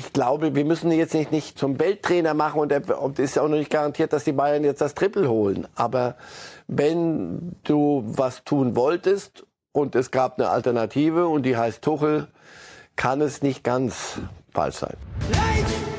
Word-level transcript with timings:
ich 0.00 0.14
glaube, 0.14 0.54
wir 0.54 0.64
müssen 0.64 0.90
jetzt 0.92 1.12
nicht, 1.12 1.30
nicht 1.30 1.58
zum 1.58 1.78
Welttrainer 1.78 2.32
machen 2.32 2.60
und 2.60 2.72
es 2.72 3.18
ist 3.18 3.38
auch 3.38 3.48
noch 3.48 3.58
nicht 3.58 3.70
garantiert, 3.70 4.14
dass 4.14 4.24
die 4.24 4.32
Bayern 4.32 4.64
jetzt 4.64 4.80
das 4.80 4.94
Triple 4.94 5.28
holen. 5.28 5.68
Aber 5.74 6.16
wenn 6.68 7.54
du 7.64 8.02
was 8.06 8.42
tun 8.44 8.76
wolltest 8.76 9.44
und 9.72 9.94
es 9.94 10.10
gab 10.10 10.38
eine 10.38 10.48
Alternative 10.48 11.28
und 11.28 11.44
die 11.44 11.58
heißt 11.58 11.82
Tuchel, 11.82 12.28
kann 12.96 13.20
es 13.20 13.42
nicht 13.42 13.62
ganz 13.62 14.18
falsch 14.52 14.76
sein. 14.76 14.96
ja, 15.32 15.89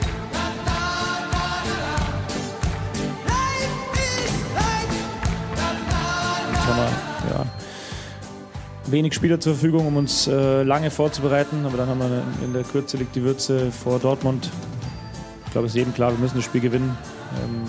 wenig 8.91 9.13
Spieler 9.13 9.39
zur 9.39 9.53
Verfügung, 9.53 9.87
um 9.87 9.97
uns 9.97 10.27
äh, 10.27 10.63
lange 10.63 10.91
vorzubereiten. 10.91 11.65
Aber 11.65 11.77
dann 11.77 11.89
haben 11.89 11.99
wir 11.99 12.23
in 12.43 12.53
der 12.53 12.63
Kürze 12.63 12.97
liegt 12.97 13.15
die 13.15 13.23
Würze 13.23 13.71
vor 13.71 13.99
Dortmund. 13.99 14.49
Ich 15.45 15.51
glaube, 15.51 15.67
es 15.67 15.73
ist 15.73 15.77
jedem 15.77 15.93
klar, 15.93 16.11
wir 16.11 16.19
müssen 16.19 16.35
das 16.35 16.45
Spiel 16.45 16.61
gewinnen, 16.61 16.97
ähm, 17.43 17.63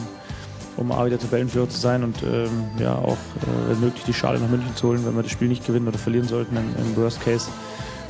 um 0.76 0.92
A 0.92 1.04
wieder 1.04 1.18
Tabellenführer 1.18 1.68
zu 1.68 1.78
sein 1.78 2.04
und 2.04 2.22
ähm, 2.22 2.70
ja 2.78 2.94
auch, 2.94 3.12
äh, 3.12 3.70
wenn 3.70 3.80
möglich, 3.80 4.04
die 4.06 4.14
Schale 4.14 4.38
nach 4.38 4.48
München 4.48 4.74
zu 4.76 4.88
holen. 4.88 5.04
Wenn 5.04 5.16
wir 5.16 5.22
das 5.22 5.32
Spiel 5.32 5.48
nicht 5.48 5.66
gewinnen 5.66 5.88
oder 5.88 5.98
verlieren 5.98 6.28
sollten, 6.28 6.56
im, 6.56 6.74
im 6.78 6.96
Worst 6.96 7.20
Case, 7.22 7.48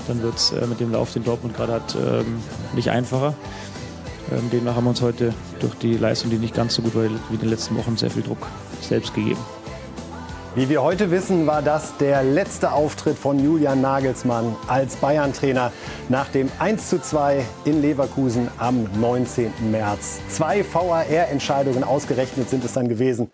dann 0.09 0.23
wird 0.23 0.37
es 0.37 0.53
äh, 0.53 0.67
mit 0.67 0.81
dem 0.81 0.93
Lauf, 0.93 1.13
den 1.13 1.25
Dortmund 1.25 1.57
gerade 1.57 1.73
hat, 1.73 1.95
ähm, 1.95 2.39
nicht 2.75 2.91
einfacher. 2.91 3.35
Ähm, 4.31 4.51
demnach 4.51 4.77
haben 4.77 4.85
wir 4.85 4.91
uns 4.91 5.03
heute 5.03 5.35
durch 5.61 5.75
die 5.75 5.97
Leistung, 5.97 6.31
die 6.31 6.37
nicht 6.37 6.55
ganz 6.55 6.75
so 6.75 6.83
gut 6.83 6.95
war 6.95 7.05
wie 7.05 7.35
in 7.35 7.41
den 7.41 7.51
letzten 7.51 7.77
Wochen, 7.77 7.97
sehr 7.97 8.11
viel 8.11 8.23
Druck 8.23 8.47
selbst 8.81 9.15
gegeben. 9.15 9.41
Wie 10.55 10.69
wir 10.69 10.83
heute 10.83 11.11
wissen, 11.11 11.47
war 11.47 11.63
das 11.63 11.97
der 11.97 12.23
letzte 12.23 12.73
Auftritt 12.73 13.17
von 13.17 13.43
Julian 13.43 13.81
Nagelsmann 13.81 14.55
als 14.69 14.97
Bayern-Trainer 14.97 15.73
nach 16.11 16.29
dem 16.29 16.51
1:2 16.59 17.43
in 17.65 17.81
Leverkusen 17.81 18.49
am 18.59 18.87
19. 19.01 19.51
März. 19.71 20.21
Zwei 20.29 20.63
VAR-Entscheidungen 20.63 21.85
ausgerechnet 21.85 22.51
sind 22.51 22.67
es 22.67 22.75
dann 22.75 22.91
gewesen, 22.91 23.31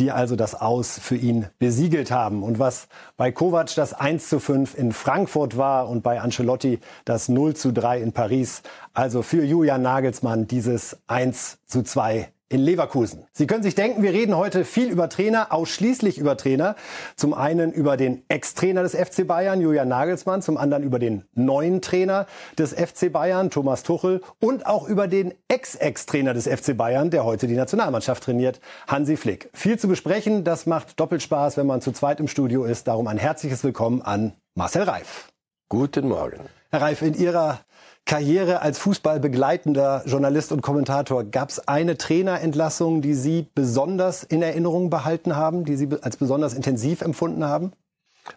die 0.00 0.10
also 0.10 0.34
das 0.34 0.60
Aus 0.60 0.98
für 0.98 1.14
ihn 1.14 1.46
besiegelt 1.60 2.10
haben. 2.10 2.42
Und 2.42 2.58
was 2.58 2.88
bei 3.16 3.30
Kovac 3.30 3.72
das 3.76 3.94
1 3.94 4.28
zu 4.28 4.40
5 4.40 4.76
in 4.76 4.90
Frankfurt 4.90 5.56
war 5.56 5.88
und 5.88 6.02
bei 6.02 6.20
Ancelotti 6.20 6.80
das 7.04 7.28
0 7.28 7.54
zu 7.54 7.72
3 7.72 8.00
in 8.00 8.12
Paris, 8.12 8.62
also 8.92 9.22
für 9.22 9.44
Julian 9.44 9.82
Nagelsmann 9.82 10.48
dieses 10.48 10.98
1 11.06 11.58
zu 11.64 11.84
2 11.84 12.28
in 12.48 12.60
Leverkusen. 12.60 13.26
Sie 13.32 13.46
können 13.46 13.62
sich 13.64 13.74
denken, 13.74 14.02
wir 14.02 14.12
reden 14.12 14.36
heute 14.36 14.64
viel 14.64 14.88
über 14.88 15.08
Trainer, 15.08 15.52
ausschließlich 15.52 16.18
über 16.18 16.36
Trainer. 16.36 16.76
Zum 17.16 17.34
einen 17.34 17.72
über 17.72 17.96
den 17.96 18.22
Ex-Trainer 18.28 18.82
des 18.84 18.94
FC 18.94 19.26
Bayern, 19.26 19.60
Julian 19.60 19.88
Nagelsmann, 19.88 20.42
zum 20.42 20.56
anderen 20.56 20.84
über 20.84 21.00
den 21.00 21.24
neuen 21.34 21.82
Trainer 21.82 22.26
des 22.56 22.72
FC 22.72 23.12
Bayern, 23.12 23.50
Thomas 23.50 23.82
Tuchel, 23.82 24.22
und 24.40 24.66
auch 24.66 24.88
über 24.88 25.08
den 25.08 25.34
Ex-Ex-Trainer 25.48 26.34
des 26.34 26.46
FC 26.46 26.76
Bayern, 26.76 27.10
der 27.10 27.24
heute 27.24 27.48
die 27.48 27.56
Nationalmannschaft 27.56 28.22
trainiert, 28.22 28.60
Hansi 28.86 29.16
Flick. 29.16 29.50
Viel 29.52 29.78
zu 29.78 29.88
besprechen, 29.88 30.44
das 30.44 30.66
macht 30.66 31.00
doppelt 31.00 31.22
Spaß, 31.22 31.56
wenn 31.56 31.66
man 31.66 31.80
zu 31.80 31.90
zweit 31.90 32.20
im 32.20 32.28
Studio 32.28 32.64
ist. 32.64 32.86
Darum 32.86 33.08
ein 33.08 33.18
herzliches 33.18 33.64
Willkommen 33.64 34.02
an 34.02 34.34
Marcel 34.54 34.84
Reif. 34.84 35.32
Guten 35.68 36.08
Morgen. 36.08 36.40
Herr 36.70 36.82
Reif, 36.82 37.02
in 37.02 37.14
Ihrer 37.14 37.60
Karriere 38.06 38.62
als 38.62 38.78
fußballbegleitender 38.78 40.04
Journalist 40.06 40.52
und 40.52 40.62
Kommentator, 40.62 41.24
gab 41.24 41.50
es 41.50 41.66
eine 41.66 41.98
Trainerentlassung, 41.98 43.02
die 43.02 43.14
Sie 43.14 43.48
besonders 43.54 44.22
in 44.22 44.42
Erinnerung 44.42 44.90
behalten 44.90 45.34
haben, 45.34 45.64
die 45.64 45.76
Sie 45.76 45.88
als 46.00 46.16
besonders 46.16 46.54
intensiv 46.54 47.02
empfunden 47.02 47.44
haben? 47.44 47.72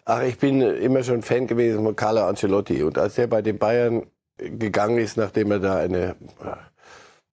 Ach, 0.04 0.22
ich 0.22 0.38
bin 0.38 0.60
immer 0.60 1.02
schon 1.04 1.22
Fan 1.22 1.46
gewesen 1.46 1.84
von 1.84 1.96
Carlo 1.96 2.26
Ancelotti. 2.26 2.82
Und 2.82 2.98
als 2.98 3.16
er 3.16 3.28
bei 3.28 3.42
den 3.42 3.58
Bayern 3.58 4.06
gegangen 4.38 4.98
ist, 4.98 5.16
nachdem 5.16 5.52
er 5.52 5.60
da 5.60 5.76
eine 5.76 6.16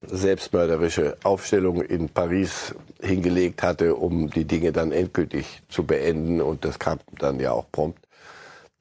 selbstmörderische 0.01 1.17
Aufstellung 1.23 1.81
in 1.81 2.09
Paris 2.09 2.75
hingelegt 3.01 3.63
hatte, 3.63 3.95
um 3.95 4.29
die 4.29 4.45
Dinge 4.45 4.71
dann 4.71 4.91
endgültig 4.91 5.63
zu 5.69 5.85
beenden, 5.85 6.39
und 6.39 6.65
das 6.65 6.77
kam 6.77 6.99
dann 7.17 7.39
ja 7.39 7.51
auch 7.51 7.65
prompt, 7.71 8.06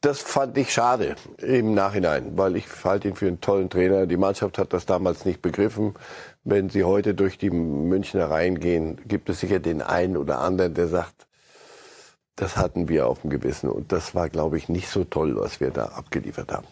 das 0.00 0.20
fand 0.20 0.56
ich 0.58 0.72
schade 0.72 1.16
im 1.38 1.74
Nachhinein, 1.74 2.36
weil 2.36 2.56
ich 2.56 2.66
halte 2.84 3.08
ihn 3.08 3.16
für 3.16 3.26
einen 3.26 3.40
tollen 3.40 3.70
Trainer. 3.70 4.06
Die 4.06 4.16
Mannschaft 4.16 4.58
hat 4.58 4.72
das 4.72 4.86
damals 4.86 5.24
nicht 5.24 5.42
begriffen. 5.42 5.94
Wenn 6.44 6.70
Sie 6.70 6.84
heute 6.84 7.14
durch 7.14 7.38
die 7.38 7.50
Münchner 7.50 8.30
Reihen 8.30 8.60
gehen, 8.60 9.00
gibt 9.06 9.28
es 9.28 9.40
sicher 9.40 9.58
den 9.58 9.82
einen 9.82 10.16
oder 10.16 10.40
anderen, 10.40 10.74
der 10.74 10.88
sagt, 10.88 11.26
das 12.36 12.56
hatten 12.56 12.88
wir 12.88 13.08
auf 13.08 13.22
dem 13.22 13.30
Gewissen. 13.30 13.70
Und 13.70 13.90
das 13.92 14.14
war, 14.14 14.28
glaube 14.28 14.58
ich, 14.58 14.68
nicht 14.68 14.88
so 14.88 15.04
toll, 15.04 15.34
was 15.36 15.60
wir 15.60 15.70
da 15.70 15.86
abgeliefert 15.86 16.52
haben. 16.52 16.66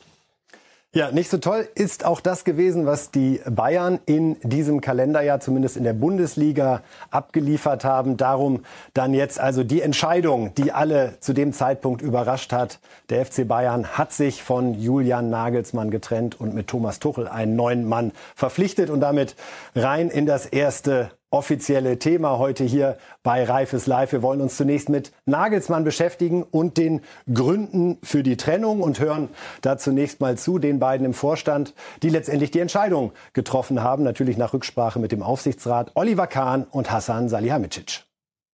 Ja, 0.96 1.10
nicht 1.10 1.28
so 1.28 1.38
toll 1.38 1.68
ist 1.74 2.04
auch 2.04 2.20
das 2.20 2.44
gewesen, 2.44 2.86
was 2.86 3.10
die 3.10 3.40
Bayern 3.50 3.98
in 4.06 4.36
diesem 4.42 4.80
Kalenderjahr, 4.80 5.40
zumindest 5.40 5.76
in 5.76 5.82
der 5.82 5.92
Bundesliga, 5.92 6.82
abgeliefert 7.10 7.82
haben. 7.82 8.16
Darum 8.16 8.64
dann 8.92 9.12
jetzt 9.12 9.40
also 9.40 9.64
die 9.64 9.82
Entscheidung, 9.82 10.54
die 10.54 10.70
alle 10.70 11.14
zu 11.18 11.32
dem 11.32 11.52
Zeitpunkt 11.52 12.00
überrascht 12.00 12.52
hat. 12.52 12.78
Der 13.10 13.26
FC 13.26 13.48
Bayern 13.48 13.98
hat 13.98 14.12
sich 14.12 14.44
von 14.44 14.74
Julian 14.74 15.30
Nagelsmann 15.30 15.90
getrennt 15.90 16.40
und 16.40 16.54
mit 16.54 16.68
Thomas 16.68 17.00
Tuchel 17.00 17.26
einen 17.26 17.56
neuen 17.56 17.88
Mann 17.88 18.12
verpflichtet 18.36 18.88
und 18.88 19.00
damit 19.00 19.34
rein 19.74 20.10
in 20.10 20.26
das 20.26 20.46
erste 20.46 21.10
offizielle 21.34 21.98
Thema 21.98 22.38
heute 22.38 22.62
hier 22.62 22.96
bei 23.24 23.42
Reifes 23.42 23.86
Live. 23.86 24.12
Wir 24.12 24.22
wollen 24.22 24.40
uns 24.40 24.56
zunächst 24.56 24.88
mit 24.88 25.10
Nagelsmann 25.26 25.82
beschäftigen 25.82 26.44
und 26.44 26.76
den 26.78 27.00
Gründen 27.32 27.98
für 28.04 28.22
die 28.22 28.36
Trennung 28.36 28.80
und 28.80 29.00
hören 29.00 29.28
da 29.60 29.76
zunächst 29.76 30.20
mal 30.20 30.38
zu 30.38 30.60
den 30.60 30.78
beiden 30.78 31.04
im 31.04 31.12
Vorstand, 31.12 31.74
die 32.04 32.08
letztendlich 32.08 32.52
die 32.52 32.60
Entscheidung 32.60 33.12
getroffen 33.32 33.82
haben, 33.82 34.04
natürlich 34.04 34.36
nach 34.36 34.54
Rücksprache 34.54 35.00
mit 35.00 35.10
dem 35.10 35.24
Aufsichtsrat 35.24 35.90
Oliver 35.94 36.28
Kahn 36.28 36.66
und 36.70 36.92
Hassan 36.92 37.28
Salihamidzic. 37.28 38.04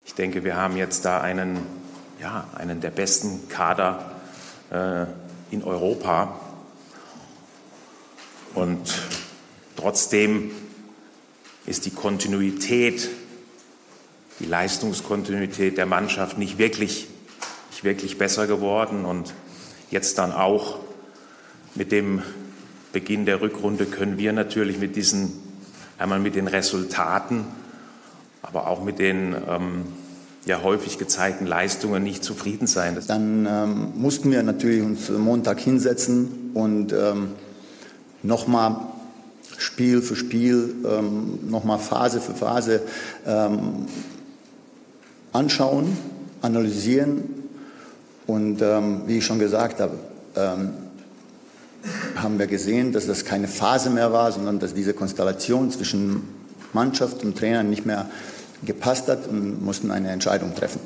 Ich 0.04 0.14
denke, 0.14 0.42
wir 0.42 0.56
haben 0.56 0.76
jetzt 0.76 1.04
da 1.04 1.20
einen, 1.20 1.58
ja, 2.20 2.48
einen 2.56 2.80
der 2.80 2.90
besten 2.90 3.48
Kader 3.48 4.10
äh, 4.72 5.04
in 5.54 5.62
Europa. 5.62 6.40
Und 8.54 8.92
trotzdem 9.76 10.50
ist 11.66 11.86
die 11.86 11.90
Kontinuität, 11.90 13.08
die 14.40 14.46
Leistungskontinuität 14.46 15.78
der 15.78 15.86
Mannschaft 15.86 16.38
nicht 16.38 16.58
wirklich, 16.58 17.08
nicht 17.70 17.84
wirklich 17.84 18.18
besser 18.18 18.46
geworden. 18.46 19.04
Und 19.04 19.34
jetzt 19.90 20.18
dann 20.18 20.32
auch 20.32 20.78
mit 21.74 21.92
dem 21.92 22.22
Beginn 22.92 23.26
der 23.26 23.40
Rückrunde 23.40 23.86
können 23.86 24.18
wir 24.18 24.32
natürlich 24.32 24.78
mit 24.78 24.96
diesen, 24.96 25.32
einmal 25.98 26.18
mit 26.18 26.34
den 26.34 26.48
Resultaten, 26.48 27.44
aber 28.42 28.68
auch 28.68 28.84
mit 28.84 28.98
den 28.98 29.34
ähm, 29.48 29.84
ja 30.46 30.62
häufig 30.62 30.98
gezeigten 30.98 31.46
Leistungen 31.46 32.02
nicht 32.02 32.22
zufrieden 32.22 32.66
sein. 32.66 32.98
Dann 33.06 33.46
ähm, 33.46 33.92
mussten 33.96 34.30
wir 34.30 34.42
natürlich 34.42 34.82
uns 34.82 35.08
Montag 35.08 35.58
hinsetzen 35.60 36.50
und 36.54 36.92
ähm, 36.92 37.30
nochmal 38.22 38.76
Spiel 39.58 40.02
für 40.02 40.16
Spiel, 40.16 40.74
ähm, 40.84 41.38
nochmal 41.48 41.78
Phase 41.78 42.20
für 42.20 42.34
Phase 42.34 42.82
ähm, 43.26 43.86
anschauen, 45.32 45.96
analysieren. 46.42 47.24
Und 48.26 48.62
ähm, 48.62 49.02
wie 49.06 49.18
ich 49.18 49.26
schon 49.26 49.38
gesagt 49.38 49.80
habe, 49.80 49.98
ähm, 50.36 50.70
haben 52.16 52.38
wir 52.38 52.46
gesehen, 52.46 52.92
dass 52.92 53.06
das 53.06 53.24
keine 53.24 53.48
Phase 53.48 53.90
mehr 53.90 54.12
war, 54.12 54.32
sondern 54.32 54.58
dass 54.58 54.74
diese 54.74 54.94
Konstellation 54.94 55.70
zwischen 55.70 56.22
Mannschaft 56.72 57.22
und 57.22 57.36
Trainer 57.36 57.62
nicht 57.62 57.84
mehr 57.84 58.08
gepasst 58.64 59.08
hat 59.08 59.26
und 59.28 59.62
mussten 59.62 59.90
eine 59.90 60.10
Entscheidung 60.10 60.54
treffen. 60.54 60.80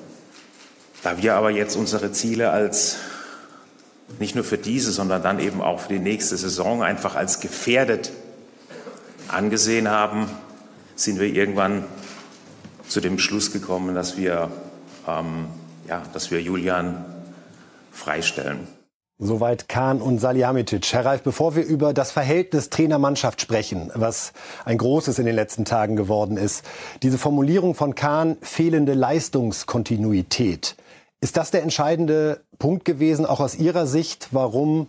Da 1.02 1.22
wir 1.22 1.34
aber 1.36 1.50
jetzt 1.50 1.76
unsere 1.76 2.10
Ziele 2.10 2.50
als 2.50 2.96
nicht 4.18 4.34
nur 4.34 4.44
für 4.44 4.58
diese, 4.58 4.90
sondern 4.90 5.22
dann 5.22 5.38
eben 5.38 5.60
auch 5.60 5.80
für 5.80 5.92
die 5.92 6.00
nächste 6.00 6.36
Saison 6.36 6.82
einfach 6.82 7.14
als 7.14 7.40
gefährdet 7.40 8.10
angesehen 9.28 9.88
haben, 9.88 10.28
sind 10.96 11.20
wir 11.20 11.28
irgendwann 11.28 11.84
zu 12.88 13.00
dem 13.00 13.18
Schluss 13.18 13.52
gekommen, 13.52 13.94
dass 13.94 14.16
wir, 14.16 14.50
ähm, 15.06 15.46
ja, 15.86 16.02
dass 16.12 16.30
wir 16.30 16.40
Julian 16.40 17.04
freistellen. 17.92 18.66
Soweit 19.20 19.68
Kahn 19.68 20.00
und 20.00 20.20
Salihamidzic. 20.20 20.92
Herr 20.92 21.04
Reif, 21.04 21.22
bevor 21.22 21.56
wir 21.56 21.64
über 21.64 21.92
das 21.92 22.12
Verhältnis 22.12 22.70
Trainer-Mannschaft 22.70 23.40
sprechen, 23.40 23.90
was 23.94 24.32
ein 24.64 24.78
großes 24.78 25.18
in 25.18 25.26
den 25.26 25.34
letzten 25.34 25.64
Tagen 25.64 25.96
geworden 25.96 26.36
ist, 26.36 26.64
diese 27.02 27.18
Formulierung 27.18 27.74
von 27.74 27.96
Kahn, 27.96 28.36
fehlende 28.42 28.94
Leistungskontinuität. 28.94 30.76
Ist 31.20 31.36
das 31.36 31.50
der 31.50 31.64
entscheidende 31.64 32.44
Punkt 32.60 32.84
gewesen, 32.84 33.26
auch 33.26 33.40
aus 33.40 33.56
Ihrer 33.56 33.88
Sicht, 33.88 34.28
warum 34.30 34.86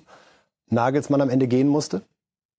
Nagelsmann 0.69 1.21
am 1.21 1.31
Ende 1.31 1.47
gehen 1.47 1.67
musste? 1.67 2.03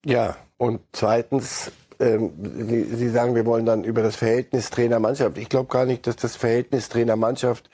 Ja, 0.04 0.36
und 0.60 0.82
zweitens, 0.92 1.72
ähm, 2.00 2.32
Sie, 2.68 2.84
Sie 2.84 3.08
sagen, 3.08 3.34
wir 3.34 3.46
wollen 3.46 3.64
dann 3.64 3.82
über 3.82 4.02
das 4.02 4.16
Verhältnis 4.16 4.68
Trainer-Mannschaft. 4.68 5.38
Ich 5.38 5.48
glaube 5.48 5.72
gar 5.72 5.86
nicht, 5.86 6.06
dass 6.06 6.16
das 6.16 6.36
Verhältnis 6.36 6.90
Trainer-Mannschaft 6.90 7.70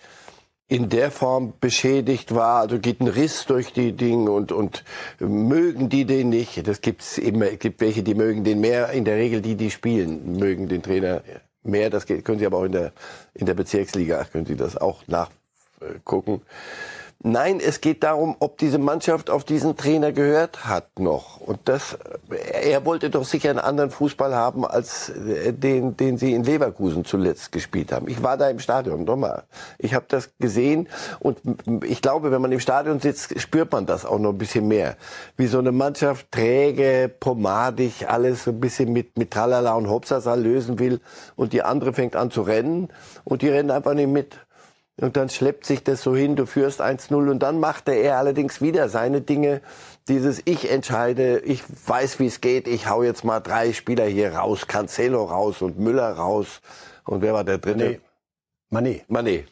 in 0.68 0.88
der 0.88 1.10
Form 1.10 1.54
beschädigt 1.60 2.32
war, 2.32 2.60
also 2.60 2.78
geht 2.78 3.00
ein 3.00 3.08
Riss 3.08 3.44
durch 3.46 3.72
die 3.72 3.90
Dinge 3.90 4.30
und, 4.30 4.52
und 4.52 4.84
mögen 5.18 5.88
die 5.88 6.04
den 6.04 6.28
nicht. 6.28 6.68
Das 6.68 6.80
gibt's 6.80 7.18
immer, 7.18 7.50
es 7.50 7.58
gibt 7.58 7.80
welche, 7.80 8.04
die 8.04 8.14
mögen 8.14 8.44
den 8.44 8.60
mehr. 8.60 8.90
In 8.90 9.04
der 9.04 9.16
Regel 9.16 9.40
die, 9.40 9.56
die 9.56 9.72
spielen, 9.72 10.36
mögen 10.36 10.68
den 10.68 10.84
Trainer 10.84 11.22
mehr. 11.64 11.90
Das 11.90 12.06
können 12.06 12.38
Sie 12.38 12.46
aber 12.46 12.58
auch 12.58 12.64
in 12.64 12.72
der, 12.72 12.92
in 13.34 13.46
der 13.46 13.54
Bezirksliga, 13.54 14.22
können 14.30 14.46
Sie 14.46 14.56
das 14.56 14.76
auch 14.76 15.02
nachgucken. 15.08 16.40
Nein, 17.28 17.58
es 17.58 17.80
geht 17.80 18.04
darum, 18.04 18.36
ob 18.38 18.56
diese 18.56 18.78
Mannschaft 18.78 19.30
auf 19.30 19.42
diesen 19.42 19.76
Trainer 19.76 20.12
gehört 20.12 20.64
hat 20.64 21.00
noch. 21.00 21.40
Und 21.40 21.58
das, 21.64 21.98
er 22.30 22.84
wollte 22.84 23.10
doch 23.10 23.24
sicher 23.24 23.50
einen 23.50 23.58
anderen 23.58 23.90
Fußball 23.90 24.32
haben 24.32 24.64
als 24.64 25.10
den, 25.16 25.96
den 25.96 26.18
sie 26.18 26.34
in 26.34 26.44
Leverkusen 26.44 27.04
zuletzt 27.04 27.50
gespielt 27.50 27.90
haben. 27.90 28.06
Ich 28.06 28.22
war 28.22 28.36
da 28.36 28.48
im 28.48 28.60
Stadion, 28.60 29.02
nochmal. 29.02 29.42
Ich 29.78 29.92
habe 29.92 30.04
das 30.06 30.30
gesehen 30.38 30.86
und 31.18 31.40
ich 31.82 32.00
glaube, 32.00 32.30
wenn 32.30 32.40
man 32.40 32.52
im 32.52 32.60
Stadion 32.60 33.00
sitzt, 33.00 33.40
spürt 33.40 33.72
man 33.72 33.86
das 33.86 34.06
auch 34.06 34.20
noch 34.20 34.30
ein 34.30 34.38
bisschen 34.38 34.68
mehr. 34.68 34.94
Wie 35.36 35.48
so 35.48 35.58
eine 35.58 35.72
Mannschaft 35.72 36.30
träge, 36.30 37.12
pomadig, 37.18 38.08
alles 38.08 38.44
so 38.44 38.52
ein 38.52 38.60
bisschen 38.60 38.92
mit, 38.92 39.18
mit 39.18 39.32
Tralala 39.32 39.74
und 39.74 39.90
Hopsasa 39.90 40.34
lösen 40.34 40.78
will 40.78 41.00
und 41.34 41.52
die 41.52 41.64
andere 41.64 41.92
fängt 41.92 42.14
an 42.14 42.30
zu 42.30 42.42
rennen 42.42 42.86
und 43.24 43.42
die 43.42 43.48
rennen 43.48 43.72
einfach 43.72 43.94
nicht 43.94 44.10
mit. 44.10 44.45
Und 44.98 45.18
dann 45.18 45.28
schleppt 45.28 45.66
sich 45.66 45.84
das 45.84 46.02
so 46.02 46.16
hin, 46.16 46.36
du 46.36 46.46
führst 46.46 46.80
1-0 46.80 47.30
und 47.30 47.40
dann 47.40 47.60
machte 47.60 47.92
er 47.92 48.16
allerdings 48.16 48.62
wieder 48.62 48.88
seine 48.88 49.20
Dinge. 49.20 49.60
Dieses 50.08 50.40
Ich 50.46 50.70
entscheide, 50.70 51.40
ich 51.40 51.62
weiß, 51.86 52.18
wie 52.18 52.26
es 52.26 52.40
geht, 52.40 52.66
ich 52.66 52.88
hau 52.88 53.02
jetzt 53.02 53.22
mal 53.22 53.40
drei 53.40 53.74
Spieler 53.74 54.06
hier 54.06 54.34
raus, 54.34 54.66
Cancelo 54.66 55.24
raus 55.24 55.60
und 55.60 55.78
Müller 55.78 56.12
raus. 56.12 56.62
Und 57.04 57.20
wer 57.20 57.34
war 57.34 57.44
der 57.44 57.58
dritte? 57.58 58.00
Mané. 58.70 59.02
Mané. 59.08 59.44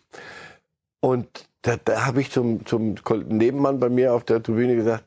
Und 1.00 1.28
da, 1.60 1.76
da 1.76 2.06
habe 2.06 2.22
ich 2.22 2.30
zum, 2.30 2.64
zum 2.64 2.94
Nebenmann 3.28 3.80
bei 3.80 3.90
mir 3.90 4.14
auf 4.14 4.24
der 4.24 4.42
Tribüne 4.42 4.76
gesagt, 4.76 5.04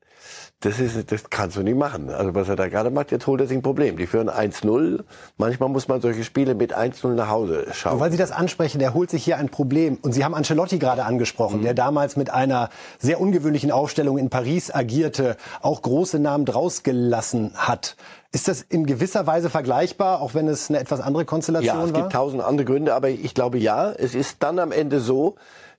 das, 0.62 0.80
ist, 0.80 1.12
das 1.12 1.30
kannst 1.30 1.56
du 1.56 1.62
nicht 1.62 1.78
machen. 1.78 2.10
Also 2.10 2.34
was 2.34 2.50
er 2.50 2.56
da 2.56 2.68
gerade 2.68 2.90
macht, 2.90 3.12
jetzt 3.12 3.28
holt 3.28 3.42
er 3.42 3.48
sich 3.48 3.58
ein 3.58 3.62
Problem. 3.62 3.96
Die 3.96 4.08
führen 4.08 4.28
1-0. 4.28 5.04
Manchmal 5.38 5.70
muss 5.70 5.88
man 5.88 6.02
solche 6.02 6.24
Spiele 6.24 6.56
mit 6.56 6.76
1-0 6.76 7.10
nach 7.10 7.30
Hause 7.30 7.68
schauen. 7.74 7.94
Und 7.94 8.00
weil 8.00 8.12
Sie 8.12 8.18
das 8.18 8.32
ansprechen, 8.32 8.80
der 8.80 8.96
holt 8.96 9.12
sich 9.12 9.24
hier 9.24 9.38
ein 9.38 9.50
Problem. 9.50 10.00
Und 10.02 10.14
Sie 10.14 10.26
haben 10.26 10.34
Ancelotti 10.34 10.80
gerade 10.80 11.06
angesprochen, 11.06 11.60
mhm. 11.60 11.64
der 11.64 11.76
damals 11.76 12.16
mit 12.16 12.32
einer 12.32 12.70
sehr 12.98 13.22
ungewöhnlichen 13.22 13.70
Aufstellung 13.70 14.18
in 14.18 14.32
Paris 14.32 14.74
agierte, 14.74 15.38
auch 15.62 15.84
große 15.84 16.18
Namen 16.18 16.46
draus 16.46 16.82
gelassen 16.82 17.52
hat. 17.56 17.96
Ist 18.32 18.48
das 18.48 18.64
in 18.64 18.88
gewisser 18.88 19.28
Weise 19.28 19.52
vergleichbar, 19.52 20.22
auch 20.22 20.34
wenn 20.34 20.48
es 20.48 20.70
eine 20.70 20.80
etwas 20.80 21.02
andere 21.02 21.26
Konstellation 21.26 21.76
war? 21.76 21.82
Ja, 21.84 21.88
es 21.88 21.94
war? 21.94 22.02
gibt 22.02 22.14
tausend 22.14 22.42
andere 22.42 22.66
Gründe, 22.66 22.96
aber 22.96 23.10
ich 23.10 23.36
glaube 23.36 23.60
ja. 23.60 23.92
Es 23.92 24.16
ist 24.16 24.38
dann 24.42 24.58
am 24.58 24.72
Ende 24.72 25.02
so, 25.02 25.36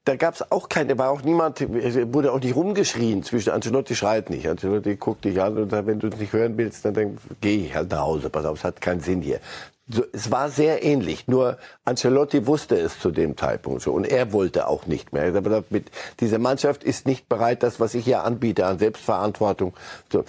da 0.09 0.17
gab 0.17 0.35
es 0.35 0.51
auch 0.51 0.71
keine, 0.71 0.97
war 0.97 1.11
auch 1.11 1.21
niemand, 1.21 1.61
wurde 2.15 2.33
auch 2.33 2.41
nicht 2.41 2.57
rumgeschrien 2.57 3.23
zwischen 3.23 3.51
Ancelotti 3.51 3.95
schreit 3.95 4.31
nicht. 4.31 4.49
Ancelotti 4.49 4.97
guckt 4.97 5.27
dich 5.27 5.39
an 5.39 5.59
und 5.59 5.71
sagt, 5.71 5.87
wenn 5.87 5.99
du 5.99 6.09
es 6.09 6.17
nicht 6.17 6.33
hören 6.33 6.57
willst, 6.57 6.87
dann, 6.87 6.95
dann 6.95 7.19
geh 7.43 7.67
ich 7.67 7.75
halt 7.75 7.91
nach 7.91 8.01
Hause. 8.01 8.31
Pass 8.31 8.47
auf, 8.47 8.57
es 8.57 8.65
hat 8.65 8.81
keinen 8.81 9.01
Sinn 9.01 9.21
hier. 9.21 9.39
So, 9.91 10.05
es 10.13 10.31
war 10.31 10.51
sehr 10.51 10.83
ähnlich, 10.83 11.29
nur 11.29 11.59
Ancelotti 11.85 12.47
wusste 12.47 12.77
es 12.77 12.99
zu 13.01 13.11
dem 13.11 13.37
Zeitpunkt 13.39 13.81
so 13.83 13.93
und 13.93 14.07
er 14.07 14.33
wollte 14.33 14.67
auch 14.67 14.87
nicht 14.87 15.13
mehr. 15.13 15.35
Aber 15.35 15.65
mit, 15.69 15.91
diese 16.21 16.39
Mannschaft 16.39 16.85
ist 16.85 17.07
nicht 17.07 17.29
bereit, 17.29 17.63
das, 17.63 17.79
was 17.79 17.95
ich 17.95 18.05
hier 18.05 18.25
anbiete 18.25 18.65
an 18.65 18.79
Selbstverantwortung 18.79 19.75
zu, 20.11 20.25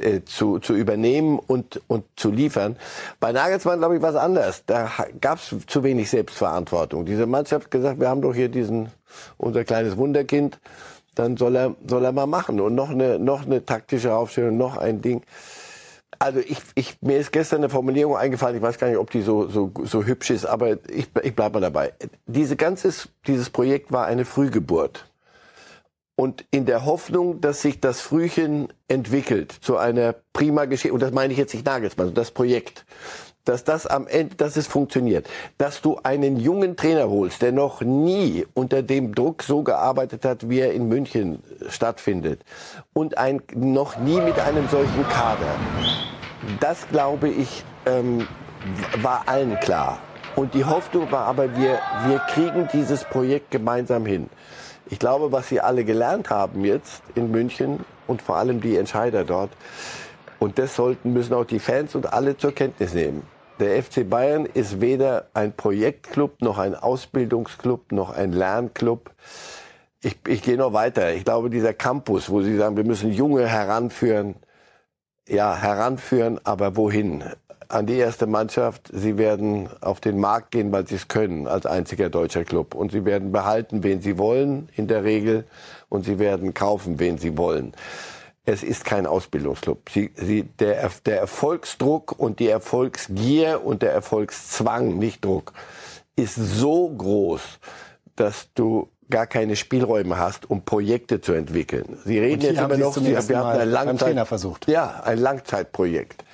äh, 0.00 0.22
zu, 0.24 0.60
zu 0.60 0.74
übernehmen 0.74 1.40
und, 1.40 1.80
und 1.88 2.04
zu 2.16 2.30
liefern. 2.30 2.76
Bei 3.18 3.32
Nagelsmann 3.32 3.78
glaube 3.78 3.96
ich 3.96 4.02
was 4.02 4.16
anders. 4.16 4.62
Da 4.66 4.90
gab 5.20 5.38
es 5.38 5.54
zu 5.66 5.82
wenig 5.82 6.10
Selbstverantwortung. 6.10 7.04
Diese 7.04 7.26
Mannschaft 7.26 7.72
gesagt, 7.72 7.98
wir 8.00 8.08
haben 8.08 8.22
doch 8.22 8.34
hier 8.34 8.48
diesen 8.48 8.90
unser 9.36 9.64
kleines 9.64 9.96
Wunderkind, 9.96 10.58
dann 11.14 11.36
soll 11.36 11.56
er, 11.56 11.76
soll 11.86 12.04
er 12.04 12.12
mal 12.12 12.26
machen. 12.26 12.60
Und 12.60 12.74
noch 12.74 12.90
eine, 12.90 13.18
noch 13.18 13.46
eine 13.46 13.64
taktische 13.64 14.14
Aufstellung, 14.14 14.56
noch 14.56 14.76
ein 14.76 15.00
Ding. 15.00 15.22
Also 16.18 16.40
ich, 16.40 16.58
ich, 16.74 16.96
mir 17.02 17.18
ist 17.18 17.32
gestern 17.32 17.58
eine 17.58 17.68
Formulierung 17.68 18.16
eingefallen, 18.16 18.56
ich 18.56 18.62
weiß 18.62 18.78
gar 18.78 18.88
nicht, 18.88 18.98
ob 18.98 19.10
die 19.10 19.22
so, 19.22 19.48
so, 19.48 19.72
so 19.82 20.04
hübsch 20.04 20.30
ist, 20.30 20.46
aber 20.46 20.72
ich, 20.88 21.08
ich 21.22 21.34
bleibe 21.34 21.54
mal 21.54 21.60
dabei. 21.60 21.92
Diese 22.26 22.56
ganzes, 22.56 23.08
dieses 23.26 23.50
Projekt 23.50 23.92
war 23.92 24.06
eine 24.06 24.24
Frühgeburt. 24.24 25.10
Und 26.16 26.44
in 26.52 26.64
der 26.64 26.84
Hoffnung, 26.84 27.40
dass 27.40 27.62
sich 27.62 27.80
das 27.80 28.00
Frühchen 28.00 28.72
entwickelt 28.86 29.52
zu 29.52 29.76
einer 29.76 30.14
prima 30.32 30.66
Geschichte, 30.66 30.94
und 30.94 31.02
das 31.02 31.10
meine 31.10 31.32
ich 31.32 31.38
jetzt 31.38 31.52
nicht 31.52 31.66
Nagelsmann, 31.66 32.14
das 32.14 32.30
Projekt, 32.30 32.86
dass 33.44 33.64
das 33.64 33.86
am 33.86 34.06
Ende, 34.06 34.36
dass 34.36 34.56
es 34.56 34.66
funktioniert, 34.66 35.26
dass 35.58 35.82
du 35.82 35.98
einen 36.02 36.38
jungen 36.38 36.76
Trainer 36.76 37.08
holst, 37.08 37.42
der 37.42 37.52
noch 37.52 37.80
nie 37.82 38.46
unter 38.54 38.82
dem 38.82 39.14
Druck 39.14 39.42
so 39.42 39.62
gearbeitet 39.62 40.24
hat, 40.24 40.48
wie 40.48 40.60
er 40.60 40.72
in 40.72 40.88
München 40.88 41.42
stattfindet 41.68 42.40
und 42.92 43.18
ein, 43.18 43.42
noch 43.54 43.98
nie 43.98 44.20
mit 44.20 44.38
einem 44.38 44.68
solchen 44.68 45.06
Kader. 45.08 45.54
Das 46.60 46.88
glaube 46.88 47.28
ich 47.28 47.64
ähm, 47.86 48.26
war 49.02 49.24
allen 49.26 49.58
klar. 49.60 49.98
Und 50.36 50.54
die 50.54 50.64
Hoffnung 50.64 51.12
war 51.12 51.26
aber, 51.26 51.56
wir, 51.56 51.78
wir 52.06 52.18
kriegen 52.30 52.68
dieses 52.72 53.04
Projekt 53.04 53.50
gemeinsam 53.50 54.04
hin. 54.04 54.28
Ich 54.90 54.98
glaube, 54.98 55.32
was 55.32 55.48
sie 55.48 55.60
alle 55.60 55.84
gelernt 55.84 56.28
haben 56.30 56.64
jetzt 56.64 57.02
in 57.14 57.30
München 57.30 57.84
und 58.06 58.20
vor 58.20 58.36
allem 58.36 58.60
die 58.60 58.76
Entscheider 58.76 59.24
dort, 59.24 59.50
und 60.40 60.58
das 60.58 60.76
sollten, 60.76 61.12
müssen 61.12 61.32
auch 61.32 61.44
die 61.44 61.58
Fans 61.58 61.94
und 61.94 62.12
alle 62.12 62.36
zur 62.36 62.52
Kenntnis 62.52 62.92
nehmen. 62.92 63.22
Der 63.60 63.80
FC 63.80 64.08
Bayern 64.08 64.46
ist 64.46 64.80
weder 64.80 65.28
ein 65.32 65.52
Projektclub, 65.52 66.42
noch 66.42 66.58
ein 66.58 66.74
Ausbildungsclub, 66.74 67.92
noch 67.92 68.10
ein 68.10 68.32
Lernclub. 68.32 69.12
Ich, 70.02 70.16
ich 70.26 70.42
gehe 70.42 70.56
noch 70.56 70.72
weiter. 70.72 71.14
Ich 71.14 71.24
glaube, 71.24 71.50
dieser 71.50 71.72
Campus, 71.72 72.30
wo 72.30 72.42
Sie 72.42 72.56
sagen, 72.56 72.76
wir 72.76 72.84
müssen 72.84 73.12
Junge 73.12 73.46
heranführen, 73.46 74.34
ja, 75.28 75.54
heranführen, 75.54 76.40
aber 76.42 76.76
wohin? 76.76 77.22
An 77.68 77.86
die 77.86 77.96
erste 77.96 78.26
Mannschaft. 78.26 78.90
Sie 78.92 79.18
werden 79.18 79.68
auf 79.80 80.00
den 80.00 80.18
Markt 80.18 80.50
gehen, 80.50 80.72
weil 80.72 80.86
sie 80.88 80.96
es 80.96 81.06
können, 81.06 81.46
als 81.46 81.64
einziger 81.64 82.10
deutscher 82.10 82.44
Club. 82.44 82.74
Und 82.74 82.90
sie 82.90 83.04
werden 83.04 83.30
behalten, 83.30 83.84
wen 83.84 84.02
sie 84.02 84.18
wollen, 84.18 84.68
in 84.74 84.88
der 84.88 85.04
Regel. 85.04 85.44
Und 85.88 86.04
sie 86.04 86.18
werden 86.18 86.54
kaufen, 86.54 86.98
wen 86.98 87.18
sie 87.18 87.38
wollen 87.38 87.72
es 88.44 88.62
ist 88.62 88.84
kein 88.84 89.06
Ausbildungsclub. 89.06 89.88
Sie, 89.90 90.10
sie, 90.14 90.42
der, 90.42 90.90
der 91.06 91.20
Erfolgsdruck 91.20 92.18
und 92.18 92.40
die 92.40 92.48
Erfolgsgier 92.48 93.64
und 93.64 93.82
der 93.82 93.92
Erfolgszwang, 93.92 94.98
nicht 94.98 95.24
Druck, 95.24 95.52
ist 96.16 96.34
so 96.36 96.90
groß, 96.90 97.40
dass 98.16 98.48
du 98.54 98.88
gar 99.10 99.26
keine 99.26 99.56
Spielräume 99.56 100.18
hast, 100.18 100.48
um 100.48 100.62
Projekte 100.62 101.20
zu 101.20 101.32
entwickeln. 101.32 101.98
Sie 102.04 102.18
reden 102.18 102.42
jetzt 102.42 102.58
aber 102.58 102.76
noch, 102.76 102.94
Sie, 102.94 103.06
wir 103.06 103.18
hatten 103.18 103.60
ein 103.60 103.68
Langzeit, 103.68 104.26
versucht. 104.26 104.68
Ja, 104.68 105.02
ein 105.04 105.18
Langzeitprojekt. 105.18 106.24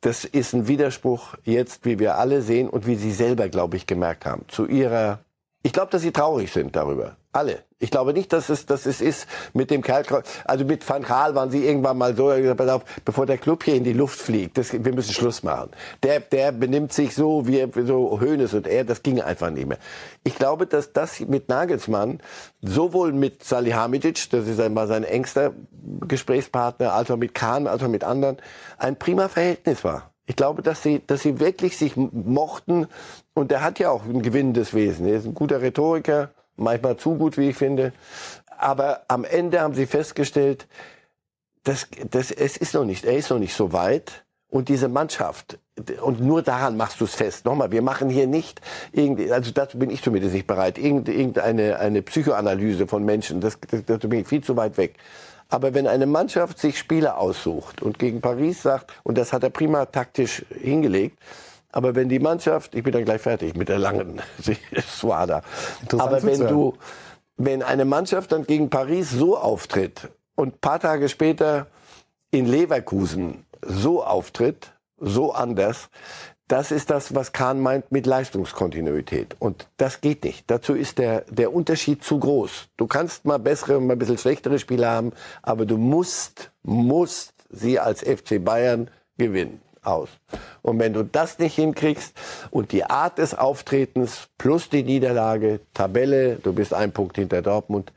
Das 0.00 0.24
ist 0.24 0.52
ein 0.52 0.66
Widerspruch 0.68 1.34
jetzt, 1.44 1.84
wie 1.84 1.98
wir 1.98 2.18
alle 2.18 2.42
sehen 2.42 2.68
und 2.68 2.86
wie 2.86 2.96
Sie 2.96 3.12
selber, 3.12 3.48
glaube 3.48 3.76
ich, 3.76 3.86
gemerkt 3.86 4.26
haben, 4.26 4.44
zu 4.48 4.66
Ihrer. 4.66 5.20
Ich 5.62 5.72
glaube, 5.72 5.90
dass 5.92 6.02
Sie 6.02 6.12
traurig 6.12 6.52
sind 6.52 6.74
darüber. 6.74 7.16
Alle. 7.32 7.62
Ich 7.82 7.90
glaube 7.90 8.12
nicht, 8.12 8.32
dass 8.32 8.48
es, 8.48 8.64
dass 8.64 8.86
es 8.86 9.00
ist 9.00 9.26
mit 9.54 9.72
dem 9.72 9.82
Kerl, 9.82 10.04
also 10.44 10.64
mit 10.64 10.88
Van 10.88 11.02
Gaal 11.02 11.34
waren 11.34 11.50
sie 11.50 11.66
irgendwann 11.66 11.98
mal 11.98 12.14
so, 12.14 12.30
auf, 12.30 12.84
bevor 13.04 13.26
der 13.26 13.38
Club 13.38 13.64
hier 13.64 13.74
in 13.74 13.82
die 13.82 13.92
Luft 13.92 14.20
fliegt, 14.20 14.56
das, 14.56 14.72
wir 14.72 14.94
müssen 14.94 15.12
Schluss 15.12 15.42
machen. 15.42 15.70
Der, 16.04 16.20
der 16.20 16.52
benimmt 16.52 16.92
sich 16.92 17.12
so, 17.12 17.48
wie 17.48 17.66
so 17.84 18.20
Hönes 18.20 18.54
und 18.54 18.68
er, 18.68 18.84
das 18.84 19.02
ging 19.02 19.20
einfach 19.20 19.50
nicht 19.50 19.66
mehr. 19.66 19.78
Ich 20.22 20.36
glaube, 20.36 20.68
dass 20.68 20.92
das 20.92 21.18
mit 21.18 21.48
Nagelsmann, 21.48 22.20
sowohl 22.60 23.12
mit 23.12 23.42
Salihamidzic, 23.42 24.30
das 24.30 24.46
ist 24.46 24.60
einmal 24.60 24.86
sein 24.86 25.02
engster 25.02 25.52
Gesprächspartner, 26.06 26.92
als 26.92 27.10
auch 27.10 27.16
mit 27.16 27.34
Kahn, 27.34 27.66
als 27.66 27.82
auch 27.82 27.88
mit 27.88 28.04
anderen, 28.04 28.36
ein 28.78 28.96
prima 28.96 29.28
Verhältnis 29.28 29.82
war. 29.82 30.12
Ich 30.26 30.36
glaube, 30.36 30.62
dass 30.62 30.84
sie, 30.84 31.02
dass 31.04 31.22
sie 31.22 31.40
wirklich 31.40 31.76
sich 31.76 31.96
mochten 31.96 32.86
und 33.34 33.50
der 33.50 33.60
hat 33.60 33.80
ja 33.80 33.90
auch 33.90 34.04
ein 34.04 34.22
gewinnendes 34.22 34.72
Wesen. 34.72 35.08
Er 35.08 35.16
ist 35.16 35.26
ein 35.26 35.34
guter 35.34 35.60
Rhetoriker, 35.60 36.30
manchmal 36.56 36.96
zu 36.96 37.16
gut, 37.16 37.36
wie 37.38 37.50
ich 37.50 37.56
finde. 37.56 37.92
Aber 38.58 39.02
am 39.08 39.24
Ende 39.24 39.60
haben 39.60 39.74
sie 39.74 39.86
festgestellt, 39.86 40.66
das, 41.64 41.86
das, 42.10 42.30
es 42.30 42.56
ist 42.56 42.74
noch 42.74 42.84
nicht, 42.84 43.04
er 43.04 43.16
ist 43.16 43.30
noch 43.30 43.38
nicht 43.38 43.54
so 43.54 43.72
weit. 43.72 44.24
Und 44.48 44.68
diese 44.68 44.88
Mannschaft, 44.88 45.58
und 46.02 46.20
nur 46.20 46.42
daran 46.42 46.76
machst 46.76 47.00
du 47.00 47.04
es 47.06 47.14
fest. 47.14 47.46
Nochmal, 47.46 47.70
wir 47.72 47.80
machen 47.80 48.10
hier 48.10 48.26
nicht 48.26 48.60
irgendwie, 48.92 49.32
also 49.32 49.50
dazu 49.50 49.78
bin 49.78 49.88
ich 49.88 50.02
zumindest 50.02 50.34
nicht 50.34 50.46
bereit, 50.46 50.76
irgendeine 50.76 51.78
eine 51.78 52.02
Psychoanalyse 52.02 52.86
von 52.86 53.02
Menschen, 53.02 53.40
das, 53.40 53.58
das, 53.70 53.82
dazu 53.86 54.10
bin 54.10 54.20
ich 54.20 54.28
viel 54.28 54.44
zu 54.44 54.54
weit 54.56 54.76
weg. 54.76 54.96
Aber 55.48 55.72
wenn 55.72 55.86
eine 55.86 56.06
Mannschaft 56.06 56.58
sich 56.58 56.78
Spieler 56.78 57.18
aussucht 57.18 57.82
und 57.82 57.98
gegen 57.98 58.20
Paris 58.20 58.62
sagt, 58.62 58.92
und 59.02 59.16
das 59.16 59.32
hat 59.32 59.42
er 59.42 59.50
prima 59.50 59.86
taktisch 59.86 60.44
hingelegt, 60.50 61.18
aber 61.72 61.94
wenn 61.94 62.08
die 62.08 62.18
Mannschaft, 62.18 62.74
ich 62.74 62.82
bin 62.82 62.92
dann 62.92 63.04
gleich 63.04 63.20
fertig 63.20 63.56
mit 63.56 63.68
der 63.68 63.78
langen 63.78 64.20
Suada. 64.86 65.42
Aber 65.98 66.22
wenn 66.22 66.46
du, 66.46 66.74
wenn 67.36 67.62
eine 67.62 67.84
Mannschaft 67.84 68.32
dann 68.32 68.44
gegen 68.44 68.70
Paris 68.70 69.10
so 69.10 69.36
auftritt 69.36 70.08
und 70.34 70.60
paar 70.60 70.80
Tage 70.80 71.08
später 71.08 71.66
in 72.30 72.46
Leverkusen 72.46 73.44
so 73.62 74.04
auftritt, 74.04 74.72
so 74.98 75.32
anders, 75.32 75.88
Das 76.52 76.70
ist 76.70 76.90
das, 76.90 77.14
was 77.14 77.32
Kahn 77.32 77.60
meint 77.60 77.92
mit 77.92 78.04
Leistungskontinuität. 78.04 79.36
Und 79.38 79.68
das 79.78 80.02
geht 80.02 80.22
nicht. 80.22 80.50
Dazu 80.50 80.74
ist 80.74 80.98
der, 80.98 81.22
der 81.30 81.54
Unterschied 81.54 82.04
zu 82.04 82.18
groß. 82.18 82.68
Du 82.76 82.86
kannst 82.86 83.24
mal 83.24 83.38
bessere 83.38 83.78
und 83.78 83.86
mal 83.86 83.94
ein 83.94 83.98
bisschen 83.98 84.18
schlechtere 84.18 84.58
Spiele 84.58 84.86
haben, 84.86 85.12
aber 85.40 85.64
du 85.64 85.78
musst, 85.78 86.50
musst 86.62 87.32
sie 87.48 87.78
als 87.78 88.02
FC 88.02 88.44
Bayern 88.44 88.90
gewinnen 89.16 89.62
aus. 89.82 90.08
Und 90.62 90.78
wenn 90.78 90.92
du 90.92 91.04
das 91.04 91.38
nicht 91.38 91.54
hinkriegst 91.54 92.14
und 92.50 92.72
die 92.72 92.84
Art 92.84 93.18
des 93.18 93.34
Auftretens 93.34 94.28
plus 94.38 94.68
die 94.68 94.82
Niederlage, 94.82 95.60
Tabelle, 95.74 96.36
du 96.36 96.52
bist 96.52 96.72
ein 96.72 96.92
Punkt 96.92 97.16
hinter 97.16 97.42
Dortmund, 97.42 97.92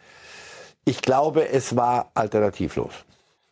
ich 0.84 1.02
glaube, 1.02 1.50
es 1.50 1.76
war 1.76 2.12
alternativlos. 2.14 2.94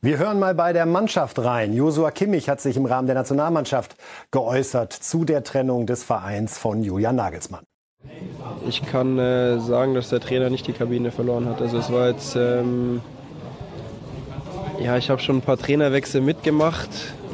Wir 0.01 0.17
hören 0.17 0.37
mal 0.37 0.53
bei 0.53 0.73
der 0.73 0.85
Mannschaft 0.85 1.39
rein. 1.39 1.73
Josua 1.73 2.11
Kimmich 2.11 2.49
hat 2.49 2.59
sich 2.59 2.75
im 2.75 2.85
Rahmen 2.85 3.07
der 3.07 3.15
Nationalmannschaft 3.15 3.95
geäußert 4.31 4.91
zu 4.91 5.23
der 5.23 5.43
Trennung 5.43 5.85
des 5.85 6.03
Vereins 6.03 6.57
von 6.57 6.83
Julian 6.83 7.15
Nagelsmann. 7.15 7.63
Ich 8.67 8.85
kann 8.85 9.17
äh, 9.17 9.59
sagen, 9.59 9.93
dass 9.93 10.09
der 10.09 10.19
Trainer 10.19 10.49
nicht 10.49 10.67
die 10.67 10.73
Kabine 10.73 11.11
verloren 11.11 11.47
hat. 11.47 11.61
Also 11.61 11.77
es 11.77 11.91
war 11.91 12.09
jetzt, 12.09 12.35
ähm, 12.35 13.01
ja, 14.79 14.97
ich 14.97 15.09
habe 15.09 15.21
schon 15.21 15.37
ein 15.37 15.41
paar 15.41 15.57
Trainerwechsel 15.57 16.19
mitgemacht 16.19 16.89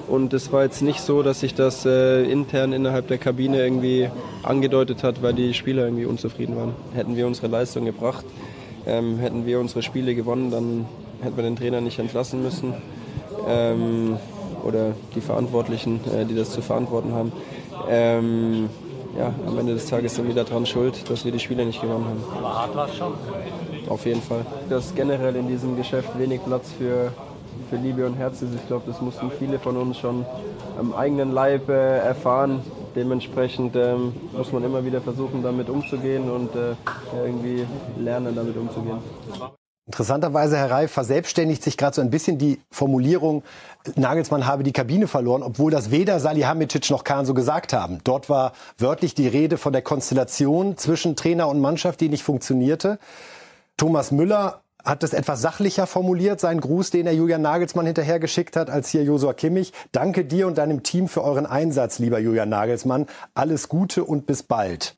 und 0.10 0.34
es 0.34 0.51
war 0.51 0.63
jetzt 0.63 0.82
nicht 0.82 1.01
so, 1.01 1.24
dass 1.24 1.42
sich 1.42 1.54
das 1.54 1.86
äh, 1.86 2.24
intern 2.24 2.74
innerhalb 2.74 3.08
der 3.08 3.18
Kabine 3.18 3.62
irgendwie 3.62 4.10
angedeutet 4.44 5.04
hat, 5.04 5.22
weil 5.22 5.34
die 5.34 5.54
Spieler 5.54 5.84
irgendwie 5.86 6.06
unzufrieden 6.06 6.56
waren. 6.56 6.74
Hätten 6.94 7.16
wir 7.16 7.28
unsere 7.28 7.48
Leistung 7.48 7.86
gebracht, 7.86 8.25
ähm, 8.88 9.20
hätten 9.20 9.46
wir 9.46 9.60
unsere 9.60 9.82
Spiele 9.82 10.16
gewonnen, 10.16 10.51
dann 10.51 10.86
hätten 11.22 11.36
wir 11.38 11.44
den 11.44 11.56
Trainer 11.56 11.82
nicht 11.82 12.00
entlassen 12.00 12.42
müssen. 12.42 12.74
Ähm, 13.48 14.18
oder 14.63 14.94
die 15.16 15.22
Verantwortlichen, 15.22 16.00
äh, 16.13 16.25
die 16.25 16.36
das 16.36 16.51
zu 16.51 16.62
verantworten 16.62 17.13
haben. 17.13 17.32
Ähm, 17.89 18.70
ja, 19.18 19.34
am 19.48 19.58
Ende 19.58 19.74
des 19.74 19.86
Tages 19.88 20.16
sind 20.16 20.28
wir 20.28 20.36
daran 20.36 20.66
schuld, 20.66 21.10
dass 21.10 21.25
wir 21.25 21.32
die 21.32 21.39
Spiele 21.39 21.66
nicht 21.66 21.82
gewonnen 21.82 22.06
haben. 22.06 22.24
Aber 22.38 22.54
hart 22.54 22.75
war 22.75 22.88
es 22.88 22.96
schon. 22.96 23.13
Auf 23.88 24.06
jeden 24.06 24.22
Fall. 24.22 24.46
Dass 24.70 24.94
generell 24.94 25.36
in 25.36 25.48
diesem 25.48 25.75
Geschäft 25.75 26.18
wenig 26.20 26.42
Platz 26.46 26.72
für, 26.78 27.12
für 27.70 27.75
Liebe 27.75 28.06
und 28.06 28.15
Herz 28.15 28.41
ist. 28.41 28.53
Ich 28.56 28.68
glaube, 28.68 28.84
das 28.88 29.01
mussten 29.01 29.32
viele 29.38 29.60
von 29.60 29.77
uns 29.77 29.98
schon 29.98 30.25
am 30.77 30.94
eigenen 30.94 31.32
Leib 31.32 31.70
äh, 31.70 32.00
erfahren. 32.00 32.62
Dementsprechend 32.96 33.75
ähm, 33.75 34.13
muss 34.36 34.51
man 34.51 34.63
immer 34.63 34.84
wieder 34.84 35.01
versuchen, 35.01 35.44
damit 35.44 35.70
umzugehen 35.70 36.29
und 36.29 36.56
äh, 36.56 36.75
irgendwie 37.25 37.65
lernen, 37.98 38.36
damit 38.36 38.58
umzugehen. 38.58 39.00
Interessanterweise, 39.89 40.56
Herr 40.56 40.70
Reif, 40.70 40.91
verselbstständigt 40.91 41.63
sich 41.63 41.75
gerade 41.75 41.96
so 41.96 42.01
ein 42.01 42.12
bisschen 42.12 42.38
die 42.38 42.60
Formulierung, 42.70 43.41
Nagelsmann 43.96 44.46
habe 44.46 44.62
die 44.62 44.72
Kabine 44.72 45.08
verloren, 45.08 45.41
obwohl 45.41 45.72
das 45.72 45.89
weder 45.89 46.20
Salihamidzic 46.20 46.91
noch 46.91 47.03
Kahn 47.03 47.25
so 47.25 47.34
gesagt 47.34 47.74
haben. 47.74 47.98
Dort 48.03 48.29
war 48.29 48.53
wörtlich 48.77 49.15
die 49.15 49.27
Rede 49.27 49.58
von 49.58 49.74
der 49.74 49.82
Konstellation 49.82 50.77
zwischen 50.77 51.15
Trainer 51.15 51.48
und 51.48 51.60
Mannschaft, 51.60 52.01
die 52.01 52.10
nicht 52.10 52.22
funktionierte. 52.22 53.00
Thomas 53.77 54.12
Müller 54.12 54.62
hat 54.83 55.03
es 55.03 55.13
etwas 55.13 55.41
sachlicher 55.41 55.88
formuliert, 55.88 56.39
seinen 56.39 56.62
Gruß, 56.62 56.89
den 56.89 57.07
er 57.07 57.13
Julian 57.13 57.41
Nagelsmann 57.41 57.86
hinterhergeschickt 57.86 58.55
hat, 58.55 58.69
als 58.69 58.89
hier 58.89 59.03
Josua 59.03 59.33
Kimmich. 59.33 59.74
Danke 59.91 60.25
dir 60.25 60.48
und 60.48 60.57
deinem 60.57 60.83
Team 60.83 61.07
für 61.07 61.24
euren 61.24 61.45
Einsatz, 61.45 62.00
lieber 62.00 62.19
Julian 62.19 62.50
Nagelsmann. 62.50 63.07
Alles 63.33 63.69
Gute 63.69 64.03
und 64.03 64.25
bis 64.25 64.43
bald. 64.43 64.95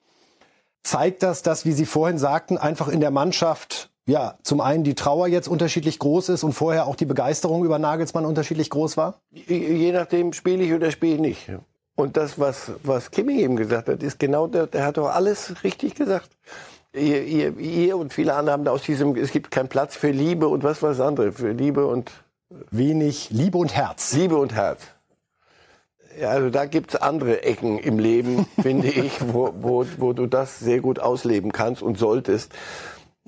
Zeigt 0.83 1.23
das, 1.23 1.43
dass, 1.43 1.65
wie 1.65 1.73
Sie 1.73 1.85
vorhin 1.85 2.17
sagten, 2.17 2.57
einfach 2.57 2.87
in 2.87 3.01
der 3.01 3.11
Mannschaft 3.11 3.91
ja, 4.07 4.37
zum 4.43 4.61
einen 4.61 4.83
die 4.83 4.95
Trauer 4.95 5.27
jetzt 5.27 5.47
unterschiedlich 5.47 5.99
groß 5.99 6.29
ist 6.29 6.43
und 6.43 6.53
vorher 6.53 6.87
auch 6.87 6.95
die 6.95 7.05
Begeisterung 7.05 7.63
über 7.63 7.79
Nagelsmann 7.79 8.25
unterschiedlich 8.25 8.69
groß 8.69 8.97
war? 8.97 9.21
Je 9.31 9.91
nachdem 9.91 10.33
spiele 10.33 10.63
ich 10.63 10.73
oder 10.73 10.91
spiele 10.91 11.15
ich 11.15 11.21
nicht. 11.21 11.51
Und 11.95 12.17
das, 12.17 12.39
was, 12.39 12.71
was 12.83 13.11
Kimi 13.11 13.41
eben 13.41 13.55
gesagt 13.55 13.87
hat, 13.87 14.01
ist 14.01 14.19
genau, 14.19 14.47
der, 14.47 14.65
der 14.65 14.85
hat 14.85 14.97
doch 14.97 15.09
alles 15.09 15.63
richtig 15.63 15.95
gesagt. 15.95 16.29
Ihr, 16.93 17.23
ihr, 17.23 17.57
ihr 17.57 17.97
und 17.97 18.13
viele 18.13 18.33
andere 18.33 18.53
haben 18.53 18.65
da 18.65 18.71
aus 18.71 18.83
diesem, 18.83 19.15
es 19.15 19.31
gibt 19.31 19.49
keinen 19.51 19.69
Platz 19.69 19.95
für 19.95 20.11
Liebe 20.11 20.47
und 20.47 20.63
was 20.63 20.81
war 20.81 20.89
das 20.89 20.99
andere, 20.99 21.31
für 21.31 21.51
Liebe 21.51 21.85
und... 21.85 22.11
Wenig 22.69 23.29
Liebe 23.29 23.57
und 23.57 23.73
Herz. 23.73 24.11
Liebe 24.13 24.35
und 24.35 24.53
Herz. 24.53 24.81
Ja, 26.19 26.31
also 26.31 26.49
da 26.49 26.65
gibt's 26.65 26.97
andere 26.97 27.43
Ecken 27.43 27.79
im 27.79 27.97
Leben, 27.97 28.45
finde 28.61 28.89
ich, 28.89 29.13
wo, 29.21 29.53
wo, 29.57 29.85
wo 29.97 30.11
du 30.11 30.27
das 30.27 30.59
sehr 30.59 30.81
gut 30.81 30.99
ausleben 30.99 31.53
kannst 31.53 31.81
und 31.81 31.97
solltest 31.97 32.51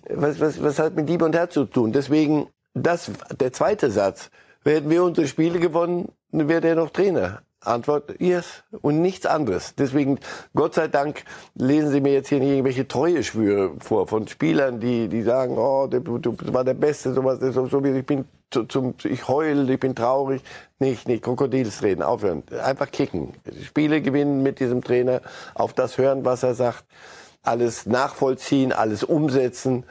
was, 0.09 0.39
was, 0.39 0.61
was 0.61 0.79
hat 0.79 0.95
mit 0.95 1.07
Liebe 1.07 1.25
und 1.25 1.35
Herz 1.35 1.53
zu 1.53 1.65
tun? 1.65 1.91
Deswegen, 1.91 2.47
das, 2.73 3.11
der 3.39 3.53
zweite 3.53 3.91
Satz. 3.91 4.29
Hätten 4.63 4.89
wir 4.89 5.03
unsere 5.03 5.27
Spiele 5.27 5.59
gewonnen, 5.59 6.09
wäre 6.31 6.61
der 6.61 6.75
noch 6.75 6.89
Trainer. 6.89 7.41
Antwort, 7.65 8.19
yes. 8.19 8.63
Und 8.81 9.01
nichts 9.01 9.25
anderes. 9.25 9.75
Deswegen, 9.75 10.19
Gott 10.53 10.73
sei 10.75 10.87
Dank, 10.87 11.23
lesen 11.55 11.91
Sie 11.91 12.01
mir 12.01 12.13
jetzt 12.13 12.29
hier 12.29 12.39
nicht 12.39 12.51
irgendwelche 12.51 12.87
Treueschwüre 12.87 13.73
vor 13.79 14.07
von 14.07 14.27
Spielern, 14.27 14.79
die, 14.79 15.07
die 15.07 15.23
sagen, 15.23 15.57
oh, 15.57 15.87
du, 15.87 16.17
du 16.17 16.35
war 16.53 16.63
der 16.63 16.73
Beste, 16.73 17.13
sowas, 17.13 17.39
so, 17.39 17.67
so 17.67 17.83
wie 17.83 17.89
ich 17.89 18.05
bin, 18.05 18.25
zum, 18.49 18.95
ich 19.03 19.27
heul, 19.27 19.69
ich 19.69 19.79
bin 19.79 19.95
traurig. 19.95 20.41
Nicht, 20.79 21.07
nicht, 21.07 21.23
Krokodilsreden, 21.23 22.03
aufhören. 22.03 22.43
Einfach 22.63 22.91
kicken. 22.91 23.33
Spiele 23.63 24.01
gewinnen 24.01 24.43
mit 24.43 24.59
diesem 24.59 24.83
Trainer, 24.83 25.21
auf 25.55 25.73
das 25.73 25.97
hören, 25.97 26.25
was 26.25 26.43
er 26.43 26.55
sagt 26.55 26.83
alles 27.43 27.85
nachvollziehen, 27.85 28.71
alles 28.71 29.03
umsetzen. 29.03 29.83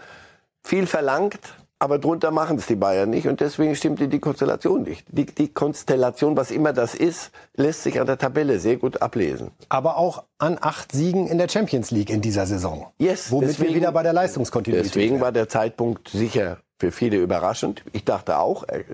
Viel 0.65 0.87
verlangt, 0.87 1.39
aber 1.83 1.99
drunter 1.99 2.31
machen 2.31 2.59
es 2.59 2.67
die 2.67 2.77
Bayern 2.77 3.11
nicht 3.11 3.27
und 3.27 3.41
deswegen 3.41 3.75
stimmt 3.75 3.99
die 3.99 4.19
Konstellation 4.21 4.85
nicht. 4.85 5.05
Die, 5.09 5.27
die, 5.27 5.49
Konstellation, 5.49 6.37
was 6.37 6.53
immer 6.53 6.73
das 6.73 6.95
ist, 6.95 7.33
lässt 7.57 7.83
sich 7.83 7.99
an 7.99 8.07
der 8.07 8.19
Tabelle 8.19 8.61
sehr 8.61 8.77
gut 8.77 9.03
ablesen. 9.03 9.51
Aber 9.69 9.97
auch 9.97 10.23
an 10.39 10.59
acht 10.61 10.93
Siegen 10.93 11.27
in 11.27 11.39
der 11.39 11.49
Champions 11.49 11.91
League 11.91 12.09
in 12.09 12.21
dieser 12.21 12.47
Saison. 12.47 12.87
Yes, 12.99 13.33
womit 13.33 13.49
deswegen, 13.49 13.71
wir 13.71 13.77
wieder 13.81 13.91
bei 13.91 14.05
der 14.05 14.13
Leistungskontinuität 14.13 14.95
Deswegen 14.95 15.21
war 15.21 15.33
der 15.33 15.49
Zeitpunkt 15.49 16.09
sicher 16.11 16.59
für 16.79 16.93
viele 16.93 17.17
überraschend. 17.17 17.83
Ich 17.93 18.05
dachte 18.05 18.39
auch, 18.39 18.63
äh, 18.69 18.85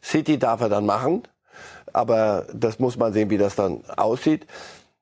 City 0.00 0.38
darf 0.38 0.60
er 0.60 0.68
dann 0.68 0.86
machen, 0.86 1.24
aber 1.92 2.46
das 2.54 2.78
muss 2.78 2.96
man 2.96 3.12
sehen, 3.12 3.30
wie 3.30 3.38
das 3.38 3.56
dann 3.56 3.82
aussieht. 3.96 4.46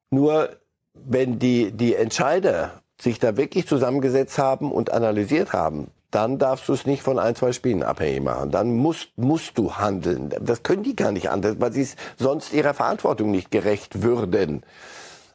Nur 0.08 0.48
wenn 0.94 1.38
die, 1.38 1.70
die 1.70 1.94
Entscheider 1.96 2.80
sich 2.98 3.18
da 3.18 3.36
wirklich 3.36 3.68
zusammengesetzt 3.68 4.38
haben 4.38 4.72
und 4.72 4.90
analysiert 4.90 5.52
haben, 5.52 5.88
dann 6.12 6.38
darfst 6.38 6.68
du 6.68 6.74
es 6.74 6.86
nicht 6.86 7.02
von 7.02 7.18
ein, 7.18 7.34
zwei 7.34 7.52
Spielen 7.52 7.82
abhängig 7.82 8.22
machen. 8.22 8.50
Dann 8.50 8.76
musst, 8.76 9.16
musst 9.16 9.58
du 9.58 9.74
handeln. 9.76 10.32
Das 10.40 10.62
können 10.62 10.82
die 10.84 10.94
gar 10.94 11.10
nicht 11.10 11.30
anders, 11.30 11.56
weil 11.58 11.72
sie 11.72 11.88
sonst 12.18 12.52
ihrer 12.52 12.74
Verantwortung 12.74 13.30
nicht 13.30 13.50
gerecht 13.50 14.02
würden. 14.02 14.62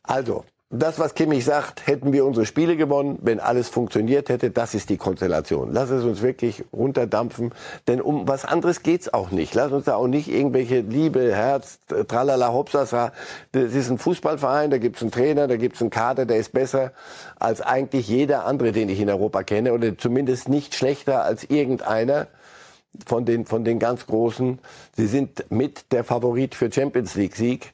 Also, 0.04 0.46
das, 0.70 1.00
was 1.00 1.14
Kimmich 1.14 1.46
sagt, 1.46 1.88
hätten 1.88 2.12
wir 2.12 2.26
unsere 2.26 2.46
Spiele 2.46 2.76
gewonnen, 2.76 3.20
wenn 3.22 3.40
alles 3.40 3.70
funktioniert 3.70 4.28
hätte, 4.28 4.52
das 4.52 4.76
ist 4.76 4.90
die 4.90 4.98
Konstellation. 4.98 5.70
Lass 5.72 5.90
es 5.90 6.04
uns 6.04 6.22
wirklich 6.22 6.66
runterdampfen, 6.74 7.54
denn 7.88 8.02
um 8.02 8.28
was 8.28 8.44
anderes 8.44 8.84
geht's 8.84 9.14
auch 9.14 9.32
nicht. 9.32 9.56
Lass 9.56 9.72
uns 9.72 9.86
da 9.86 9.96
auch 9.96 10.08
nicht 10.08 10.28
irgendwelche 10.28 10.82
Liebe, 10.82 11.34
Herz, 11.34 11.80
tralala, 12.10 12.52
hopsasa. 12.52 13.14
Das 13.54 13.74
ist 13.74 13.90
ein 13.90 13.98
Fußballverein, 13.98 14.70
da 14.70 14.78
gibt's 14.78 15.02
einen 15.02 15.12
Trainer, 15.12 15.48
da 15.48 15.56
gibt's 15.56 15.80
einen 15.80 15.90
Kader, 15.90 16.26
der 16.26 16.38
ist 16.38 16.52
besser 16.52 16.92
als 17.40 17.62
eigentlich 17.62 18.10
jeder 18.10 18.46
andere, 18.46 18.74
den 18.74 18.90
ich 18.90 19.00
in 19.00 19.10
Europa 19.10 19.44
kenne, 19.44 19.72
oder 19.72 19.98
zumindest 19.98 20.50
nicht 20.50 20.76
schlechter 20.76 21.24
als 21.24 21.46
irgendeiner 21.46 22.28
von 23.06 23.24
den, 23.24 23.46
von 23.46 23.64
den 23.64 23.80
ganz 23.80 24.06
Großen. 24.06 24.60
Sie 24.98 25.08
sind 25.08 25.46
mit 25.50 25.94
der 25.94 26.04
Favorit 26.04 26.56
für 26.56 26.70
Champions 26.70 27.16
League 27.16 27.38
Sieg 27.38 27.72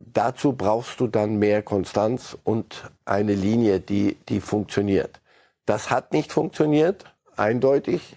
dazu 0.00 0.52
brauchst 0.52 0.98
du 1.00 1.06
dann 1.06 1.36
mehr 1.38 1.62
Konstanz 1.62 2.36
und 2.42 2.90
eine 3.04 3.34
Linie, 3.34 3.80
die, 3.80 4.16
die 4.28 4.40
funktioniert. 4.40 5.20
Das 5.66 5.90
hat 5.90 6.12
nicht 6.12 6.32
funktioniert, 6.32 7.04
eindeutig, 7.36 8.16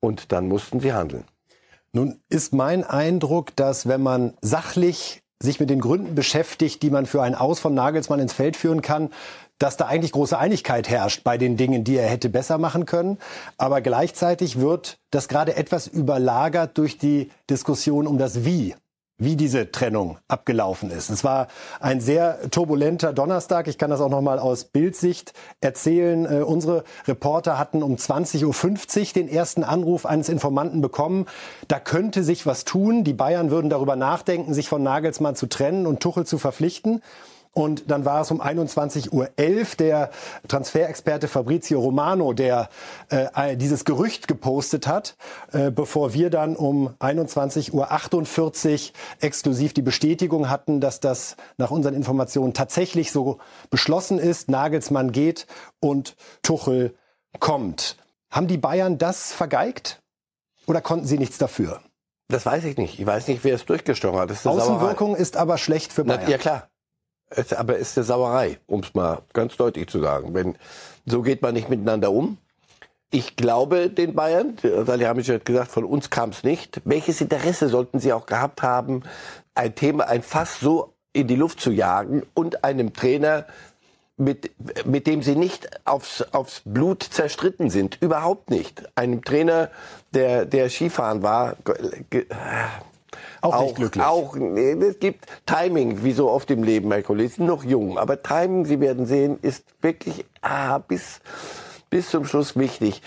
und 0.00 0.32
dann 0.32 0.48
mussten 0.48 0.80
sie 0.80 0.92
handeln. 0.92 1.24
Nun 1.92 2.20
ist 2.28 2.52
mein 2.52 2.84
Eindruck, 2.84 3.56
dass 3.56 3.88
wenn 3.88 4.02
man 4.02 4.34
sachlich 4.40 5.22
sich 5.40 5.60
mit 5.60 5.70
den 5.70 5.80
Gründen 5.80 6.14
beschäftigt, 6.14 6.82
die 6.82 6.90
man 6.90 7.06
für 7.06 7.22
ein 7.22 7.34
Aus 7.34 7.60
von 7.60 7.74
Nagelsmann 7.74 8.20
ins 8.20 8.32
Feld 8.32 8.56
führen 8.56 8.82
kann, 8.82 9.10
dass 9.58 9.76
da 9.76 9.86
eigentlich 9.86 10.12
große 10.12 10.36
Einigkeit 10.36 10.88
herrscht 10.88 11.22
bei 11.22 11.38
den 11.38 11.56
Dingen, 11.56 11.84
die 11.84 11.96
er 11.96 12.08
hätte 12.08 12.28
besser 12.28 12.58
machen 12.58 12.86
können. 12.86 13.18
Aber 13.56 13.80
gleichzeitig 13.80 14.58
wird 14.58 14.98
das 15.10 15.28
gerade 15.28 15.56
etwas 15.56 15.86
überlagert 15.86 16.76
durch 16.78 16.98
die 16.98 17.30
Diskussion 17.48 18.06
um 18.06 18.18
das 18.18 18.44
Wie 18.44 18.74
wie 19.16 19.36
diese 19.36 19.70
Trennung 19.70 20.18
abgelaufen 20.26 20.90
ist. 20.90 21.08
Es 21.08 21.22
war 21.22 21.46
ein 21.80 22.00
sehr 22.00 22.50
turbulenter 22.50 23.12
Donnerstag. 23.12 23.68
Ich 23.68 23.78
kann 23.78 23.90
das 23.90 24.00
auch 24.00 24.08
noch 24.08 24.20
mal 24.20 24.40
aus 24.40 24.64
Bildsicht 24.64 25.34
erzählen. 25.60 26.26
Äh, 26.26 26.42
unsere 26.42 26.82
Reporter 27.06 27.58
hatten 27.58 27.82
um 27.82 27.94
20.50 27.94 29.00
Uhr 29.00 29.12
den 29.14 29.28
ersten 29.28 29.62
Anruf 29.62 30.04
eines 30.04 30.28
Informanten 30.28 30.80
bekommen. 30.80 31.26
Da 31.68 31.78
könnte 31.78 32.24
sich 32.24 32.44
was 32.44 32.64
tun. 32.64 33.04
Die 33.04 33.12
Bayern 33.12 33.50
würden 33.50 33.70
darüber 33.70 33.94
nachdenken, 33.94 34.52
sich 34.52 34.68
von 34.68 34.82
Nagelsmann 34.82 35.36
zu 35.36 35.46
trennen 35.46 35.86
und 35.86 36.00
Tuchel 36.00 36.26
zu 36.26 36.38
verpflichten. 36.38 37.00
Und 37.54 37.88
dann 37.90 38.04
war 38.04 38.20
es 38.20 38.32
um 38.32 38.42
21.11 38.42 39.12
Uhr 39.12 39.28
der 39.78 40.10
Transferexperte 40.48 41.28
Fabrizio 41.28 41.80
Romano, 41.80 42.32
der 42.32 42.68
äh, 43.10 43.56
dieses 43.56 43.84
Gerücht 43.84 44.26
gepostet 44.26 44.88
hat, 44.88 45.16
äh, 45.52 45.70
bevor 45.70 46.12
wir 46.12 46.30
dann 46.30 46.56
um 46.56 46.88
21.48 46.98 47.72
Uhr 47.72 48.92
exklusiv 49.20 49.72
die 49.72 49.82
Bestätigung 49.82 50.50
hatten, 50.50 50.80
dass 50.80 50.98
das 50.98 51.36
nach 51.56 51.70
unseren 51.70 51.94
Informationen 51.94 52.54
tatsächlich 52.54 53.12
so 53.12 53.38
beschlossen 53.70 54.18
ist. 54.18 54.50
Nagelsmann 54.50 55.12
geht 55.12 55.46
und 55.78 56.16
Tuchel 56.42 56.94
kommt. 57.38 57.96
Haben 58.30 58.48
die 58.48 58.58
Bayern 58.58 58.98
das 58.98 59.32
vergeigt 59.32 60.02
oder 60.66 60.80
konnten 60.80 61.06
sie 61.06 61.18
nichts 61.18 61.38
dafür? 61.38 61.80
Das 62.28 62.46
weiß 62.46 62.64
ich 62.64 62.76
nicht. 62.78 62.98
Ich 62.98 63.06
weiß 63.06 63.28
nicht, 63.28 63.44
wer 63.44 63.54
es 63.54 63.64
durchgestochen 63.64 64.18
hat. 64.18 64.30
ist 64.30 64.44
Außenwirkung 64.44 65.10
Sauerei. 65.10 65.22
ist 65.22 65.36
aber 65.36 65.56
schlecht 65.56 65.92
für 65.92 66.04
Bayern. 66.04 66.22
Na, 66.24 66.30
ja 66.30 66.38
klar. 66.38 66.68
Es, 67.30 67.52
aber 67.52 67.78
es 67.78 67.90
ist 67.90 67.98
eine 67.98 68.04
Sauerei, 68.04 68.58
um 68.66 68.80
es 68.80 68.94
mal 68.94 69.22
ganz 69.32 69.56
deutlich 69.56 69.88
zu 69.88 70.00
sagen. 70.00 70.34
Wenn, 70.34 70.56
so 71.06 71.22
geht 71.22 71.42
man 71.42 71.54
nicht 71.54 71.68
miteinander 71.68 72.12
um. 72.12 72.38
Ich 73.10 73.36
glaube 73.36 73.90
den 73.90 74.14
Bayern, 74.14 74.56
Salihamidzic 74.62 75.36
hat 75.36 75.44
gesagt, 75.44 75.70
von 75.70 75.84
uns 75.84 76.10
kam 76.10 76.30
es 76.30 76.42
nicht. 76.42 76.80
Welches 76.84 77.20
Interesse 77.20 77.68
sollten 77.68 78.00
sie 78.00 78.12
auch 78.12 78.26
gehabt 78.26 78.62
haben, 78.62 79.02
ein 79.54 79.74
Thema, 79.74 80.08
ein 80.08 80.22
Fass 80.22 80.58
so 80.58 80.94
in 81.12 81.28
die 81.28 81.36
Luft 81.36 81.60
zu 81.60 81.70
jagen 81.70 82.24
und 82.34 82.64
einem 82.64 82.92
Trainer 82.92 83.46
mit, 84.16 84.50
mit 84.86 85.06
dem 85.06 85.22
sie 85.22 85.36
nicht 85.36 85.68
aufs, 85.86 86.22
aufs 86.32 86.62
Blut 86.64 87.02
zerstritten 87.02 87.70
sind. 87.70 87.98
Überhaupt 88.00 88.50
nicht. 88.50 88.84
Einem 88.96 89.24
Trainer, 89.24 89.70
der, 90.12 90.44
der 90.44 90.68
Skifahren 90.68 91.22
war, 91.22 91.56
auch, 93.40 93.54
auch 93.54 93.62
nicht 93.62 93.76
glücklich. 93.76 94.04
Auch, 94.04 94.36
nee, 94.36 94.72
es 94.72 94.98
gibt 94.98 95.26
Timing, 95.46 96.04
wie 96.04 96.12
so 96.12 96.30
oft 96.30 96.50
im 96.50 96.62
Leben, 96.62 96.90
Herr 96.92 97.02
Kollege. 97.02 97.28
Sie 97.28 97.34
sind 97.36 97.46
noch 97.46 97.64
jung, 97.64 97.98
aber 97.98 98.22
Timing, 98.22 98.64
Sie 98.64 98.80
werden 98.80 99.06
sehen, 99.06 99.38
ist 99.42 99.64
wirklich 99.80 100.24
ah, 100.42 100.78
bis, 100.78 101.20
bis 101.90 102.10
zum 102.10 102.24
Schluss 102.24 102.56
wichtig 102.56 103.02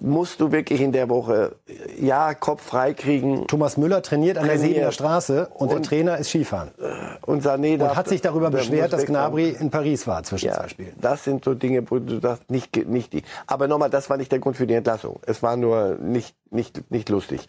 musst 0.00 0.40
du 0.40 0.52
wirklich 0.52 0.80
in 0.80 0.92
der 0.92 1.08
Woche 1.08 1.56
ja 1.98 2.34
Kopf 2.34 2.62
frei 2.62 2.94
kriegen. 2.94 3.46
Thomas 3.46 3.76
Müller 3.76 4.02
trainiert 4.02 4.38
an 4.38 4.46
trainiert. 4.46 4.62
der 4.62 4.68
Sebener 4.68 4.92
Straße 4.92 5.48
und, 5.54 5.68
und, 5.68 5.70
der 5.70 5.82
Trainer 5.82 6.18
ist 6.18 6.28
Skifahren. 6.28 6.70
Und 7.22 7.44
Sané 7.44 7.74
und 7.74 7.96
hat 7.96 8.08
sich 8.08 8.20
darüber 8.20 8.50
beschwert, 8.50 8.92
dass 8.92 9.06
Gnabry 9.06 9.50
in 9.50 9.70
Paris 9.70 10.06
war 10.06 10.22
zwischen 10.22 10.46
ja, 10.46 10.54
zwei 10.54 10.68
Spielen. 10.68 10.92
Das 11.00 11.24
sind 11.24 11.44
so 11.44 11.54
Dinge, 11.54 11.88
wo 11.90 11.98
du 11.98 12.20
sagst, 12.20 12.50
nicht 12.50 12.76
nicht 12.88 13.12
die. 13.12 13.22
Aber 13.46 13.68
nochmal, 13.68 13.90
das 13.90 14.10
war 14.10 14.16
nicht 14.16 14.32
der 14.32 14.38
Grund 14.38 14.56
für 14.56 14.66
die 14.66 14.74
Entlassung. 14.74 15.20
Es 15.26 15.42
war 15.42 15.56
nur 15.56 15.96
nicht 16.00 16.34
nicht 16.50 16.90
nicht 16.90 17.08
lustig. 17.08 17.46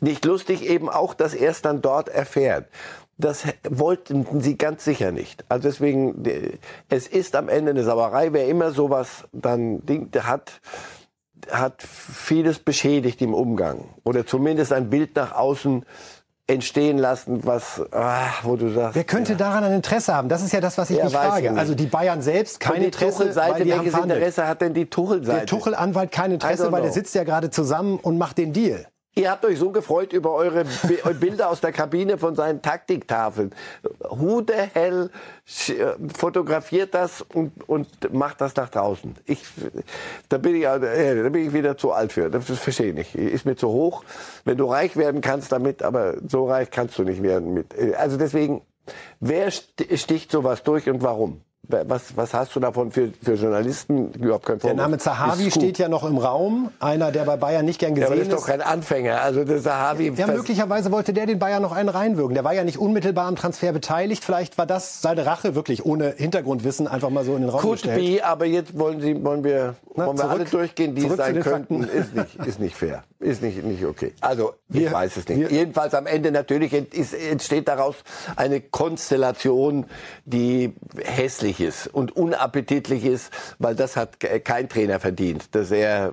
Nicht 0.00 0.24
lustig 0.24 0.68
eben 0.68 0.88
auch, 0.88 1.14
dass 1.14 1.34
er 1.34 1.50
es 1.50 1.62
dann 1.62 1.82
dort 1.82 2.08
erfährt. 2.08 2.66
Das 3.18 3.44
wollten 3.68 4.40
sie 4.40 4.56
ganz 4.56 4.84
sicher 4.84 5.12
nicht. 5.12 5.44
Also 5.48 5.68
deswegen, 5.68 6.24
es 6.88 7.06
ist 7.06 7.36
am 7.36 7.48
Ende 7.48 7.72
eine 7.72 7.84
Sauerei. 7.84 8.32
Wer 8.32 8.48
immer 8.48 8.70
sowas 8.70 9.24
dann 9.32 9.82
hat, 10.20 10.60
hat 11.50 11.82
vieles 11.82 12.58
beschädigt 12.58 13.20
im 13.20 13.34
Umgang 13.34 13.84
oder 14.04 14.26
zumindest 14.26 14.72
ein 14.72 14.88
Bild 14.88 15.16
nach 15.16 15.32
außen 15.32 15.84
entstehen 16.50 16.98
lassen, 16.98 17.46
was, 17.46 17.80
ach, 17.92 18.44
wo 18.44 18.56
du 18.56 18.70
sagst. 18.70 18.96
Wer 18.96 19.04
könnte 19.04 19.32
ja. 19.32 19.38
daran 19.38 19.64
ein 19.64 19.72
Interesse 19.72 20.14
haben? 20.14 20.28
Das 20.28 20.42
ist 20.42 20.52
ja 20.52 20.60
das, 20.60 20.76
was 20.78 20.90
ich 20.90 20.96
ja, 20.96 21.04
mich 21.04 21.14
frage. 21.14 21.52
Also 21.52 21.74
die 21.74 21.86
Bayern 21.86 22.22
selbst 22.22 22.58
kein 22.58 22.82
Interesse, 22.82 23.28
die 23.28 23.70
welches 23.70 23.94
Interesse 23.94 24.48
hat 24.48 24.60
denn 24.60 24.74
die 24.74 24.86
Tuchel-Seite? 24.86 25.38
Der 25.38 25.46
Tuchel-Anwalt 25.46 26.10
kein 26.10 26.32
Interesse, 26.32 26.72
weil 26.72 26.82
der 26.82 26.92
sitzt 26.92 27.14
ja 27.14 27.24
gerade 27.24 27.50
zusammen 27.50 27.98
und 27.98 28.18
macht 28.18 28.38
den 28.38 28.52
Deal. 28.52 28.86
Ihr 29.16 29.28
habt 29.28 29.44
euch 29.44 29.58
so 29.58 29.70
gefreut 29.70 30.12
über 30.12 30.32
eure 30.32 30.64
Bilder 31.20 31.50
aus 31.50 31.60
der 31.60 31.72
Kabine 31.72 32.16
von 32.16 32.36
seinen 32.36 32.62
Taktiktafeln. 32.62 33.50
Who 34.08 34.42
the 34.46 34.54
hell 34.72 35.10
fotografiert 36.16 36.94
das 36.94 37.20
und, 37.22 37.68
und 37.68 38.12
macht 38.14 38.40
das 38.40 38.54
nach 38.54 38.68
draußen? 38.68 39.16
Ich, 39.24 39.42
da, 40.28 40.38
bin 40.38 40.54
ich, 40.54 40.62
äh, 40.62 41.22
da 41.22 41.28
bin 41.28 41.46
ich 41.46 41.52
wieder 41.52 41.76
zu 41.76 41.90
alt 41.92 42.12
für. 42.12 42.30
Das 42.30 42.44
verstehe 42.44 42.90
ich 42.90 42.94
nicht. 42.94 43.14
Ist 43.16 43.46
mir 43.46 43.56
zu 43.56 43.68
hoch. 43.68 44.04
Wenn 44.44 44.56
du 44.56 44.66
reich 44.66 44.96
werden 44.96 45.20
kannst 45.20 45.50
damit, 45.50 45.82
aber 45.82 46.14
so 46.26 46.48
reich 46.48 46.70
kannst 46.70 46.96
du 46.96 47.02
nicht 47.02 47.22
werden 47.22 47.52
mit. 47.52 47.74
Also 47.96 48.16
deswegen, 48.16 48.62
wer 49.18 49.50
sticht 49.50 50.30
sowas 50.30 50.62
durch 50.62 50.88
und 50.88 51.02
warum? 51.02 51.42
Was, 51.86 52.16
was 52.16 52.34
hast 52.34 52.54
du 52.54 52.60
davon 52.60 52.90
für, 52.92 53.10
für 53.22 53.34
Journalisten? 53.34 54.12
Überhaupt 54.12 54.46
kein 54.46 54.60
Vorwurf. 54.60 54.76
Der 54.76 54.84
Name 54.84 54.98
Zahavi 54.98 55.50
steht 55.50 55.78
ja 55.78 55.88
noch 55.88 56.04
im 56.04 56.18
Raum. 56.18 56.70
Einer, 56.80 57.12
der 57.12 57.24
bei 57.24 57.36
Bayern 57.36 57.64
nicht 57.64 57.78
gern 57.78 57.94
gesehen 57.94 58.12
ist. 58.12 58.28
Der 58.28 58.36
ist 58.36 58.42
doch 58.42 58.46
kein 58.46 58.60
Anfänger. 58.60 59.20
Also 59.20 59.44
der 59.44 59.62
Zahavi. 59.62 60.12
Ja, 60.16 60.26
möglicherweise 60.26 60.92
wollte 60.92 61.12
der 61.12 61.26
den 61.26 61.38
Bayern 61.38 61.62
noch 61.62 61.72
einen 61.72 61.88
reinwirken. 61.88 62.34
Der 62.34 62.44
war 62.44 62.54
ja 62.54 62.64
nicht 62.64 62.78
unmittelbar 62.78 63.26
am 63.26 63.36
Transfer 63.36 63.72
beteiligt. 63.72 64.24
Vielleicht 64.24 64.58
war 64.58 64.66
das 64.66 65.02
seine 65.02 65.26
Rache 65.26 65.54
wirklich 65.54 65.84
ohne 65.84 66.14
Hintergrundwissen 66.16 66.88
einfach 66.88 67.10
mal 67.10 67.24
so 67.24 67.34
in 67.36 67.42
den 67.42 67.50
Raum 67.50 67.60
Could 67.60 67.82
gestellt. 67.82 68.18
Be, 68.18 68.24
aber 68.24 68.46
jetzt 68.46 68.78
wollen 68.78 69.00
Sie, 69.00 69.22
wollen 69.22 69.44
wir, 69.44 69.74
Na, 69.94 70.06
wollen 70.06 70.16
zurück, 70.16 70.30
wir 70.30 70.34
alle 70.34 70.44
durchgehen, 70.44 70.94
die 70.94 71.06
es 71.06 71.16
sein 71.16 71.40
könnten. 71.40 71.82
Ist 71.84 72.14
nicht, 72.14 72.46
ist 72.46 72.60
nicht 72.60 72.76
fair. 72.76 73.04
Ist 73.20 73.42
nicht, 73.42 73.62
nicht 73.62 73.84
okay. 73.84 74.14
Also, 74.22 74.54
ich 74.70 74.80
wir, 74.80 74.92
weiß 74.92 75.18
es 75.18 75.28
nicht. 75.28 75.50
Jedenfalls 75.50 75.92
am 75.92 76.06
Ende 76.06 76.32
natürlich 76.32 76.72
entsteht 76.72 77.68
daraus 77.68 77.96
eine 78.34 78.62
Konstellation, 78.62 79.84
die 80.24 80.72
hässlich 81.04 81.60
ist 81.60 81.86
und 81.86 82.16
unappetitlich 82.16 83.04
ist, 83.04 83.30
weil 83.58 83.74
das 83.74 83.96
hat 83.96 84.20
kein 84.20 84.70
Trainer 84.70 85.00
verdient, 85.00 85.54
dass 85.54 85.70
er 85.70 86.08
äh, 86.08 86.12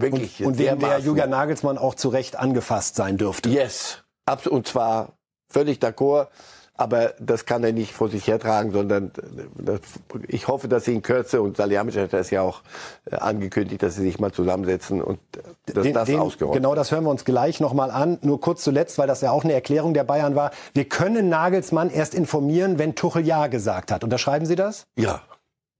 wirklich 0.00 0.38
und, 0.40 0.46
und 0.46 0.60
dem 0.60 0.78
der 0.78 1.00
Julian 1.00 1.30
Nagelsmann 1.30 1.76
auch 1.76 1.96
zu 1.96 2.08
Recht 2.08 2.36
angefasst 2.36 2.94
sein 2.94 3.16
dürfte. 3.16 3.48
Yes, 3.48 4.04
absolut, 4.26 4.58
und 4.58 4.68
zwar 4.68 5.18
völlig 5.48 5.78
d'accord. 5.78 6.28
Aber 6.76 7.14
das 7.18 7.46
kann 7.46 7.64
er 7.64 7.72
nicht 7.72 7.92
vor 7.92 8.08
sich 8.08 8.26
hertragen, 8.26 8.70
sondern 8.72 9.10
das, 9.54 9.80
ich 10.28 10.46
hoffe, 10.46 10.68
dass 10.68 10.84
sie 10.84 10.94
in 10.94 11.02
Kürze, 11.02 11.40
und 11.40 11.56
Salihamidzic 11.56 12.02
hat 12.02 12.12
das 12.12 12.30
ja 12.30 12.42
auch 12.42 12.62
äh, 13.10 13.16
angekündigt, 13.16 13.82
dass 13.82 13.94
sie 13.94 14.02
sich 14.02 14.18
mal 14.18 14.32
zusammensetzen 14.32 15.02
und 15.02 15.18
dass 15.66 15.84
den, 15.84 15.94
das 15.94 16.06
den, 16.06 16.20
ausgeräumt 16.20 16.54
Genau, 16.56 16.74
das 16.74 16.90
hören 16.90 17.04
wir 17.04 17.10
uns 17.10 17.24
gleich 17.24 17.60
nochmal 17.60 17.90
an. 17.90 18.18
Nur 18.22 18.40
kurz 18.40 18.62
zuletzt, 18.62 18.98
weil 18.98 19.06
das 19.06 19.22
ja 19.22 19.30
auch 19.30 19.44
eine 19.44 19.54
Erklärung 19.54 19.94
der 19.94 20.04
Bayern 20.04 20.34
war. 20.34 20.50
Wir 20.74 20.84
können 20.84 21.28
Nagelsmann 21.28 21.90
erst 21.90 22.14
informieren, 22.14 22.78
wenn 22.78 22.94
Tuchel 22.94 23.26
Ja 23.26 23.46
gesagt 23.46 23.90
hat. 23.90 24.04
Unterschreiben 24.04 24.44
Sie 24.44 24.56
das? 24.56 24.86
Ja. 24.96 25.22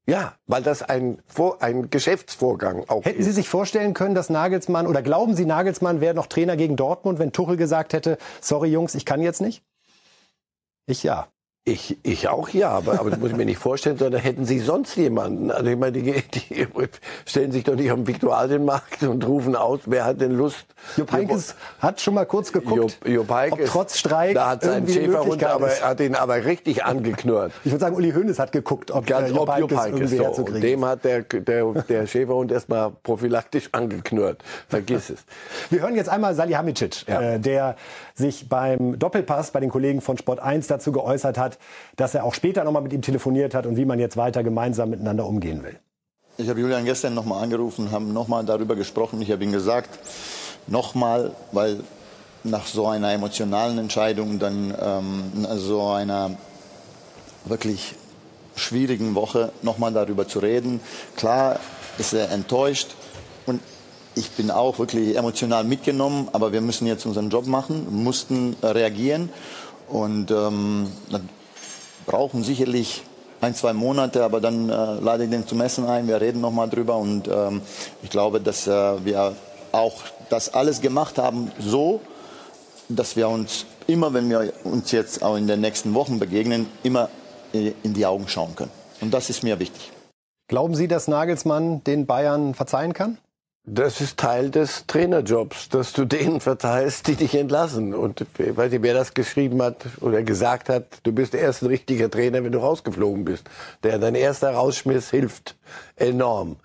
Ja, 0.09 0.35
weil 0.47 0.63
das 0.63 0.83
ein, 0.83 1.19
ein 1.59 1.91
Geschäftsvorgang 1.91 2.85
auch 2.87 3.05
Hätten 3.05 3.19
ist. 3.19 3.25
Sie 3.27 3.33
sich 3.33 3.49
vorstellen 3.49 3.93
können, 3.93 4.15
dass 4.15 4.31
Nagelsmann, 4.31 4.87
oder 4.87 5.03
glauben 5.03 5.35
Sie, 5.35 5.45
Nagelsmann 5.45 6.01
wäre 6.01 6.15
noch 6.15 6.27
Trainer 6.29 6.57
gegen 6.57 6.77
Dortmund, 6.77 7.19
wenn 7.19 7.33
Tuchel 7.33 7.57
gesagt 7.57 7.93
hätte, 7.93 8.17
sorry 8.41 8.69
Jungs, 8.69 8.95
ich 8.95 9.05
kann 9.05 9.21
jetzt 9.21 9.41
nicht? 9.41 9.65
Ich 10.87 11.03
ja. 11.03 11.29
Ich, 11.69 11.99
ich 12.05 12.29
auch 12.29 12.49
ja, 12.51 12.71
aber, 12.71 13.01
aber 13.01 13.11
das 13.11 13.19
muss 13.19 13.33
ich 13.33 13.37
mir 13.37 13.45
nicht 13.45 13.59
vorstellen, 13.59 13.99
sondern 13.99 14.21
hätten 14.21 14.45
Sie 14.45 14.61
sonst 14.61 14.95
jemanden? 14.95 15.51
Also 15.51 15.69
ich 15.69 15.77
meine, 15.77 16.01
die, 16.01 16.23
die 16.33 16.69
stellen 17.25 17.51
sich 17.51 17.65
doch 17.65 17.75
nicht 17.75 17.91
auf 17.91 17.97
den 17.97 18.07
Viktualienmarkt 18.07 19.03
und 19.03 19.27
rufen 19.27 19.57
aus, 19.57 19.81
wer 19.87 20.05
hat 20.05 20.21
denn 20.21 20.31
Lust? 20.31 20.65
Jupp 20.97 21.11
Heynckes 21.11 21.57
hat 21.81 22.01
schon 22.01 22.15
mal 22.15 22.25
kurz 22.25 22.53
geguckt, 22.53 23.01
Jupp, 23.03 23.09
Jupp 23.09 23.31
Heynckes, 23.33 23.67
ob 23.67 23.73
trotz 23.73 23.99
Streik 23.99 24.37
da 24.37 24.51
hat 24.51 24.63
sein 24.63 24.87
Schäferhund 24.87 25.43
aber 25.43 25.71
hat 25.71 25.99
ihn 25.99 26.15
aber 26.15 26.45
richtig 26.45 26.85
angeknurrt. 26.85 27.51
Ich 27.65 27.73
würde 27.73 27.81
sagen, 27.81 27.97
Uli 27.97 28.13
Hoeneß 28.13 28.39
hat 28.39 28.53
geguckt, 28.53 28.93
ob, 28.93 29.05
Ganz, 29.05 29.31
äh, 29.31 29.35
Jupp, 29.35 29.49
ob 29.49 29.59
Jupp 29.59 29.77
Heynckes 29.77 30.13
so. 30.13 30.25
Und 30.25 30.63
dem 30.63 30.85
hat 30.85 31.05
der, 31.05 31.23
der, 31.23 31.73
der 31.83 32.07
Schäferhund 32.07 32.53
erstmal 32.53 32.93
prophylaktisch 33.03 33.71
angeknurrt. 33.73 34.41
Vergiss 34.69 35.11
es. 35.11 35.25
Wir 35.71 35.81
hören 35.81 35.97
jetzt 35.97 36.11
einmal 36.11 36.37
Salihamidzic, 36.37 37.09
ja. 37.09 37.21
äh, 37.21 37.41
der 37.41 37.75
sich 38.17 38.49
beim 38.49 38.99
Doppelpass 38.99 39.51
bei 39.51 39.61
den 39.61 39.71
Kollegen 39.71 40.01
von 40.01 40.19
Sport 40.19 40.41
1 40.41 40.67
dazu 40.67 40.91
geäußert 40.91 41.39
hat, 41.39 41.59
dass 41.97 42.15
er 42.15 42.25
auch 42.25 42.35
später 42.35 42.65
nochmal 42.65 42.83
mit 42.83 42.93
ihm 42.93 43.03
telefoniert 43.03 43.55
hat 43.55 43.67
und 43.67 43.77
wie 43.77 43.85
man 43.85 43.99
jetzt 43.99 44.17
weiter 44.17 44.43
gemeinsam 44.43 44.91
miteinander 44.91 45.27
umgehen 45.27 45.63
will. 45.63 45.79
Ich 46.39 46.49
habe 46.49 46.61
Julian 46.61 46.85
gestern 46.85 47.15
nochmal 47.15 47.43
angerufen, 47.43 47.91
haben 47.91 48.13
nochmal 48.13 48.45
darüber 48.45 48.75
gesprochen. 48.75 49.23
Ich 49.23 49.31
habe 49.31 49.45
ihm 49.45 49.53
gesagt, 49.53 49.99
nochmal, 50.67 51.33
weil 51.53 51.81
nach 52.43 52.67
so 52.67 52.87
einer 52.87 53.13
emotionalen 53.13 53.79
Entscheidung, 53.79 54.39
dann 54.39 54.75
ähm, 54.81 55.47
so 55.57 55.91
einer 55.91 56.33
wirklich 57.45 57.95
schwierigen 58.55 59.15
Woche 59.15 59.53
nochmal 59.63 59.93
darüber 59.93 60.27
zu 60.27 60.39
reden. 60.39 60.81
Klar 61.17 61.59
ist 61.99 62.13
er 62.13 62.31
enttäuscht 62.31 62.95
ich 64.17 64.31
bin 64.31 64.51
auch 64.51 64.79
wirklich 64.79 65.17
emotional 65.17 65.63
mitgenommen, 65.65 66.29
aber 66.33 66.53
wir 66.53 66.63
müssen 66.63 66.87
jetzt 66.87 67.07
unseren 67.07 67.29
Job 67.29 67.47
machen, 67.47 67.87
mussten 68.03 68.57
reagieren 68.63 69.29
und 69.89 70.31
ähm, 70.31 70.91
brauchen 72.07 72.43
sicherlich 72.43 73.05
ein, 73.43 73.55
zwei 73.55 73.75
Monate, 73.75 74.25
aber 74.25 74.41
dann 74.41 74.71
äh, 74.71 74.73
lade 74.73 75.25
ich 75.25 75.31
den 75.31 75.47
zum 75.47 75.61
Essen 75.61 75.87
ein, 75.87 76.09
wir 76.09 76.21
reden 76.21 76.41
nochmal 76.41 76.69
drüber 76.69 76.97
und 76.97 77.29
ähm, 77.29 77.61
ich 78.03 78.09
glaube, 78.09 78.41
dass 78.41 78.67
äh, 78.67 79.05
wir 79.05 79.37
auch 79.73 80.03
das 80.31 80.55
alles 80.55 80.81
gemacht 80.81 81.19
haben, 81.19 81.53
so, 81.61 82.01
dass 82.89 83.17
wir 83.17 83.29
uns 83.29 83.67
immer, 83.87 84.15
wenn 84.15 84.31
wir 84.31 84.53
uns 84.65 84.93
jetzt 84.93 85.23
auch 85.23 85.37
in 85.37 85.47
den 85.47 85.61
nächsten 85.61 85.93
Wochen 85.93 86.19
begegnen, 86.19 86.67
immer 86.83 87.11
äh, 87.53 87.73
in 87.83 87.93
die 87.93 88.07
Augen 88.07 88.29
schauen 88.29 88.57
können. 88.57 88.73
Und 89.03 89.13
das 89.13 89.29
ist 89.29 89.43
mir 89.43 89.61
wichtig. 89.61 89.93
Glauben 90.49 90.75
Sie, 90.75 90.89
dass 90.89 91.07
Nagelsmann 91.07 91.85
den 91.85 92.07
Bayern 92.07 92.55
verzeihen 92.55 92.95
kann? 92.95 93.19
Das 93.69 94.01
ist 94.01 94.17
Teil 94.17 94.51
des 94.53 94.87
Trainerjobs, 94.87 95.69
dass 95.71 95.93
du 95.93 96.05
denen 96.05 96.41
verteilst, 96.41 97.09
die 97.09 97.17
dich 97.17 97.35
entlassen. 97.35 97.95
Und 97.95 98.25
ich 98.39 98.57
weiß 98.57 98.71
nicht, 98.71 98.83
wer 98.83 98.95
das 98.95 99.13
geschrieben 99.13 99.61
hat 99.61 99.79
oder 100.01 100.23
gesagt 100.23 100.69
hat, 100.69 100.85
du 101.03 101.11
bist 101.11 101.35
erst 101.35 101.63
ein 101.63 101.67
richtiger 101.67 102.09
Trainer, 102.09 102.45
wenn 102.45 102.53
du 102.53 102.61
rausgeflogen 102.61 103.25
bist. 103.25 103.51
Der 103.83 103.99
dein 103.99 104.15
erster 104.15 104.53
Rausschmiss 104.53 105.11
hilft 105.11 105.57
enorm. 105.97 106.57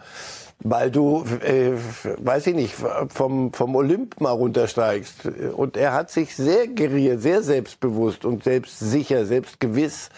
Weil 0.64 0.92
du, 0.92 1.26
äh, 1.44 1.74
weiß 2.18 2.48
ich 2.48 2.56
nicht, 2.56 2.76
vom, 3.10 3.52
vom 3.52 3.76
Olymp 3.76 4.22
mal 4.22 4.32
runtersteigst. 4.32 5.26
Und 5.56 5.76
er 5.76 5.94
hat 5.94 6.12
sich 6.12 6.36
sehr 6.36 6.68
geriert, 6.68 7.22
sehr 7.22 7.42
selbstbewusst 7.42 8.26
und 8.26 8.44
selbstsicher, 8.44 9.26
selbstgewiss 9.26 10.10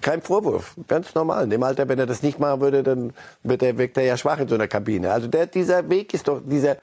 kein 0.00 0.22
Vorwurf, 0.22 0.76
ganz 0.88 1.14
normal. 1.14 1.44
In 1.44 1.50
dem 1.50 1.62
Alter, 1.62 1.88
wenn 1.88 1.98
er 1.98 2.06
das 2.06 2.22
nicht 2.22 2.38
machen 2.38 2.60
würde, 2.60 2.82
dann 2.82 3.12
wird 3.42 3.62
er, 3.62 3.76
wirkt 3.76 3.96
er 3.96 4.04
ja 4.04 4.16
schwach 4.16 4.38
in 4.38 4.48
so 4.48 4.54
einer 4.54 4.68
Kabine. 4.68 5.12
Also 5.12 5.28
der, 5.28 5.46
dieser 5.46 5.88
Weg 5.88 6.14
ist 6.14 6.28
doch, 6.28 6.40
dieser, 6.44 6.76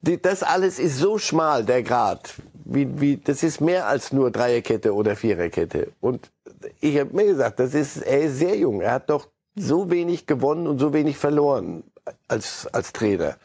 die, 0.00 0.20
das 0.20 0.42
alles 0.42 0.78
ist 0.78 0.98
so 0.98 1.18
schmal, 1.18 1.64
der 1.64 1.82
Grad. 1.82 2.34
Wie, 2.64 3.00
wie, 3.00 3.16
das 3.16 3.42
ist 3.42 3.60
mehr 3.60 3.86
als 3.86 4.12
nur 4.12 4.30
Dreierkette 4.30 4.94
oder 4.94 5.16
Viererkette. 5.16 5.88
Und 6.00 6.30
ich 6.80 6.98
habe 6.98 7.14
mir 7.14 7.24
gesagt, 7.24 7.60
das 7.60 7.74
ist, 7.74 7.98
er 7.98 8.22
ist 8.22 8.38
sehr 8.38 8.56
jung. 8.56 8.80
Er 8.80 8.92
hat 8.92 9.10
doch 9.10 9.28
so 9.56 9.90
wenig 9.90 10.26
gewonnen 10.26 10.66
und 10.66 10.78
so 10.78 10.92
wenig 10.92 11.16
verloren 11.16 11.84
als, 12.28 12.66
als 12.72 12.92
Trainer. 12.92 13.36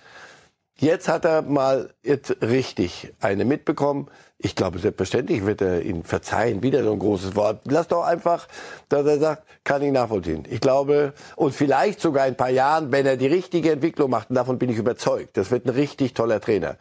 Jetzt 0.77 1.09
hat 1.09 1.25
er 1.25 1.41
mal 1.41 1.93
jetzt 2.03 2.41
richtig 2.41 3.13
eine 3.19 3.43
mitbekommen. 3.43 4.09
Ich 4.37 4.55
glaube, 4.55 4.79
selbstverständlich 4.79 5.45
wird 5.45 5.59
er 5.61 5.81
ihn 5.81 6.05
verzeihen. 6.05 6.63
Wieder 6.63 6.85
so 6.85 6.93
ein 6.93 6.99
großes 6.99 7.35
Wort. 7.35 7.63
Lass 7.65 7.89
doch 7.89 8.03
einfach, 8.03 8.47
dass 8.87 9.05
er 9.05 9.19
sagt, 9.19 9.43
kann 9.65 9.81
ich 9.81 9.91
nachvollziehen. 9.91 10.45
Ich 10.49 10.61
glaube, 10.61 11.13
und 11.35 11.53
vielleicht 11.53 11.99
sogar 11.99 12.27
in 12.27 12.33
ein 12.33 12.37
paar 12.37 12.49
Jahren, 12.49 12.93
wenn 12.93 13.05
er 13.05 13.17
die 13.17 13.27
richtige 13.27 13.73
Entwicklung 13.73 14.09
macht, 14.09 14.29
und 14.29 14.37
davon 14.37 14.57
bin 14.57 14.69
ich 14.69 14.77
überzeugt, 14.77 15.35
das 15.35 15.51
wird 15.51 15.65
ein 15.65 15.71
richtig 15.71 16.13
toller 16.13 16.39
Trainer, 16.39 16.77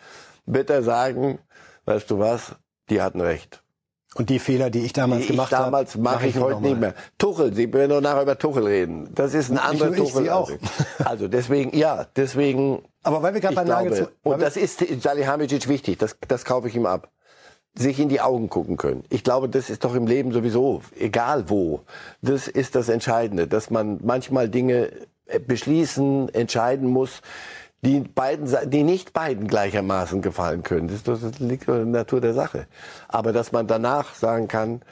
wird 0.47 0.71
er 0.71 0.85
sagen, 0.85 1.41
weißt 1.87 2.09
du 2.09 2.21
was, 2.21 2.55
die 2.91 3.03
hatten 3.03 3.21
recht. 3.21 3.65
Und 4.19 4.31
die 4.31 4.41
Fehler, 4.41 4.69
die 4.69 4.81
ich 4.81 4.93
damals 4.93 5.23
die 5.23 5.29
gemacht 5.29 5.53
habe, 5.53 5.67
damals 5.67 5.97
mache 5.97 6.17
mach 6.17 6.23
ich, 6.25 6.35
ich 6.35 6.43
heute 6.43 6.61
nicht 6.61 6.81
mehr. 6.81 6.95
Tuchel, 7.19 7.55
Sie 7.55 7.73
werden 7.73 7.91
doch 7.91 8.01
nachher 8.01 8.23
über 8.23 8.37
Tuchel 8.37 8.65
reden. 8.65 9.09
Das 9.15 9.33
ist 9.33 9.49
ein 9.49 9.59
anderer 9.59 9.95
Tuchel. 9.95 10.25
Sie 10.25 10.31
auch. 10.31 10.51
Also 11.05 11.29
deswegen, 11.29 11.77
ja, 11.77 12.05
deswegen. 12.17 12.83
Aber 13.05 13.23
weil 13.23 13.35
wir 13.35 13.41
gerade 13.41 13.55
bei 13.55 13.63
Nagelsmann, 13.63 14.09
und 14.25 14.43
das 14.43 14.57
ist 14.57 14.85
Salihamidzic 15.03 15.69
wichtig. 15.69 15.99
Das, 15.99 16.17
das 16.27 16.45
kaufe 16.45 16.67
ich 16.67 16.75
ihm 16.75 16.87
ab 16.87 17.09
sich 17.77 18.01
in 18.01 18.09
die 18.09 18.21
Augen 18.21 18.49
gucken 18.49 18.77
können. 18.77 19.05
Ich 19.09 19.23
glaube, 19.23 19.49
das 19.49 19.71
ist 19.71 19.85
doch 19.85 19.95
im 19.95 20.09
Leben 20.09 20.33
sowieso, 20.33 20.83
egal 20.99 21.49
wo. 21.49 21.83
Das 22.23 22.49
ist 22.49 22.75
das 22.75 22.89
Entscheidende, 22.89 23.47
dass 23.47 23.71
man 23.71 24.01
manchmal 24.03 24.49
Dinge 24.49 24.91
äh, 25.27 25.39
beschließen, 25.39 26.35
entscheiden 26.35 26.89
muss, 26.89 27.23
die 27.83 28.01
beiden, 28.01 28.71
die 28.71 28.83
nicht 28.83 29.13
beiden 29.13 29.47
gleichermaßen 29.47 30.23
gefallen 30.23 30.63
können. 30.63 30.89
Das, 30.89 31.03
das 31.03 31.39
liegt 31.39 31.69
in 31.69 31.93
der 31.93 32.03
Natur 32.03 32.21
der 32.21 32.35
Sache. 32.35 32.67
Aber 33.07 33.33
dass 33.33 33.53
man 33.53 33.67
danach 33.67 34.15
sagen 34.15 34.49
kann, 34.49 34.83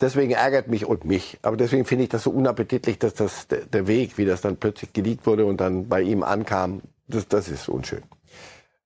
deswegen 0.00 0.32
ärgert 0.32 0.68
mich 0.68 0.86
und 0.86 1.04
mich. 1.04 1.38
Aber 1.42 1.56
deswegen 1.56 1.84
finde 1.84 2.04
ich 2.04 2.10
das 2.10 2.24
so 2.24 2.30
unappetitlich, 2.30 2.98
dass 2.98 3.14
das 3.14 3.46
der 3.48 3.86
Weg, 3.86 4.18
wie 4.18 4.24
das 4.24 4.40
dann 4.40 4.56
plötzlich 4.56 4.92
geleakt 4.92 5.26
wurde 5.26 5.46
und 5.46 5.60
dann 5.60 5.88
bei 5.88 6.02
ihm 6.02 6.22
ankam, 6.22 6.82
das, 7.06 7.28
das 7.28 7.48
ist 7.48 7.68
unschön. 7.68 8.02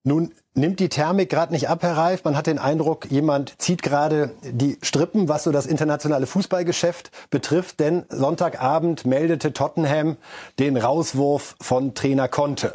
Nun 0.04 0.32
nimmt 0.54 0.78
die 0.78 0.88
Thermik 0.88 1.30
gerade 1.30 1.52
nicht 1.52 1.68
ab, 1.68 1.82
Herr 1.82 1.96
Reif. 1.96 2.22
Man 2.22 2.36
hat 2.36 2.46
den 2.46 2.60
Eindruck, 2.60 3.10
jemand 3.10 3.60
zieht 3.60 3.82
gerade 3.82 4.30
die 4.42 4.78
Strippen, 4.80 5.28
was 5.28 5.42
so 5.42 5.50
das 5.50 5.66
internationale 5.66 6.28
Fußballgeschäft 6.28 7.10
betrifft. 7.30 7.80
Denn 7.80 8.04
Sonntagabend 8.08 9.04
meldete 9.04 9.52
Tottenham 9.52 10.16
den 10.60 10.76
Rauswurf 10.76 11.56
von 11.60 11.94
Trainer 11.94 12.28
Conte. 12.28 12.74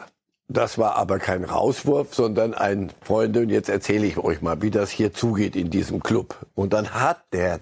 Das 0.54 0.78
war 0.78 0.96
aber 0.98 1.18
kein 1.20 1.46
Rauswurf, 1.46 2.14
sondern 2.14 2.54
ein 2.54 2.92
Freunde. 3.02 3.42
Und 3.42 3.50
jetzt 3.50 3.70
erzähle 3.70 4.06
ich 4.06 4.18
euch 4.18 4.42
mal, 4.42 4.62
wie 4.62 4.72
das 4.72 4.90
hier 4.90 5.14
zugeht 5.14 5.56
in 5.56 5.70
diesem 5.70 6.04
Club. 6.04 6.36
Und 6.56 6.74
dann 6.74 6.94
hat 6.94 7.24
der 7.32 7.60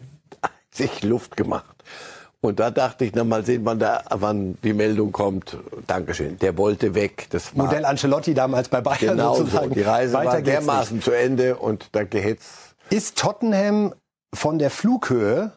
sich 0.72 1.04
Luft 1.04 1.38
gemacht. 1.38 1.76
Und 2.42 2.60
da 2.60 2.72
dachte 2.72 3.06
ich, 3.06 3.12
na 3.14 3.24
mal 3.24 3.46
sehen, 3.46 3.62
wann, 3.66 3.80
da, 3.80 4.04
wann 4.10 4.58
die 4.64 4.74
Meldung 4.74 5.12
kommt. 5.12 5.58
Dankeschön. 5.88 6.40
Der 6.40 6.58
wollte 6.58 6.96
weg. 6.96 7.28
Das 7.32 7.56
war 7.56 7.66
Modell 7.66 7.86
Ancelotti 7.86 8.34
damals 8.34 8.70
bei 8.70 8.82
Bayern 8.82 9.18
genau 9.18 9.36
sozusagen. 9.36 9.70
So. 9.70 9.76
Die 9.76 9.82
Reise 9.82 10.14
Weiter 10.14 10.32
war 10.32 10.42
dermaßen 10.42 10.96
nicht. 10.98 11.06
zu 11.06 11.12
Ende 11.12 11.58
und 11.58 11.90
da 11.92 12.04
geht's. 12.06 12.76
Ist 12.90 13.18
Tottenham 13.18 13.94
von 14.34 14.58
der 14.58 14.70
Flughöhe 14.70 15.52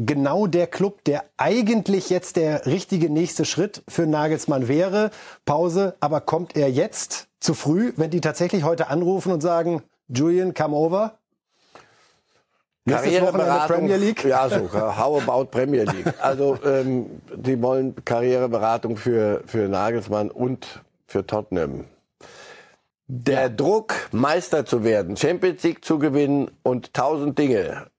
genau 0.00 0.46
der 0.46 0.66
Club, 0.66 1.04
der 1.04 1.24
eigentlich 1.36 2.10
jetzt 2.10 2.36
der 2.36 2.66
richtige 2.66 3.10
nächste 3.10 3.44
Schritt 3.44 3.82
für 3.86 4.06
Nagelsmann 4.06 4.66
wäre? 4.66 5.10
Pause. 5.44 5.94
Aber 6.00 6.20
kommt 6.20 6.56
er 6.56 6.70
jetzt 6.70 7.28
zu 7.38 7.54
früh, 7.54 7.92
wenn 7.96 8.10
die 8.10 8.20
tatsächlich 8.20 8.64
heute 8.64 8.88
anrufen 8.88 9.30
und 9.30 9.40
sagen, 9.40 9.82
Julian, 10.08 10.54
come 10.54 10.74
over? 10.74 11.18
Karriereberatung, 12.88 13.76
Premier 13.76 13.96
League? 13.96 14.24
Ja, 14.24 14.48
so, 14.48 14.72
how 14.72 15.22
about 15.22 15.50
Premier 15.50 15.84
League? 15.84 16.12
Also, 16.20 16.58
ähm, 16.64 17.20
die 17.34 17.60
wollen 17.62 17.94
Karriereberatung 18.04 18.96
für, 18.96 19.42
für 19.46 19.68
Nagelsmann 19.68 20.30
und 20.30 20.80
für 21.06 21.26
Tottenham. 21.26 21.84
Der 23.06 23.42
ja. 23.42 23.48
Druck, 23.48 23.94
Meister 24.12 24.64
zu 24.64 24.82
werden, 24.82 25.16
Champions 25.16 25.62
League 25.62 25.84
zu 25.84 25.98
gewinnen 25.98 26.50
und 26.62 26.94
tausend 26.94 27.38
Dinge 27.38 27.89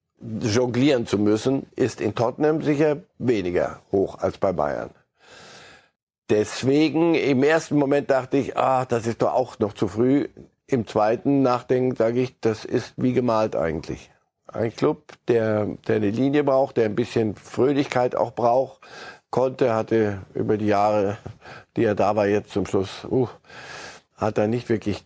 jonglieren 0.42 1.08
zu 1.08 1.18
müssen, 1.18 1.66
ist 1.76 2.02
in 2.02 2.16
Tottenham 2.16 2.62
sicher 2.62 2.98
weniger 3.18 3.82
hoch 3.92 4.20
als 4.20 4.38
bei 4.38 4.52
Bayern. 4.54 4.92
Deswegen 6.30 7.14
im 7.14 7.44
ersten 7.44 7.76
Moment 7.76 8.10
dachte 8.10 8.38
ich, 8.38 8.56
ah, 8.56 8.86
das 8.86 9.06
ist 9.06 9.22
doch 9.22 9.34
auch 9.34 9.60
noch 9.60 9.74
zu 9.74 9.88
früh. 9.88 10.30
Im 10.66 10.88
zweiten 10.88 11.42
Nachdenken 11.42 11.96
sage 11.96 12.22
ich, 12.22 12.40
das 12.40 12.64
ist 12.64 12.94
wie 12.96 13.14
gemalt 13.14 13.56
eigentlich. 13.56 14.12
Ein 14.48 14.74
Club, 14.74 15.04
der, 15.28 15.66
der 15.88 15.98
eine 15.98 16.10
Linie 16.10 16.44
braucht, 16.44 16.78
der 16.78 16.86
ein 16.86 16.96
bisschen 16.96 17.36
Fröhlichkeit 17.36 18.16
auch 18.16 18.32
braucht. 18.32 18.80
Konnte, 19.30 19.74
hatte 19.74 20.22
über 20.34 20.58
die 20.58 20.68
Jahre, 20.68 21.18
die 21.76 21.84
er 21.84 21.96
da 21.96 22.16
war, 22.16 22.28
jetzt 22.28 22.52
zum 22.52 22.66
Schluss, 22.66 23.06
uh, 23.10 23.28
hat 24.22 24.38
er 24.38 24.48
nicht 24.48 24.70
wirklich 24.70 25.04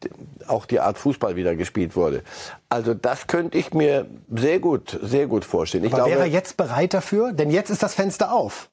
auch 0.47 0.65
die 0.65 0.79
Art 0.79 0.97
Fußball 0.97 1.35
wieder 1.35 1.55
gespielt 1.55 1.95
wurde. 1.95 2.21
Also 2.69 2.93
das 2.93 3.27
könnte 3.27 3.57
ich 3.57 3.73
mir 3.73 4.05
sehr 4.29 4.59
gut, 4.59 4.99
sehr 5.01 5.27
gut 5.27 5.45
vorstellen. 5.45 5.85
Ich 5.85 5.93
Aber 5.93 6.03
glaube, 6.03 6.11
wäre 6.11 6.27
er 6.27 6.31
jetzt 6.31 6.57
bereit 6.57 6.93
dafür? 6.93 7.31
Denn 7.31 7.49
jetzt 7.49 7.69
ist 7.69 7.81
das 7.81 7.95
Fenster 7.95 8.33
auf. 8.33 8.69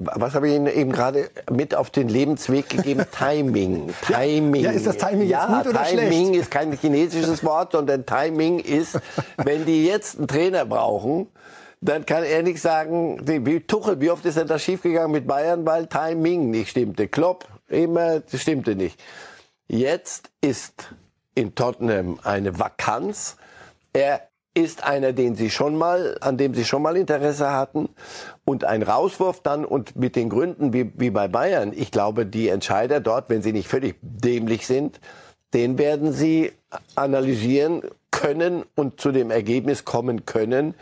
Was 0.00 0.34
habe 0.34 0.48
ich 0.48 0.54
Ihnen 0.54 0.68
eben 0.68 0.92
gerade 0.92 1.28
mit 1.50 1.74
auf 1.74 1.90
den 1.90 2.08
Lebensweg 2.08 2.68
gegeben? 2.68 3.04
Timing. 3.18 3.92
Timing. 4.06 4.62
Ja, 4.62 4.70
ist 4.70 4.86
das 4.86 4.96
Timing 4.96 5.28
ja, 5.28 5.46
gut 5.46 5.72
oder 5.72 5.82
Timing 5.82 5.98
schlecht? 5.98 6.12
Timing 6.12 6.34
ist 6.34 6.50
kein 6.52 6.72
chinesisches 6.72 7.44
Wort, 7.44 7.72
sondern 7.72 8.06
Timing 8.06 8.60
ist, 8.60 9.00
wenn 9.36 9.66
die 9.66 9.84
jetzt 9.86 10.18
einen 10.18 10.28
Trainer 10.28 10.64
brauchen, 10.64 11.26
dann 11.80 12.06
kann 12.06 12.22
er 12.22 12.44
nicht 12.44 12.60
sagen, 12.60 13.20
wie 13.24 13.60
Tuchel, 13.60 14.00
wie 14.00 14.10
oft 14.10 14.24
ist 14.24 14.36
denn 14.36 14.46
das 14.46 14.62
schiefgegangen 14.62 15.10
mit 15.10 15.26
Bayern, 15.26 15.66
weil 15.66 15.88
Timing 15.88 16.50
nicht 16.50 16.70
stimmte. 16.70 17.08
Klopp, 17.08 17.46
immer, 17.68 18.20
das 18.20 18.40
stimmte 18.42 18.74
nicht. 18.74 19.00
Jetzt 19.68 20.30
ist 20.40 20.94
in 21.34 21.54
Tottenham 21.54 22.18
eine 22.24 22.58
Vakanz. 22.58 23.36
Er 23.92 24.28
ist 24.54 24.84
einer, 24.84 25.12
den 25.12 25.36
sie 25.36 25.50
schon 25.50 25.76
mal, 25.76 26.16
an 26.20 26.36
dem 26.36 26.54
sie 26.54 26.64
schon 26.64 26.82
mal 26.82 26.96
Interesse 26.96 27.52
hatten. 27.52 27.88
Und 28.44 28.64
ein 28.64 28.82
Rauswurf 28.82 29.40
dann 29.42 29.64
und 29.64 29.94
mit 29.96 30.16
den 30.16 30.30
Gründen 30.30 30.72
wie, 30.72 30.92
wie 30.96 31.10
bei 31.10 31.28
Bayern. 31.28 31.72
Ich 31.74 31.90
glaube, 31.90 32.26
die 32.26 32.48
Entscheider 32.48 33.00
dort, 33.00 33.28
wenn 33.28 33.42
sie 33.42 33.52
nicht 33.52 33.68
völlig 33.68 33.96
dämlich 34.02 34.66
sind, 34.66 35.00
den 35.54 35.78
werden 35.78 36.12
sie 36.12 36.52
analysieren 36.94 37.82
können 38.10 38.64
und 38.74 39.00
zu 39.00 39.12
dem 39.12 39.30
Ergebnis 39.30 39.84
kommen 39.84 40.26
können. 40.26 40.74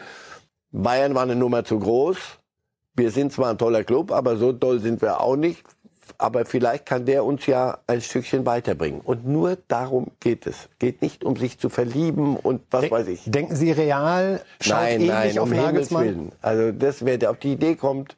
Bayern 0.73 1.15
war 1.15 1.23
eine 1.23 1.37
Nummer 1.37 1.65
zu 1.65 1.79
groß. 1.79 2.17
Wir 2.95 3.11
sind 3.11 3.33
zwar 3.33 3.51
ein 3.51 3.59
toller 3.59 3.85
Club, 3.85 4.11
aber 4.11 4.37
so 4.37 4.53
toll 4.53 4.81
sind 4.81 5.03
wir 5.03 5.21
auch 5.21 5.37
nicht 5.37 5.63
aber 6.19 6.45
vielleicht 6.45 6.87
kann 6.87 7.05
der 7.07 7.25
uns 7.25 7.47
ja 7.47 7.79
ein 7.87 8.01
Stückchen 8.01 8.47
weiterbringen. 8.47 9.01
Und 9.01 9.27
nur 9.27 9.57
darum 9.69 10.09
geht 10.21 10.47
es. 10.47 10.69
Geht 10.79 11.03
nicht 11.03 11.25
um 11.25 11.37
sich 11.37 11.59
zu 11.59 11.69
verlieben 11.69 12.37
und 12.37 12.63
was 12.71 12.83
Den, 12.83 12.91
weiß 12.91 13.09
ich. 13.09 13.23
Denken 13.27 13.57
Sie 13.57 13.73
real? 13.73 14.41
Schaut 14.61 14.77
nein, 14.77 15.07
nein, 15.07 15.39
auf 15.39 15.51
um 15.51 15.57
Nagelsmann? 15.57 16.05
Willen. 16.05 16.33
Also 16.43 16.73
das, 16.73 17.05
wer 17.05 17.31
auf 17.31 17.39
die 17.39 17.53
Idee 17.53 17.77
kommt, 17.77 18.17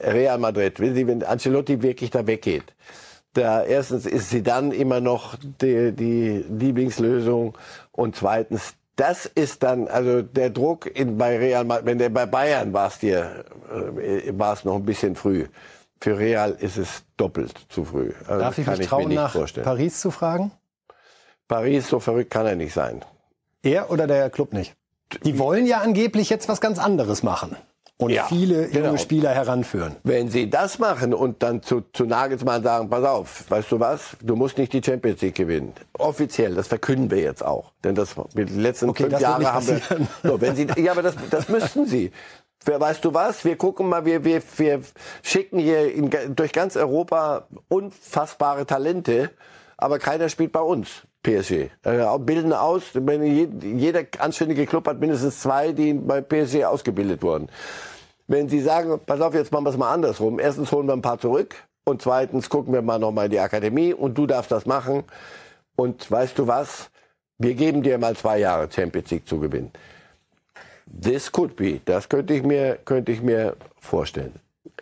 Real 0.00 0.38
Madrid, 0.38 0.80
wenn, 0.80 0.94
Sie, 0.94 1.06
wenn 1.06 1.22
Ancelotti 1.22 1.82
wirklich 1.82 2.10
da 2.10 2.26
weggeht, 2.26 2.64
da 3.34 3.64
erstens 3.64 4.06
ist 4.06 4.30
sie 4.30 4.42
dann 4.42 4.72
immer 4.72 5.00
noch 5.00 5.36
die, 5.60 5.92
die 5.92 6.44
Lieblingslösung 6.48 7.56
und 7.92 8.16
zweitens 8.16 8.74
das 8.96 9.26
ist 9.26 9.62
dann, 9.62 9.88
also 9.88 10.22
der 10.22 10.50
Druck 10.50 10.86
in, 10.86 11.18
bei 11.18 11.36
Real, 11.36 11.66
wenn 11.84 11.98
der 11.98 12.10
bei 12.10 12.26
Bayern 12.26 12.72
war 12.72 12.88
es 12.88 12.98
dir, 12.98 13.44
äh, 13.98 14.32
war 14.38 14.52
es 14.52 14.64
noch 14.64 14.76
ein 14.76 14.84
bisschen 14.84 15.16
früh. 15.16 15.46
Für 16.04 16.18
Real 16.18 16.50
ist 16.60 16.76
es 16.76 17.02
doppelt 17.16 17.54
zu 17.70 17.86
früh. 17.86 18.12
Also 18.26 18.38
Darf 18.38 18.58
ich 18.58 18.66
mich 18.66 18.80
ich 18.80 18.86
trauen, 18.88 19.14
nach 19.14 19.32
vorstellen. 19.32 19.64
Paris 19.64 20.00
zu 20.00 20.10
fragen? 20.10 20.52
Paris, 21.48 21.88
so 21.88 21.98
verrückt 21.98 22.30
kann 22.30 22.44
er 22.44 22.56
nicht 22.56 22.74
sein. 22.74 23.02
Er 23.62 23.90
oder 23.90 24.06
der 24.06 24.28
Club 24.28 24.52
nicht? 24.52 24.74
Die 25.22 25.38
wollen 25.38 25.64
ja 25.64 25.78
angeblich 25.80 26.28
jetzt 26.28 26.46
was 26.46 26.60
ganz 26.60 26.78
anderes 26.78 27.22
machen. 27.22 27.56
und 27.96 28.10
ja, 28.10 28.24
viele 28.24 28.66
junge 28.66 28.88
genau. 28.88 28.96
Spieler 28.98 29.30
heranführen. 29.30 29.96
Wenn 30.02 30.28
sie 30.28 30.50
das 30.50 30.78
machen 30.78 31.14
und 31.14 31.42
dann 31.42 31.62
zu, 31.62 31.82
zu 31.94 32.04
Nagelsmann 32.04 32.62
sagen, 32.62 32.90
pass 32.90 33.04
auf, 33.04 33.50
weißt 33.50 33.72
du 33.72 33.80
was, 33.80 34.16
du 34.20 34.36
musst 34.36 34.58
nicht 34.58 34.74
die 34.74 34.82
Champions 34.84 35.22
League 35.22 35.36
gewinnen. 35.36 35.72
Offiziell, 35.96 36.54
das 36.54 36.68
verkünden 36.68 37.10
wir 37.10 37.20
jetzt 37.20 37.42
auch. 37.42 37.72
Denn 37.82 37.94
das 37.94 38.14
die 38.34 38.42
letzten 38.42 38.90
okay, 38.90 39.04
fünf 39.04 39.20
Jahre 39.20 39.54
haben 39.54 39.66
wir. 39.66 39.80
So, 40.22 40.38
wenn 40.38 40.54
sie, 40.54 40.66
ja, 40.76 40.92
aber 40.92 41.02
das, 41.02 41.14
das 41.30 41.48
müssten 41.48 41.86
sie. 41.86 42.12
Weißt 42.66 43.04
du 43.04 43.12
was? 43.12 43.44
Wir 43.44 43.56
gucken 43.56 43.88
mal, 43.88 44.04
wir, 44.04 44.24
wir, 44.24 44.42
wir 44.56 44.80
schicken 45.22 45.58
hier 45.58 45.92
in, 45.92 46.10
durch 46.34 46.52
ganz 46.52 46.76
Europa 46.76 47.46
unfassbare 47.68 48.66
Talente, 48.66 49.30
aber 49.76 49.98
keiner 49.98 50.28
spielt 50.28 50.52
bei 50.52 50.60
uns. 50.60 51.02
PSG. 51.22 51.70
Äh, 51.82 52.18
bilden 52.18 52.52
aus, 52.52 52.82
jeder 53.62 54.04
anständige 54.18 54.66
Club 54.66 54.86
hat 54.86 55.00
mindestens 55.00 55.40
zwei, 55.40 55.72
die 55.72 55.94
bei 55.94 56.20
PSG 56.20 56.64
ausgebildet 56.64 57.22
wurden. 57.22 57.48
Wenn 58.26 58.48
Sie 58.48 58.60
sagen, 58.60 59.00
pass 59.04 59.20
auf, 59.20 59.34
jetzt 59.34 59.50
machen 59.50 59.64
wir 59.64 59.70
es 59.70 59.76
mal 59.76 59.92
andersrum. 59.92 60.38
Erstens 60.38 60.70
holen 60.70 60.86
wir 60.86 60.92
ein 60.92 61.02
paar 61.02 61.18
zurück 61.18 61.54
und 61.84 62.02
zweitens 62.02 62.48
gucken 62.48 62.72
wir 62.72 62.82
mal 62.82 62.98
nochmal 62.98 63.26
in 63.26 63.32
die 63.32 63.40
Akademie 63.40 63.92
und 63.92 64.16
du 64.16 64.26
darfst 64.26 64.50
das 64.50 64.66
machen. 64.66 65.04
Und 65.76 66.10
weißt 66.10 66.38
du 66.38 66.46
was? 66.46 66.90
Wir 67.38 67.54
geben 67.54 67.82
dir 67.82 67.98
mal 67.98 68.16
zwei 68.16 68.38
Jahre 68.38 68.70
Champions 68.70 69.10
League 69.10 69.26
zu 69.26 69.40
gewinnen. 69.40 69.72
This 71.02 71.32
could 71.32 71.56
be. 71.56 71.80
Das 71.84 72.08
könnte 72.08 72.34
ich 72.34 72.42
mir, 72.42 72.78
könnte 72.84 73.12
ich 73.12 73.22
mir 73.22 73.56
vorstellen. 73.80 74.34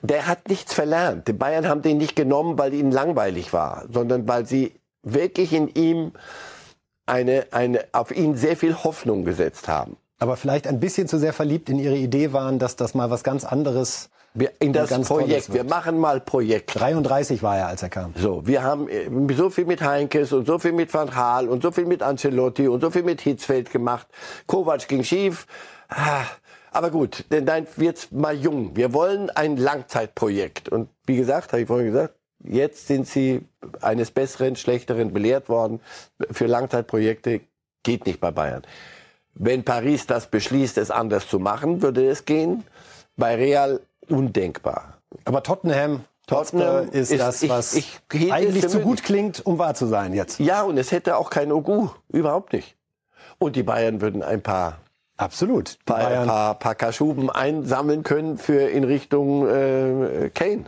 Der 0.02 0.26
hat 0.26 0.48
nichts 0.48 0.74
verlernt. 0.74 1.28
Die 1.28 1.32
Bayern 1.32 1.68
haben 1.68 1.82
den 1.82 1.98
nicht 1.98 2.16
genommen, 2.16 2.58
weil 2.58 2.74
ihnen 2.74 2.90
langweilig 2.90 3.52
war, 3.52 3.84
sondern 3.92 4.26
weil 4.26 4.46
sie 4.46 4.72
wirklich 5.02 5.52
in 5.52 5.68
ihm 5.68 6.12
eine, 7.06 7.46
eine, 7.50 7.84
auf 7.92 8.14
ihn 8.14 8.36
sehr 8.36 8.56
viel 8.56 8.74
Hoffnung 8.74 9.24
gesetzt 9.24 9.68
haben. 9.68 9.96
Aber 10.18 10.36
vielleicht 10.36 10.66
ein 10.68 10.78
bisschen 10.78 11.08
zu 11.08 11.18
sehr 11.18 11.32
verliebt 11.32 11.68
in 11.68 11.78
ihre 11.78 11.96
Idee 11.96 12.32
waren, 12.32 12.58
dass 12.58 12.76
das 12.76 12.94
mal 12.94 13.10
was 13.10 13.24
ganz 13.24 13.44
anderes 13.44 14.08
wir, 14.34 14.52
in 14.60 14.72
das 14.72 14.90
Projekt. 15.02 15.52
Wir 15.52 15.64
machen 15.64 15.98
mal 15.98 16.20
Projekt. 16.20 16.78
33 16.78 17.42
war 17.42 17.58
er, 17.58 17.66
als 17.66 17.82
er 17.82 17.90
kam. 17.90 18.14
So, 18.16 18.46
wir 18.46 18.62
haben 18.62 18.88
äh, 18.88 19.08
so 19.34 19.50
viel 19.50 19.66
mit 19.66 19.82
Heinkes 19.82 20.32
und 20.32 20.46
so 20.46 20.58
viel 20.58 20.72
mit 20.72 20.94
Van 20.94 21.10
Gaal 21.10 21.48
und 21.48 21.62
so 21.62 21.70
viel 21.70 21.86
mit 21.86 22.02
Ancelotti 22.02 22.68
und 22.68 22.80
so 22.80 22.90
viel 22.90 23.02
mit 23.02 23.20
Hitzfeld 23.20 23.70
gemacht. 23.70 24.06
Kovac 24.46 24.88
ging 24.88 25.04
schief. 25.04 25.46
Ah, 25.94 26.24
aber 26.70 26.90
gut, 26.90 27.24
denn 27.30 27.46
dann 27.46 27.66
wird's 27.76 28.10
mal 28.10 28.34
jung. 28.34 28.76
Wir 28.76 28.92
wollen 28.92 29.30
ein 29.30 29.56
Langzeitprojekt. 29.56 30.68
Und 30.68 30.88
wie 31.06 31.16
gesagt, 31.16 31.52
habe 31.52 31.62
ich 31.62 31.68
vorhin 31.68 31.86
gesagt, 31.86 32.14
Jetzt 32.44 32.88
sind 32.88 33.06
sie 33.06 33.42
eines 33.80 34.10
Besseren, 34.10 34.56
Schlechteren 34.56 35.12
belehrt 35.12 35.48
worden. 35.48 35.80
Für 36.30 36.46
Langzeitprojekte 36.46 37.40
geht 37.82 38.06
nicht 38.06 38.20
bei 38.20 38.30
Bayern. 38.30 38.62
Wenn 39.34 39.64
Paris 39.64 40.06
das 40.06 40.26
beschließt, 40.26 40.76
es 40.78 40.90
anders 40.90 41.28
zu 41.28 41.38
machen, 41.38 41.82
würde 41.82 42.08
es 42.08 42.24
gehen. 42.24 42.64
Bei 43.16 43.36
Real 43.36 43.80
undenkbar. 44.08 44.98
Aber 45.24 45.42
Tottenham 45.42 46.04
Tottenham 46.26 46.88
ist, 46.90 47.10
ist 47.10 47.20
das, 47.20 47.48
was 47.48 47.74
ich, 47.74 47.98
ich 48.12 48.32
eigentlich 48.32 48.68
zu 48.68 48.80
gut 48.80 49.02
klingt, 49.02 49.44
um 49.44 49.58
wahr 49.58 49.74
zu 49.74 49.86
sein 49.86 50.14
jetzt. 50.14 50.38
Ja, 50.38 50.62
und 50.62 50.78
es 50.78 50.92
hätte 50.92 51.16
auch 51.16 51.30
kein 51.30 51.50
Ogu, 51.50 51.88
überhaupt 52.08 52.52
nicht. 52.52 52.76
Und 53.38 53.56
die 53.56 53.64
Bayern 53.64 54.00
würden 54.00 54.22
ein 54.22 54.40
paar 54.40 54.78
Absolut. 55.16 55.78
Ein 55.80 55.84
paar, 55.84 56.26
paar, 56.26 56.58
paar 56.58 56.74
Kaschuben 56.74 57.30
einsammeln 57.30 58.02
können 58.02 58.38
für 58.38 58.68
in 58.68 58.84
Richtung 58.84 59.48
äh, 59.48 60.30
Kane. 60.34 60.64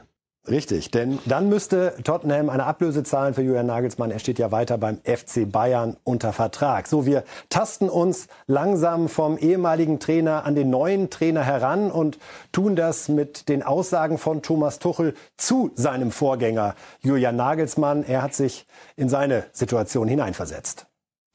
Richtig, 0.46 0.90
denn 0.90 1.18
dann 1.24 1.48
müsste 1.48 1.94
Tottenham 2.04 2.50
eine 2.50 2.66
Ablöse 2.66 3.02
zahlen 3.02 3.32
für 3.32 3.40
Julian 3.40 3.64
Nagelsmann. 3.64 4.10
Er 4.10 4.18
steht 4.18 4.38
ja 4.38 4.52
weiter 4.52 4.76
beim 4.76 4.98
FC 4.98 5.50
Bayern 5.50 5.96
unter 6.04 6.34
Vertrag. 6.34 6.86
So, 6.86 7.06
wir 7.06 7.24
tasten 7.48 7.88
uns 7.88 8.28
langsam 8.46 9.08
vom 9.08 9.38
ehemaligen 9.38 10.00
Trainer 10.00 10.44
an 10.44 10.54
den 10.54 10.68
neuen 10.68 11.08
Trainer 11.08 11.42
heran 11.42 11.90
und 11.90 12.18
tun 12.52 12.76
das 12.76 13.08
mit 13.08 13.48
den 13.48 13.62
Aussagen 13.62 14.18
von 14.18 14.42
Thomas 14.42 14.80
Tuchel 14.80 15.14
zu 15.38 15.70
seinem 15.76 16.10
Vorgänger 16.10 16.74
Julian 17.00 17.36
Nagelsmann. 17.36 18.04
Er 18.04 18.20
hat 18.20 18.34
sich 18.34 18.66
in 18.96 19.08
seine 19.08 19.44
Situation 19.52 20.08
hineinversetzt. 20.08 20.86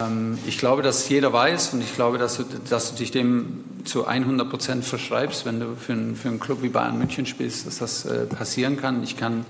Ähm, 0.01 0.37
ich 0.47 0.57
glaube, 0.57 0.81
dass 0.81 1.09
jeder 1.09 1.33
weiß 1.33 1.73
und 1.73 1.81
ich 1.81 1.93
glaube, 1.93 2.17
dass 2.17 2.37
du, 2.37 2.45
dass 2.69 2.91
du 2.91 2.97
dich 2.97 3.11
dem 3.11 3.65
zu 3.83 4.07
100 4.07 4.49
Prozent 4.49 4.85
verschreibst, 4.85 5.45
wenn 5.45 5.59
du 5.59 5.75
für, 5.75 5.91
einen, 5.91 6.15
für 6.15 6.29
einen 6.29 6.39
Club 6.39 6.59
wie 6.61 6.69
Bayern 6.69 6.97
München 6.97 7.25
spielst, 7.25 7.67
dass 7.67 7.79
das 7.79 8.05
äh, 8.05 8.25
passieren 8.25 8.77
kann. 8.77 9.03
Ich 9.03 9.17
kann, 9.17 9.45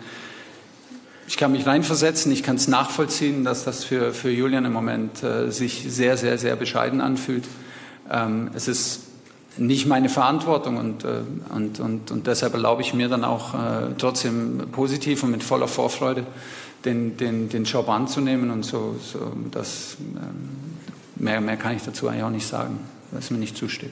ich 1.27 1.38
kann 1.38 1.51
mich 1.51 1.67
reinversetzen, 1.67 2.31
ich 2.31 2.41
kann 2.41 2.55
es 2.55 2.67
nachvollziehen, 2.67 3.43
dass 3.43 3.63
das 3.63 3.83
für, 3.83 4.12
für 4.12 4.31
Julian 4.31 4.65
im 4.65 4.73
Moment 4.73 5.21
äh, 5.21 5.51
sich 5.51 5.85
sehr, 5.88 6.17
sehr, 6.17 6.39
sehr 6.39 6.55
bescheiden 6.55 6.99
anfühlt. 6.99 7.43
Ähm, 8.09 8.49
es 8.55 8.67
ist 8.67 9.01
nicht 9.57 9.85
meine 9.85 10.09
Verantwortung 10.09 10.77
und, 10.77 11.03
äh, 11.03 11.21
und, 11.53 11.79
und, 11.79 12.09
und 12.09 12.25
deshalb 12.25 12.55
erlaube 12.55 12.81
ich 12.81 12.95
mir 12.95 13.07
dann 13.07 13.23
auch 13.23 13.53
trotzdem 13.99 14.69
positiv 14.71 15.21
und 15.21 15.29
mit 15.29 15.43
voller 15.43 15.67
Vorfreude 15.67 16.25
den, 16.85 17.17
den, 17.17 17.49
den 17.49 17.63
Job 17.63 17.89
anzunehmen 17.89 18.51
und 18.51 18.63
so, 18.63 18.95
so 19.01 19.31
das, 19.51 19.97
ähm, 19.99 20.49
mehr, 21.15 21.41
mehr 21.41 21.57
kann 21.57 21.75
ich 21.75 21.83
dazu 21.83 22.07
eigentlich 22.07 22.23
auch 22.23 22.29
nicht 22.29 22.47
sagen, 22.47 22.79
weil 23.11 23.19
es 23.19 23.31
mir 23.31 23.37
nicht 23.37 23.57
zusteht. 23.57 23.91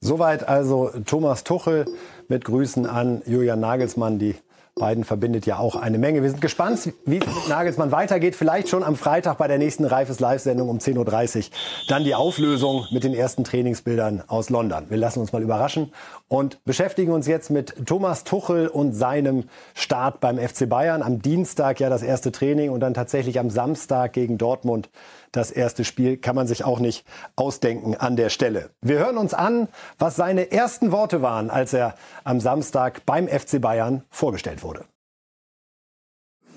Soweit 0.00 0.48
also 0.48 0.90
Thomas 1.06 1.44
Tuchel 1.44 1.86
mit 2.28 2.44
Grüßen 2.44 2.86
an 2.86 3.22
Julian 3.26 3.60
Nagelsmann, 3.60 4.18
die 4.18 4.34
beiden 4.74 5.04
verbindet 5.04 5.44
ja 5.44 5.58
auch 5.58 5.76
eine 5.76 5.98
Menge. 5.98 6.22
Wir 6.22 6.30
sind 6.30 6.40
gespannt, 6.40 6.92
wie 7.04 7.18
es 7.18 7.26
mit 7.26 7.48
Nagelsmann 7.48 7.92
weitergeht. 7.92 8.34
Vielleicht 8.34 8.68
schon 8.68 8.82
am 8.82 8.96
Freitag 8.96 9.36
bei 9.36 9.46
der 9.46 9.58
nächsten 9.58 9.84
Reifes 9.84 10.18
Live-Sendung 10.18 10.70
um 10.70 10.78
10.30 10.78 11.38
Uhr. 11.38 11.44
Dann 11.88 12.04
die 12.04 12.14
Auflösung 12.14 12.86
mit 12.90 13.04
den 13.04 13.14
ersten 13.14 13.44
Trainingsbildern 13.44 14.24
aus 14.28 14.48
London. 14.48 14.86
Wir 14.88 14.96
lassen 14.96 15.20
uns 15.20 15.32
mal 15.32 15.42
überraschen 15.42 15.92
und 16.28 16.64
beschäftigen 16.64 17.12
uns 17.12 17.26
jetzt 17.26 17.50
mit 17.50 17.86
Thomas 17.86 18.24
Tuchel 18.24 18.66
und 18.66 18.94
seinem 18.94 19.44
Start 19.74 20.20
beim 20.20 20.38
FC 20.38 20.68
Bayern. 20.68 21.02
Am 21.02 21.20
Dienstag 21.20 21.78
ja 21.78 21.90
das 21.90 22.02
erste 22.02 22.32
Training 22.32 22.70
und 22.70 22.80
dann 22.80 22.94
tatsächlich 22.94 23.38
am 23.38 23.50
Samstag 23.50 24.14
gegen 24.14 24.38
Dortmund 24.38 24.88
das 25.32 25.50
erste 25.50 25.84
Spiel 25.84 26.18
kann 26.18 26.36
man 26.36 26.46
sich 26.46 26.64
auch 26.64 26.78
nicht 26.78 27.04
ausdenken 27.36 27.96
an 27.96 28.16
der 28.16 28.28
Stelle. 28.28 28.70
Wir 28.80 28.98
hören 28.98 29.16
uns 29.16 29.34
an, 29.34 29.68
was 29.98 30.14
seine 30.16 30.52
ersten 30.52 30.92
Worte 30.92 31.22
waren, 31.22 31.50
als 31.50 31.72
er 31.72 31.94
am 32.22 32.40
Samstag 32.40 33.04
beim 33.06 33.28
FC 33.28 33.60
Bayern 33.60 34.04
vorgestellt 34.10 34.62
wurde. 34.62 34.84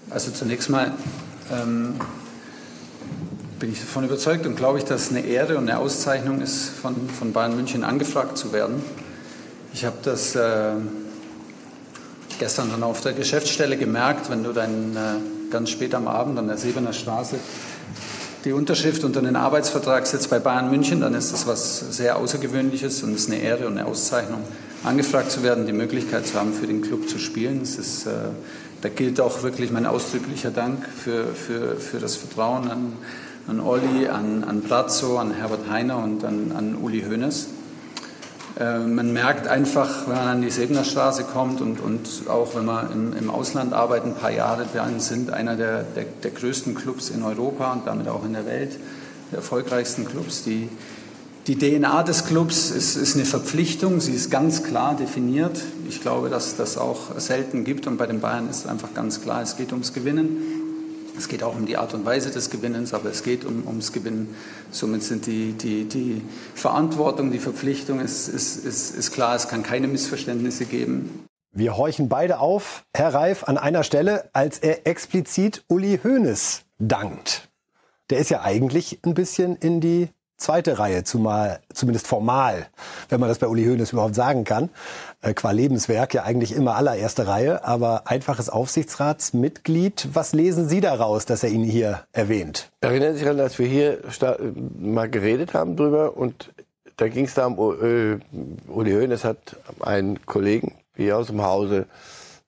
Also 0.09 0.31
zunächst 0.31 0.69
mal 0.69 0.91
ähm, 1.51 1.95
bin 3.59 3.71
ich 3.71 3.79
davon 3.79 4.03
überzeugt 4.03 4.45
und 4.45 4.55
glaube 4.55 4.77
ich, 4.77 4.85
dass 4.85 5.03
es 5.03 5.09
eine 5.09 5.21
Ehre 5.21 5.57
und 5.57 5.69
eine 5.69 5.79
Auszeichnung 5.79 6.41
ist, 6.41 6.69
von, 6.69 7.09
von 7.09 7.33
Bayern 7.33 7.55
München 7.55 7.83
angefragt 7.83 8.37
zu 8.37 8.51
werden. 8.51 8.83
Ich 9.73 9.85
habe 9.85 9.97
das 10.03 10.35
äh, 10.35 10.73
gestern 12.39 12.69
dann 12.71 12.83
auf 12.83 13.01
der 13.01 13.13
Geschäftsstelle 13.13 13.77
gemerkt, 13.77 14.29
wenn 14.29 14.43
du 14.43 14.51
dann 14.51 14.95
äh, 14.95 15.51
ganz 15.51 15.69
spät 15.69 15.95
am 15.95 16.07
Abend 16.07 16.37
an 16.37 16.47
der 16.47 16.57
Sebener 16.57 16.93
Straße 16.93 17.37
die 18.45 18.53
Unterschrift 18.53 19.03
unter 19.03 19.23
den 19.23 19.35
Arbeitsvertrag 19.35 20.05
setzt 20.05 20.29
bei 20.29 20.37
Bayern 20.37 20.69
München, 20.69 21.01
dann 21.01 21.15
ist 21.15 21.33
das 21.33 21.47
was 21.47 21.79
sehr 21.79 22.17
Außergewöhnliches 22.17 23.01
und 23.01 23.15
es 23.15 23.21
ist 23.21 23.31
eine 23.31 23.41
Ehre 23.41 23.65
und 23.65 23.77
eine 23.77 23.87
Auszeichnung, 23.87 24.41
angefragt 24.83 25.31
zu 25.31 25.41
werden, 25.41 25.65
die 25.65 25.73
Möglichkeit 25.73 26.27
zu 26.27 26.39
haben, 26.39 26.53
für 26.53 26.67
den 26.67 26.83
Club 26.83 27.09
zu 27.09 27.17
spielen. 27.17 27.61
Es 27.63 27.77
ist, 27.79 28.05
äh, 28.05 28.11
da 28.81 28.89
gilt 28.89 29.19
auch 29.19 29.41
wirklich 29.41 29.71
mein 29.71 29.87
ausdrücklicher 29.87 30.51
Dank 30.51 30.85
für, 30.87 31.25
für, 31.33 31.77
für 31.77 31.97
das 31.97 32.15
Vertrauen 32.17 32.69
an, 32.69 32.93
an 33.47 33.59
Olli, 33.59 34.07
an, 34.07 34.43
an 34.43 34.61
Brazzo, 34.61 35.17
an 35.17 35.31
Herbert 35.31 35.67
Heiner 35.67 35.97
und 35.97 36.23
an, 36.23 36.51
an 36.55 36.75
Uli 36.75 37.01
Hoeneß. 37.01 37.47
Äh, 38.59 38.79
man 38.79 39.11
merkt 39.11 39.47
einfach, 39.47 40.07
wenn 40.07 40.15
man 40.15 40.27
an 40.27 40.41
die 40.41 40.49
Sebner 40.49 40.83
Straße 40.83 41.23
kommt 41.23 41.61
und, 41.61 41.79
und 41.79 42.07
auch 42.27 42.55
wenn 42.55 42.65
man 42.65 42.91
im, 42.91 43.17
im 43.17 43.29
Ausland 43.29 43.73
arbeitet, 43.73 44.07
ein 44.07 44.15
paar 44.15 44.31
Jahre, 44.31 44.65
wir 44.71 44.85
sind 44.99 45.31
einer 45.31 45.55
der, 45.55 45.83
der, 45.83 46.05
der, 46.23 46.31
größten 46.31 46.73
Clubs 46.73 47.09
in 47.09 47.23
Europa 47.23 47.73
und 47.73 47.85
damit 47.85 48.07
auch 48.07 48.23
in 48.23 48.33
der 48.33 48.45
Welt, 48.45 48.79
der 49.31 49.39
erfolgreichsten 49.39 50.05
Clubs. 50.05 50.43
Die, 50.43 50.69
die 51.47 51.57
DNA 51.57 52.03
des 52.03 52.25
Clubs 52.25 52.71
ist, 52.71 52.95
ist 52.95 53.15
eine 53.15 53.25
Verpflichtung, 53.25 53.99
sie 53.99 54.13
ist 54.13 54.31
ganz 54.31 54.63
klar 54.63 54.95
definiert. 54.95 55.59
Ich 55.89 56.01
glaube, 56.01 56.29
dass 56.29 56.55
das 56.55 56.77
auch 56.77 57.19
selten 57.19 57.65
gibt 57.65 57.87
und 57.87 57.97
bei 57.97 58.07
den 58.07 58.21
Bayern 58.21 58.49
ist 58.49 58.59
es 58.59 58.67
einfach 58.67 58.93
ganz 58.93 59.21
klar, 59.21 59.41
es 59.41 59.57
geht 59.57 59.73
ums 59.73 59.93
Gewinnen. 59.93 60.64
Es 61.17 61.27
geht 61.27 61.43
auch 61.43 61.55
um 61.55 61.65
die 61.65 61.77
Art 61.77 61.93
und 61.93 62.05
Weise 62.05 62.31
des 62.31 62.49
Gewinnens, 62.49 62.93
aber 62.93 63.09
es 63.09 63.23
geht 63.23 63.45
um, 63.45 63.65
ums 63.67 63.93
Gewinnen. 63.93 64.35
Somit 64.71 65.03
sind 65.03 65.25
die, 65.25 65.53
die, 65.53 65.85
die 65.85 66.21
Verantwortung, 66.53 67.31
die 67.31 67.39
Verpflichtung 67.39 67.99
ist, 67.99 68.27
ist, 68.27 68.65
ist, 68.65 68.95
ist 68.95 69.11
klar, 69.11 69.35
es 69.35 69.47
kann 69.47 69.63
keine 69.63 69.87
Missverständnisse 69.87 70.65
geben. 70.65 71.25
Wir 71.51 71.77
horchen 71.77 72.09
beide 72.09 72.39
auf, 72.39 72.83
Herr 72.93 73.13
Reif, 73.13 73.45
an 73.45 73.57
einer 73.57 73.83
Stelle, 73.83 74.29
als 74.33 74.59
er 74.59 74.85
explizit 74.87 75.63
Uli 75.69 75.99
Hoeneß 76.03 76.63
dankt. 76.79 77.49
Der 78.09 78.19
ist 78.19 78.29
ja 78.29 78.41
eigentlich 78.41 78.99
ein 79.05 79.13
bisschen 79.13 79.55
in 79.55 79.79
die 79.79 80.09
zweite 80.37 80.79
Reihe, 80.79 81.05
zumal 81.05 81.61
zumindest 81.73 82.07
formal, 82.07 82.67
wenn 83.07 83.21
man 83.21 83.29
das 83.29 83.39
bei 83.39 83.47
Uli 83.47 83.65
Hoeneß 83.65 83.93
überhaupt 83.93 84.15
sagen 84.15 84.43
kann, 84.43 84.69
qua 85.33 85.51
Lebenswerk 85.51 86.13
ja 86.13 86.23
eigentlich 86.23 86.53
immer 86.53 86.75
allererste 86.75 87.27
Reihe, 87.27 87.63
aber 87.65 88.03
einfaches 88.07 88.49
Aufsichtsratsmitglied. 88.49 90.09
Was 90.13 90.33
lesen 90.33 90.69
Sie 90.69 90.81
daraus, 90.81 91.25
dass 91.25 91.43
er 91.43 91.49
ihn 91.49 91.63
hier 91.63 92.03
erwähnt? 92.11 92.71
Erinnern 92.81 93.13
Sie 93.13 93.19
sich 93.19 93.23
daran, 93.23 93.37
dass 93.37 93.57
wir 93.59 93.67
hier 93.67 93.99
mal 94.77 95.09
geredet 95.09 95.53
haben 95.53 95.75
drüber 95.75 96.15
und 96.15 96.53
da 96.97 97.07
ging 97.07 97.25
es 97.25 97.33
da 97.33 97.47
um, 97.47 97.57
äh, 97.57 98.19
Uli 98.69 98.91
Hoeneß 98.91 99.23
hat 99.23 99.57
einen 99.81 100.25
Kollegen 100.25 100.75
hier 100.95 101.17
aus 101.17 101.27
dem 101.27 101.41
Hause 101.43 101.87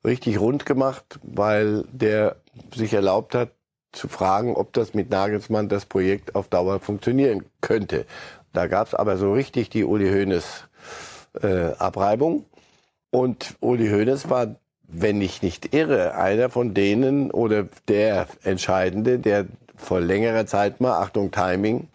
richtig 0.04 0.40
rund 0.40 0.64
gemacht, 0.64 1.18
weil 1.22 1.84
der 1.92 2.36
sich 2.74 2.94
erlaubt 2.94 3.34
hat, 3.34 3.50
zu 3.92 4.08
fragen, 4.08 4.54
ob 4.54 4.72
das 4.74 4.94
mit 4.94 5.10
Nagelsmann 5.10 5.68
das 5.68 5.86
Projekt 5.86 6.34
auf 6.34 6.48
Dauer 6.48 6.80
funktionieren 6.80 7.44
könnte. 7.60 8.04
Da 8.52 8.66
gab 8.66 8.88
es 8.88 8.94
aber 8.94 9.16
so 9.16 9.32
richtig 9.32 9.70
die 9.70 9.84
Uli 9.84 10.10
Hoeneß 10.10 10.68
äh, 11.42 11.72
Abreibung. 11.78 12.44
Und 13.10 13.56
Uli 13.60 13.88
Hoeneß 13.88 14.28
war, 14.28 14.56
wenn 14.82 15.20
ich 15.20 15.42
nicht 15.42 15.74
irre, 15.74 16.14
einer 16.14 16.50
von 16.50 16.74
denen 16.74 17.30
oder 17.30 17.66
der 17.88 18.26
Entscheidende, 18.42 19.18
der 19.18 19.46
vor 19.76 20.00
längerer 20.00 20.46
Zeit 20.46 20.80
mal, 20.80 20.98
Achtung 21.00 21.30
Timing, 21.30 21.88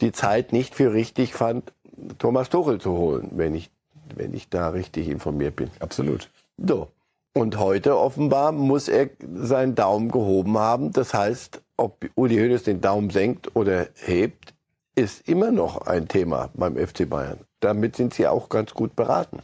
die 0.00 0.12
Zeit 0.12 0.52
nicht 0.52 0.74
für 0.74 0.92
richtig 0.92 1.34
fand, 1.34 1.72
Thomas 2.18 2.48
Tuchel 2.48 2.80
zu 2.80 2.92
holen, 2.92 3.30
wenn 3.32 3.54
ich, 3.54 3.70
wenn 4.14 4.32
ich 4.32 4.48
da 4.48 4.70
richtig 4.70 5.08
informiert 5.08 5.56
bin. 5.56 5.70
Absolut. 5.80 6.30
So. 6.56 6.88
Und 7.32 7.58
heute 7.58 7.96
offenbar 7.96 8.50
muss 8.50 8.88
er 8.88 9.10
seinen 9.34 9.76
Daumen 9.76 10.10
gehoben 10.10 10.58
haben. 10.58 10.90
Das 10.90 11.14
heißt, 11.14 11.62
ob 11.76 12.04
Uli 12.16 12.36
Hoeneß 12.36 12.64
den 12.64 12.80
Daumen 12.80 13.10
senkt 13.10 13.54
oder 13.54 13.86
hebt, 13.94 14.52
ist 14.96 15.28
immer 15.28 15.52
noch 15.52 15.86
ein 15.86 16.08
Thema 16.08 16.50
beim 16.54 16.76
FC 16.76 17.08
Bayern. 17.08 17.38
Damit 17.60 17.94
sind 17.94 18.14
sie 18.14 18.26
auch 18.26 18.48
ganz 18.48 18.74
gut 18.74 18.96
beraten. 18.96 19.38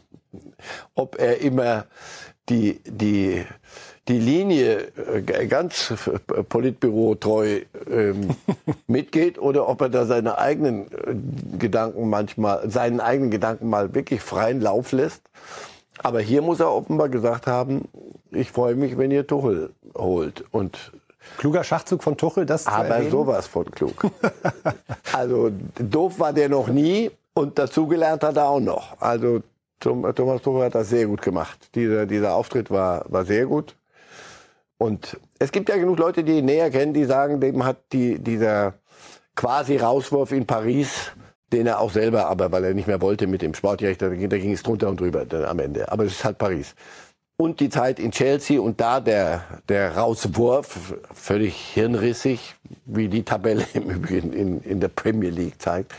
Ob 0.95 1.19
er 1.19 1.41
immer 1.41 1.87
die, 2.49 2.81
die, 2.85 3.45
die 4.09 4.19
Linie 4.19 4.93
äh, 5.15 5.47
ganz 5.47 5.93
politbürotreu 6.49 7.63
ähm, 7.91 8.31
mitgeht 8.87 9.39
oder 9.39 9.69
ob 9.69 9.81
er 9.81 9.89
da 9.89 10.07
seine 10.07 10.39
eigenen 10.39 10.87
äh, 10.93 11.59
Gedanken 11.59 12.09
manchmal, 12.09 12.71
seinen 12.71 13.01
eigenen 13.01 13.31
Gedanken 13.31 13.69
mal 13.69 13.95
wirklich 13.95 14.21
freien 14.21 14.61
Lauf 14.61 14.93
lässt. 14.93 15.23
Aber 16.03 16.21
hier 16.21 16.43
muss 16.43 16.61
er 16.61 16.73
offenbar 16.73 17.09
gesagt 17.09 17.47
haben, 17.47 17.89
ich 18.31 18.53
freue 18.53 18.75
mich, 18.75 18.99
wenn 18.99 19.11
ihr 19.11 19.27
Tuchel 19.27 19.71
holt. 19.97 20.45
Und 20.51 20.93
Kluger 21.39 21.65
Schachzug 21.65 22.03
von 22.03 22.17
Tuchel, 22.17 22.47
das 22.47 22.67
Aber 22.67 22.89
erwähnen? 22.89 23.11
sowas 23.11 23.47
von 23.47 23.71
klug. 23.71 24.07
also 25.13 25.51
doof 25.79 26.19
war 26.21 26.33
der 26.33 26.49
noch 26.49 26.69
nie 26.69 27.11
und 27.35 27.59
dazugelernt 27.59 28.23
hat 28.23 28.37
er 28.37 28.49
auch 28.49 28.61
noch. 28.61 29.01
Also 29.01 29.43
Thomas 29.81 30.43
Tuchel 30.43 30.65
hat 30.65 30.75
das 30.75 30.89
sehr 30.89 31.07
gut 31.07 31.23
gemacht. 31.23 31.71
Dieser, 31.75 32.07
dieser 32.07 32.35
Auftritt 32.35 32.71
war, 32.71 33.05
war 33.09 33.25
sehr 33.25 33.47
gut. 33.47 33.77
Und 34.79 35.19
es 35.39 35.53
gibt 35.53 35.69
ja 35.69 35.77
genug 35.77 35.99
Leute, 35.99 36.25
die 36.25 36.39
ihn 36.39 36.45
näher 36.45 36.71
kennen, 36.71 36.93
die 36.93 37.05
sagen, 37.05 37.41
dem 37.41 37.65
hat 37.65 37.79
die, 37.93 38.19
dieser 38.19 38.75
quasi 39.35 39.77
Rauswurf 39.77 40.33
in 40.33 40.47
Paris 40.47 41.13
den 41.53 41.67
er 41.67 41.81
auch 41.81 41.91
selber, 41.91 42.27
aber 42.27 42.51
weil 42.53 42.65
er 42.65 42.75
nicht 42.75 42.89
mehr 42.89 43.01
wollte 43.01 43.27
mit 43.27 43.43
dem 43.43 43.55
Sportdirektor, 43.55 44.11
da 44.11 44.39
ging 44.39 44.53
es 44.53 44.63
drunter 44.63 44.89
und 44.89 45.01
drüber 45.01 45.25
dann 45.25 45.45
am 45.45 45.59
Ende. 45.59 45.91
Aber 45.91 46.05
es 46.05 46.13
ist 46.13 46.25
halt 46.25 46.39
Paris. 46.39 46.75
Und 47.39 47.61
die 47.61 47.69
Zeit 47.69 47.99
in 47.99 48.13
Chelsea 48.13 48.61
und 48.61 48.81
da 48.81 48.99
der, 48.99 49.45
der 49.69 49.97
Rauswurf, 49.97 50.95
völlig 51.13 51.55
hirnrissig, 51.55 52.55
wie 52.87 53.09
die 53.09 53.25
Tabelle 53.25 53.65
im 53.75 53.91
Übrigen 53.91 54.33
in, 54.33 54.61
in 54.63 54.81
der 54.81 54.89
Premier 54.89 55.31
League 55.31 55.61
zeigt, 55.61 55.93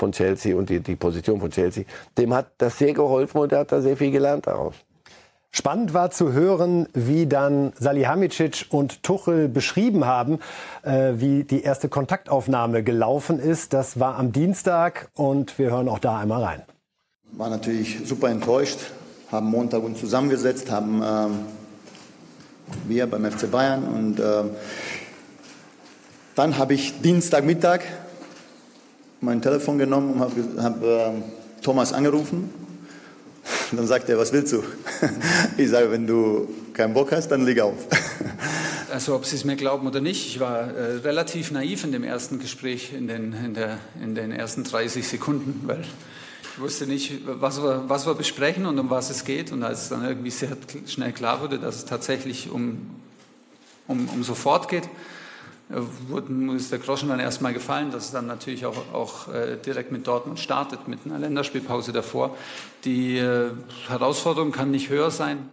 von 0.00 0.10
Chelsea 0.10 0.56
und 0.56 0.68
die, 0.68 0.80
die 0.80 0.96
Position 0.96 1.40
von 1.40 1.50
Chelsea, 1.50 1.84
dem 2.18 2.34
hat 2.34 2.50
das 2.58 2.78
sehr 2.78 2.92
geholfen 2.92 3.38
und 3.38 3.52
er 3.52 3.60
hat 3.60 3.70
da 3.70 3.80
sehr 3.80 3.96
viel 3.96 4.10
gelernt 4.10 4.48
daraus. 4.48 4.74
Spannend 5.52 5.94
war 5.94 6.12
zu 6.12 6.32
hören, 6.32 6.86
wie 6.94 7.26
dann 7.26 7.72
Salihamidzic 7.76 8.66
und 8.70 9.02
Tuchel 9.02 9.48
beschrieben 9.48 10.06
haben, 10.06 10.38
äh, 10.82 11.14
wie 11.16 11.42
die 11.42 11.62
erste 11.62 11.88
Kontaktaufnahme 11.88 12.84
gelaufen 12.84 13.40
ist. 13.40 13.72
Das 13.72 13.98
war 13.98 14.16
am 14.16 14.30
Dienstag 14.30 15.10
und 15.14 15.58
wir 15.58 15.70
hören 15.70 15.88
auch 15.88 15.98
da 15.98 16.18
einmal 16.18 16.44
rein. 16.44 16.62
War 17.32 17.50
natürlich 17.50 18.00
super 18.04 18.28
enttäuscht, 18.28 18.78
haben 19.30 19.46
Montag 19.50 19.82
uns 19.82 19.98
zusammengesetzt, 19.98 20.70
haben 20.70 21.02
ähm, 21.04 21.40
wir 22.86 23.08
beim 23.08 23.24
FC 23.30 23.50
Bayern 23.50 23.84
und 23.84 24.20
äh, 24.20 24.44
dann 26.36 26.58
habe 26.58 26.74
ich 26.74 27.00
Dienstagmittag 27.02 27.80
mein 29.20 29.42
Telefon 29.42 29.78
genommen 29.78 30.14
und 30.14 30.20
habe 30.20 30.62
hab, 30.62 30.82
äh, 30.82 31.12
Thomas 31.62 31.92
angerufen 31.92 32.50
dann 33.72 33.86
sagt 33.86 34.08
er, 34.08 34.18
was 34.18 34.32
willst 34.32 34.52
du? 34.52 34.62
Ich 35.56 35.68
sage, 35.68 35.90
wenn 35.90 36.06
du 36.06 36.48
keinen 36.72 36.94
Bock 36.94 37.12
hast, 37.12 37.28
dann 37.28 37.44
leg 37.44 37.60
auf. 37.60 37.74
Also 38.92 39.14
ob 39.14 39.24
Sie 39.24 39.36
es 39.36 39.44
mir 39.44 39.54
glauben 39.54 39.86
oder 39.86 40.00
nicht, 40.00 40.26
ich 40.26 40.40
war 40.40 40.62
äh, 40.62 40.96
relativ 40.96 41.52
naiv 41.52 41.84
in 41.84 41.92
dem 41.92 42.02
ersten 42.02 42.40
Gespräch, 42.40 42.92
in 42.92 43.06
den, 43.06 43.32
in, 43.32 43.54
der, 43.54 43.78
in 44.02 44.16
den 44.16 44.32
ersten 44.32 44.64
30 44.64 45.06
Sekunden, 45.06 45.60
weil 45.68 45.82
ich 45.82 46.60
wusste 46.60 46.88
nicht, 46.88 47.20
was 47.24 47.62
wir, 47.62 47.84
was 47.86 48.06
wir 48.06 48.14
besprechen 48.16 48.66
und 48.66 48.80
um 48.80 48.90
was 48.90 49.10
es 49.10 49.24
geht. 49.24 49.52
Und 49.52 49.62
als 49.62 49.90
dann 49.90 50.04
irgendwie 50.04 50.32
sehr 50.32 50.56
schnell 50.86 51.12
klar 51.12 51.40
wurde, 51.40 51.60
dass 51.60 51.76
es 51.76 51.84
tatsächlich 51.84 52.50
um, 52.50 52.90
um, 53.86 54.08
um 54.08 54.24
sofort 54.24 54.66
geht, 54.66 54.88
wurden, 56.08 56.54
ist 56.56 56.72
der 56.72 56.78
Groschen 56.78 57.08
dann 57.08 57.20
erstmal 57.20 57.52
gefallen, 57.52 57.90
dass 57.90 58.06
es 58.06 58.10
dann 58.10 58.26
natürlich 58.26 58.66
auch, 58.66 58.92
auch 58.92 59.32
äh, 59.32 59.56
direkt 59.56 59.92
mit 59.92 60.06
Dortmund 60.06 60.38
startet, 60.38 60.88
mit 60.88 61.00
einer 61.04 61.18
Länderspielpause 61.18 61.92
davor. 61.92 62.36
Die 62.84 63.18
äh, 63.18 63.50
Herausforderung 63.88 64.52
kann 64.52 64.70
nicht 64.70 64.90
höher 64.90 65.10
sein. 65.10 65.50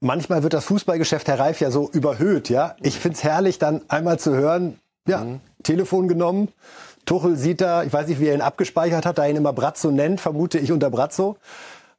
Manchmal 0.00 0.42
wird 0.42 0.54
das 0.54 0.64
Fußballgeschäft, 0.64 1.28
Herr 1.28 1.38
Reif, 1.38 1.60
ja 1.60 1.70
so 1.70 1.90
überhöht. 1.90 2.48
Ja, 2.48 2.74
Ich 2.82 2.98
finde 2.98 3.16
es 3.16 3.24
herrlich, 3.24 3.58
dann 3.58 3.82
einmal 3.88 4.18
zu 4.18 4.34
hören, 4.34 4.78
ja, 5.06 5.24
mhm. 5.24 5.40
Telefon 5.62 6.08
genommen, 6.08 6.48
Tuchel 7.04 7.36
sieht 7.36 7.60
da, 7.60 7.82
ich 7.82 7.92
weiß 7.92 8.08
nicht, 8.08 8.20
wie 8.20 8.28
er 8.28 8.34
ihn 8.34 8.40
abgespeichert 8.40 9.04
hat, 9.04 9.18
da 9.18 9.26
ihn 9.26 9.36
immer 9.36 9.52
Brazzo 9.52 9.90
nennt, 9.90 10.20
vermute 10.20 10.58
ich 10.58 10.72
unter 10.72 10.90
Brazzo 10.90 11.36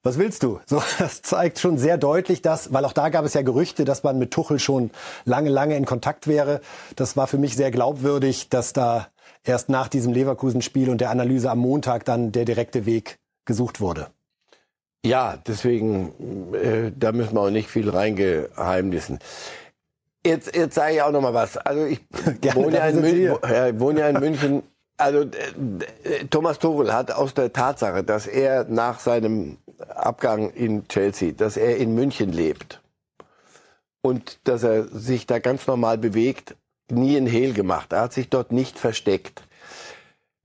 was 0.03 0.17
willst 0.17 0.43
du? 0.43 0.59
So, 0.67 0.81
das 0.99 1.21
zeigt 1.21 1.59
schon 1.59 1.77
sehr 1.77 1.97
deutlich, 1.97 2.41
dass, 2.41 2.73
weil 2.73 2.85
auch 2.85 2.93
da 2.93 3.09
gab 3.09 3.25
es 3.25 3.33
ja 3.33 3.41
Gerüchte, 3.41 3.85
dass 3.85 4.03
man 4.03 4.17
mit 4.17 4.31
Tuchel 4.31 4.59
schon 4.59 4.91
lange, 5.25 5.49
lange 5.49 5.75
in 5.75 5.85
Kontakt 5.85 6.27
wäre. 6.27 6.61
Das 6.95 7.17
war 7.17 7.27
für 7.27 7.37
mich 7.37 7.55
sehr 7.55 7.71
glaubwürdig, 7.71 8.49
dass 8.49 8.73
da 8.73 9.07
erst 9.43 9.69
nach 9.69 9.87
diesem 9.87 10.13
Leverkusen-Spiel 10.13 10.89
und 10.89 11.01
der 11.01 11.09
Analyse 11.09 11.49
am 11.49 11.59
Montag 11.59 12.05
dann 12.05 12.31
der 12.31 12.45
direkte 12.45 12.85
Weg 12.85 13.17
gesucht 13.45 13.81
wurde. 13.81 14.07
Ja, 15.03 15.37
deswegen, 15.47 16.53
äh, 16.53 16.91
da 16.95 17.11
müssen 17.11 17.33
wir 17.33 17.41
auch 17.41 17.49
nicht 17.49 17.69
viel 17.69 17.89
reingeheimnissen. 17.89 19.19
Jetzt, 20.23 20.55
jetzt 20.55 20.75
sage 20.75 20.93
ich 20.95 21.01
auch 21.01 21.11
noch 21.11 21.21
mal 21.21 21.33
was. 21.33 21.57
Also 21.57 21.85
ich 21.85 21.99
wohne 22.53 22.77
ja, 22.77 22.87
in 22.87 23.01
München, 23.01 23.37
ja, 23.43 23.79
wohne 23.79 23.99
ja 24.01 24.09
in 24.09 24.19
München 24.19 24.63
also 25.01 25.21
äh, 25.21 26.25
Thomas 26.29 26.59
Tuchel 26.59 26.93
hat 26.93 27.11
aus 27.11 27.33
der 27.33 27.51
Tatsache, 27.51 28.03
dass 28.03 28.27
er 28.27 28.65
nach 28.65 28.99
seinem 28.99 29.57
Abgang 29.89 30.51
in 30.51 30.87
Chelsea, 30.87 31.31
dass 31.31 31.57
er 31.57 31.77
in 31.77 31.95
München 31.95 32.31
lebt 32.31 32.81
und 34.01 34.39
dass 34.45 34.63
er 34.63 34.85
sich 34.87 35.27
da 35.27 35.39
ganz 35.39 35.67
normal 35.67 35.97
bewegt, 35.97 36.55
nie 36.89 37.17
ein 37.17 37.27
Hehl 37.27 37.53
gemacht. 37.53 37.93
Er 37.93 38.01
hat 38.01 38.13
sich 38.13 38.29
dort 38.29 38.51
nicht 38.51 38.79
versteckt. 38.79 39.43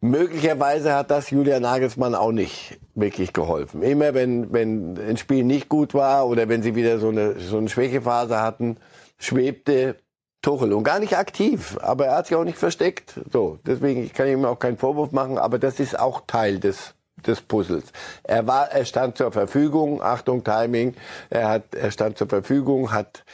Möglicherweise 0.00 0.94
hat 0.94 1.10
das 1.10 1.30
Julian 1.30 1.62
Nagelsmann 1.62 2.14
auch 2.14 2.32
nicht 2.32 2.78
wirklich 2.94 3.32
geholfen. 3.32 3.82
Immer 3.82 4.14
wenn, 4.14 4.52
wenn 4.52 4.98
ein 4.98 5.16
Spiel 5.16 5.42
nicht 5.42 5.68
gut 5.68 5.94
war 5.94 6.28
oder 6.28 6.48
wenn 6.48 6.62
sie 6.62 6.74
wieder 6.74 6.98
so 6.98 7.08
eine, 7.08 7.40
so 7.40 7.58
eine 7.58 7.68
Schwächephase 7.68 8.40
hatten, 8.40 8.76
schwebte 9.18 9.96
Tuchel 10.42 10.74
und 10.74 10.84
gar 10.84 11.00
nicht 11.00 11.16
aktiv, 11.16 11.76
aber 11.80 12.06
er 12.06 12.16
hat 12.18 12.26
sich 12.26 12.36
auch 12.36 12.44
nicht 12.44 12.58
versteckt. 12.58 13.18
So, 13.32 13.58
deswegen 13.66 14.04
ich 14.04 14.12
kann 14.12 14.28
ihm 14.28 14.44
auch 14.44 14.58
keinen 14.58 14.76
Vorwurf 14.76 15.12
machen, 15.12 15.38
aber 15.38 15.58
das 15.58 15.80
ist 15.80 15.98
auch 15.98 16.22
Teil 16.26 16.60
des 16.60 16.94
des 17.26 17.40
Puzzles. 17.40 17.84
Er 18.22 18.46
war, 18.46 18.70
er 18.70 18.84
stand 18.84 19.16
zur 19.16 19.32
Verfügung. 19.32 20.02
Achtung, 20.02 20.44
Timing. 20.44 20.94
Er 21.30 21.48
hat, 21.48 21.74
er 21.74 21.90
stand 21.90 22.18
zur 22.18 22.28
Verfügung, 22.28 22.92
hat, 22.92 23.24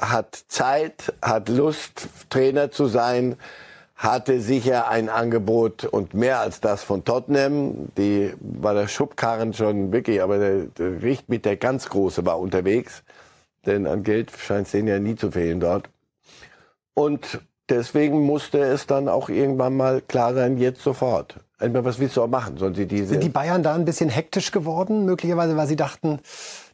hat 0.00 0.44
Zeit, 0.48 1.12
hat 1.22 1.48
Lust, 1.48 2.08
Trainer 2.30 2.70
zu 2.70 2.86
sein, 2.86 3.36
hatte 3.96 4.40
sicher 4.40 4.88
ein 4.88 5.10
Angebot 5.10 5.84
und 5.84 6.14
mehr 6.14 6.40
als 6.40 6.60
das 6.60 6.82
von 6.82 7.04
Tottenham. 7.04 7.88
Die 7.98 8.32
war 8.40 8.74
der 8.74 8.88
Schubkarren 8.88 9.52
schon 9.52 9.92
wirklich, 9.92 10.22
aber 10.22 10.38
der, 10.38 10.66
der 10.66 11.02
Richt 11.02 11.28
mit 11.28 11.44
der 11.44 11.56
ganz 11.56 11.88
Große 11.88 12.24
war 12.24 12.38
unterwegs. 12.40 13.02
Denn 13.66 13.86
an 13.86 14.02
Geld 14.02 14.30
scheint 14.30 14.66
es 14.66 14.72
denen 14.72 14.88
ja 14.88 14.98
nie 14.98 15.16
zu 15.16 15.30
fehlen 15.30 15.60
dort. 15.60 15.90
Und 16.94 17.40
deswegen 17.70 18.20
musste 18.20 18.58
es 18.58 18.86
dann 18.86 19.08
auch 19.08 19.28
irgendwann 19.28 19.76
mal 19.76 20.00
klar 20.00 20.34
sein, 20.34 20.58
jetzt 20.58 20.82
sofort. 20.82 21.36
Was 21.58 21.98
willst 21.98 22.16
du 22.16 22.22
auch 22.22 22.28
machen? 22.28 22.56
Sollen 22.56 22.74
sie 22.74 22.86
diese 22.86 23.08
Sind 23.08 23.22
die 23.22 23.28
Bayern 23.28 23.62
da 23.62 23.74
ein 23.74 23.84
bisschen 23.84 24.08
hektisch 24.08 24.50
geworden, 24.50 25.04
möglicherweise, 25.04 25.56
weil 25.56 25.66
sie 25.66 25.76
dachten, 25.76 26.20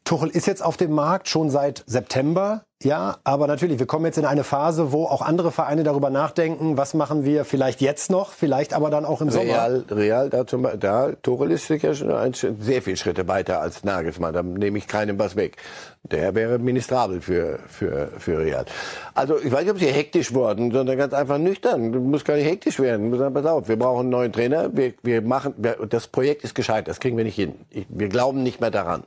Tuchel 0.04 0.30
ist 0.30 0.46
jetzt 0.46 0.62
auf 0.62 0.76
dem 0.76 0.92
Markt 0.92 1.28
schon 1.28 1.50
seit 1.50 1.82
September. 1.86 2.65
Ja, 2.82 3.16
aber 3.24 3.46
natürlich, 3.46 3.78
wir 3.78 3.86
kommen 3.86 4.04
jetzt 4.04 4.18
in 4.18 4.26
eine 4.26 4.44
Phase, 4.44 4.92
wo 4.92 5.06
auch 5.06 5.22
andere 5.22 5.50
Vereine 5.50 5.82
darüber 5.82 6.10
nachdenken, 6.10 6.76
was 6.76 6.92
machen 6.92 7.24
wir 7.24 7.46
vielleicht 7.46 7.80
jetzt 7.80 8.10
noch, 8.10 8.32
vielleicht 8.32 8.74
aber 8.74 8.90
dann 8.90 9.06
auch 9.06 9.22
im 9.22 9.30
Real, 9.30 9.84
Sommer. 9.88 9.98
Real, 9.98 10.28
da, 10.28 10.46
zum, 10.46 10.68
da 10.78 11.12
Torel 11.22 11.52
ist 11.52 11.68
sicher 11.68 11.94
schon 11.94 12.12
ein, 12.12 12.34
sehr 12.34 12.82
viele 12.82 12.98
Schritte 12.98 13.26
weiter 13.28 13.62
als 13.62 13.82
Nagelsmann. 13.82 14.34
Da 14.34 14.42
nehme 14.42 14.76
ich 14.76 14.86
keinem 14.88 15.18
was 15.18 15.36
weg. 15.36 15.56
Der 16.02 16.34
wäre 16.34 16.58
ministrabel 16.58 17.22
für, 17.22 17.60
für, 17.66 18.10
für 18.18 18.40
Real. 18.40 18.66
Also 19.14 19.38
ich 19.38 19.50
weiß 19.50 19.62
nicht, 19.62 19.72
ob 19.72 19.78
sie 19.78 19.86
hektisch 19.86 20.34
wurden, 20.34 20.70
sondern 20.70 20.98
ganz 20.98 21.14
einfach 21.14 21.38
nüchtern. 21.38 21.92
Du 21.92 22.00
musst 22.00 22.26
gar 22.26 22.36
nicht 22.36 22.46
hektisch 22.46 22.78
werden. 22.78 23.10
Du 23.10 23.16
musst 23.16 23.34
pass 23.34 23.46
auf, 23.46 23.68
wir 23.70 23.78
brauchen 23.78 24.00
einen 24.00 24.10
neuen 24.10 24.32
Trainer. 24.34 24.68
Wir, 24.76 24.92
wir 25.02 25.22
machen, 25.22 25.54
wir, 25.56 25.78
das 25.88 26.08
Projekt 26.08 26.44
ist 26.44 26.54
gescheitert. 26.54 26.88
Das 26.88 27.00
kriegen 27.00 27.16
wir 27.16 27.24
nicht 27.24 27.36
hin. 27.36 27.54
Ich, 27.70 27.86
wir 27.88 28.10
glauben 28.10 28.42
nicht 28.42 28.60
mehr 28.60 28.70
daran. 28.70 29.04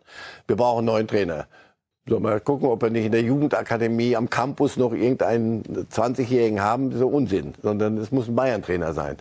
Wir 0.48 0.56
brauchen 0.56 0.80
einen 0.80 0.88
neuen 0.88 1.08
Trainer. 1.08 1.46
So, 2.10 2.20
mal 2.20 2.40
gucken, 2.40 2.68
ob 2.70 2.82
wir 2.82 2.90
nicht 2.90 3.06
in 3.06 3.12
der 3.12 3.22
Jugendakademie 3.22 4.16
am 4.16 4.30
Campus 4.30 4.78
noch 4.78 4.94
irgendeinen 4.94 5.64
20-Jährigen 5.64 6.62
haben. 6.62 6.92
So 6.98 7.08
Unsinn. 7.08 7.54
Sondern 7.62 7.98
es 7.98 8.12
muss 8.12 8.28
ein 8.28 8.36
Bayern-Trainer 8.36 8.94
sein. 8.94 9.18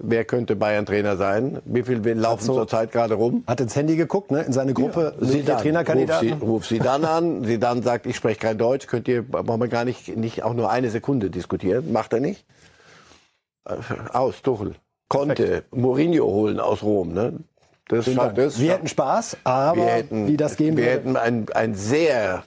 Wer 0.00 0.24
könnte 0.24 0.54
Bayern-Trainer 0.54 1.16
sein? 1.16 1.58
Wie 1.64 1.82
viel 1.82 1.98
laufen 2.12 2.44
so. 2.44 2.54
zurzeit 2.54 2.92
gerade 2.92 3.14
rum? 3.14 3.42
Hat 3.48 3.60
ins 3.60 3.74
Handy 3.74 3.96
geguckt, 3.96 4.30
ne? 4.30 4.42
in 4.42 4.52
seine 4.52 4.72
Gruppe 4.72 5.14
Ja, 5.20 5.26
Zidane. 5.26 5.62
Trainerkandidaten. 5.62 6.32
Ruf 6.34 6.38
sie, 6.38 6.46
ruf 6.46 6.66
sie 6.66 6.78
dann 6.78 7.04
an. 7.04 7.44
Sie 7.44 7.58
dann 7.58 7.82
sagt, 7.82 8.06
ich 8.06 8.14
spreche 8.14 8.38
kein 8.38 8.58
Deutsch. 8.58 8.86
Könnt 8.86 9.08
ihr, 9.08 9.22
brauchen 9.22 9.60
wir 9.60 9.68
gar 9.68 9.84
nicht, 9.84 10.16
nicht 10.16 10.44
auch 10.44 10.54
nur 10.54 10.70
eine 10.70 10.90
Sekunde 10.90 11.30
diskutieren. 11.30 11.92
Macht 11.92 12.12
er 12.12 12.20
nicht. 12.20 12.44
Äh, 13.64 13.74
Aus, 14.12 14.42
Tuchel. 14.42 14.74
Konnte 15.08 15.64
Mourinho 15.70 16.26
holen 16.26 16.60
aus 16.60 16.82
Rom. 16.82 17.12
Ne? 17.14 17.32
Das, 17.88 18.04
Dank. 18.04 18.34
das 18.34 18.60
wir 18.60 18.72
hätten 18.72 18.88
Spaß, 18.88 19.38
aber 19.44 19.80
wir 19.80 19.86
hätten, 19.86 20.26
wie 20.26 20.36
das 20.36 20.56
gehen 20.56 20.76
wir 20.76 20.84
würde. 20.84 20.96
hätten 20.96 21.16
einen, 21.16 21.48
einen 21.52 21.74
sehr 21.74 22.44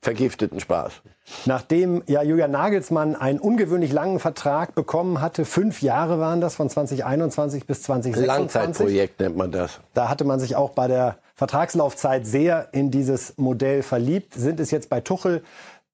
vergifteten 0.00 0.60
Spaß. 0.60 1.02
Nachdem 1.44 2.04
ja 2.06 2.22
Julian 2.22 2.52
Nagelsmann 2.52 3.16
einen 3.16 3.40
ungewöhnlich 3.40 3.92
langen 3.92 4.20
Vertrag 4.20 4.76
bekommen 4.76 5.20
hatte, 5.20 5.44
fünf 5.44 5.82
Jahre 5.82 6.20
waren 6.20 6.40
das, 6.40 6.54
von 6.54 6.70
2021 6.70 7.66
bis 7.66 7.82
2026. 7.82 8.26
Langzeitprojekt 8.26 9.18
nennt 9.18 9.36
man 9.36 9.50
das. 9.50 9.80
Da 9.92 10.08
hatte 10.08 10.24
man 10.24 10.38
sich 10.38 10.54
auch 10.54 10.70
bei 10.70 10.86
der 10.86 11.18
Vertragslaufzeit 11.34 12.24
sehr 12.26 12.68
in 12.72 12.92
dieses 12.92 13.36
Modell 13.36 13.82
verliebt. 13.82 14.34
Sind 14.34 14.60
es 14.60 14.70
jetzt 14.70 14.88
bei 14.88 15.00
Tuchel 15.00 15.42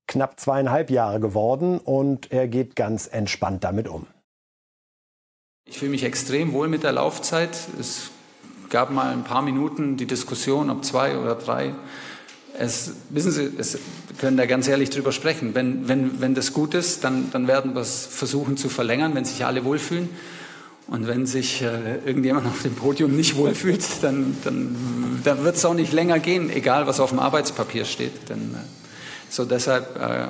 knapp 0.07 0.39
zweieinhalb 0.39 0.91
Jahre 0.91 1.19
geworden 1.19 1.79
und 1.79 2.31
er 2.31 2.47
geht 2.47 2.77
ganz 2.77 3.07
entspannt 3.07 3.65
damit 3.65 3.89
um. 3.89 4.07
Ich 5.65 5.79
fühle 5.79 5.93
mich 5.93 6.05
extrem 6.05 6.53
wohl 6.53 6.69
mit 6.69 6.83
der 6.83 6.93
Laufzeit. 6.93 7.57
Es 7.81 8.11
gab 8.73 8.91
mal 8.91 9.13
ein 9.13 9.23
paar 9.23 9.43
Minuten 9.43 9.97
die 9.99 10.07
Diskussion, 10.07 10.71
ob 10.71 10.85
zwei 10.85 11.19
oder 11.19 11.35
drei. 11.37 11.75
Es, 12.59 12.93
wissen 13.11 13.31
Sie, 13.31 13.51
es, 13.59 13.79
können 14.19 14.37
da 14.37 14.47
ganz 14.47 14.67
ehrlich 14.67 14.89
drüber 14.91 15.13
sprechen. 15.13 15.55
Wenn, 15.55 15.89
wenn, 15.89 16.21
wenn 16.21 16.35
das 16.35 16.53
gut 16.53 16.75
ist, 16.75 17.05
dann, 17.05 17.31
dann 17.33 17.47
werden 17.47 17.75
wir 17.75 17.83
es 17.83 18.07
versuchen 18.07 18.57
zu 18.57 18.69
verlängern, 18.69 19.15
wenn 19.15 19.25
sich 19.25 19.45
alle 19.45 19.65
wohlfühlen. 19.65 20.09
Und 20.89 21.07
wenn 21.07 21.27
sich 21.27 21.63
äh, 21.63 21.99
irgendjemand 22.05 22.47
auf 22.47 22.63
dem 22.63 22.75
Podium 22.75 23.15
nicht 23.15 23.37
wohlfühlt, 23.37 23.85
dann, 24.03 24.37
dann, 24.43 25.21
dann 25.23 25.45
wird 25.45 25.57
es 25.57 25.65
auch 25.65 25.75
nicht 25.75 25.93
länger 25.93 26.19
gehen, 26.19 26.51
egal 26.51 26.87
was 26.87 26.99
auf 26.99 27.11
dem 27.11 27.19
Arbeitspapier 27.19 27.85
steht. 27.85 28.31
Denn, 28.31 28.55
äh, 28.55 28.59
so 29.29 29.45
deshalb 29.45 29.97
äh, 29.97 30.27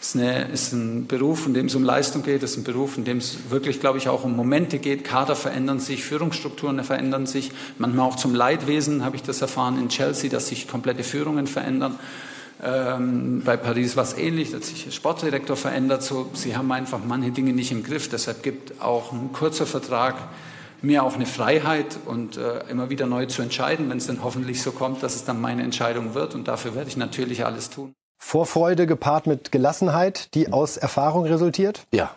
ist, 0.00 0.16
eine, 0.16 0.48
ist 0.48 0.72
ein 0.72 1.06
Beruf, 1.06 1.46
in 1.46 1.52
dem 1.52 1.66
es 1.66 1.74
um 1.74 1.84
Leistung 1.84 2.22
geht, 2.22 2.42
ist 2.42 2.56
ein 2.56 2.64
Beruf, 2.64 2.96
in 2.96 3.04
dem 3.04 3.18
es 3.18 3.50
wirklich, 3.50 3.80
glaube 3.80 3.98
ich, 3.98 4.08
auch 4.08 4.24
um 4.24 4.34
Momente 4.34 4.78
geht. 4.78 5.04
Kader 5.04 5.36
verändern 5.36 5.78
sich, 5.78 6.04
Führungsstrukturen 6.04 6.82
verändern 6.82 7.26
sich, 7.26 7.52
manchmal 7.76 8.06
auch 8.06 8.16
zum 8.16 8.34
Leidwesen 8.34 9.04
habe 9.04 9.16
ich 9.16 9.22
das 9.22 9.42
erfahren 9.42 9.78
in 9.78 9.90
Chelsea, 9.90 10.30
dass 10.30 10.48
sich 10.48 10.68
komplette 10.68 11.04
Führungen 11.04 11.46
verändern. 11.46 11.98
Ähm, 12.62 13.42
bei 13.44 13.56
Paris 13.56 13.96
war 13.96 14.04
es 14.04 14.14
ähnlich, 14.16 14.52
dass 14.52 14.68
sich 14.68 14.84
der 14.84 14.90
Sportdirektor 14.90 15.56
verändert. 15.56 16.02
So, 16.02 16.30
sie 16.32 16.56
haben 16.56 16.72
einfach 16.72 17.00
manche 17.06 17.30
Dinge 17.30 17.52
nicht 17.52 17.72
im 17.72 17.82
Griff. 17.82 18.08
Deshalb 18.08 18.42
gibt 18.42 18.80
auch 18.80 19.12
ein 19.12 19.32
kurzer 19.32 19.66
Vertrag 19.66 20.16
mir 20.82 21.02
auch 21.04 21.14
eine 21.14 21.26
Freiheit 21.26 21.98
und 22.06 22.38
äh, 22.38 22.60
immer 22.70 22.88
wieder 22.88 23.04
neu 23.06 23.26
zu 23.26 23.42
entscheiden, 23.42 23.90
wenn 23.90 23.98
es 23.98 24.06
dann 24.06 24.22
hoffentlich 24.24 24.62
so 24.62 24.72
kommt, 24.72 25.02
dass 25.02 25.14
es 25.14 25.24
dann 25.24 25.38
meine 25.38 25.62
Entscheidung 25.62 26.14
wird. 26.14 26.34
Und 26.34 26.48
dafür 26.48 26.74
werde 26.74 26.88
ich 26.88 26.96
natürlich 26.96 27.44
alles 27.44 27.68
tun. 27.68 27.94
Vorfreude 28.22 28.86
gepaart 28.86 29.26
mit 29.26 29.50
Gelassenheit, 29.50 30.34
die 30.34 30.52
aus 30.52 30.76
Erfahrung 30.76 31.24
resultiert? 31.24 31.86
Ja, 31.90 32.14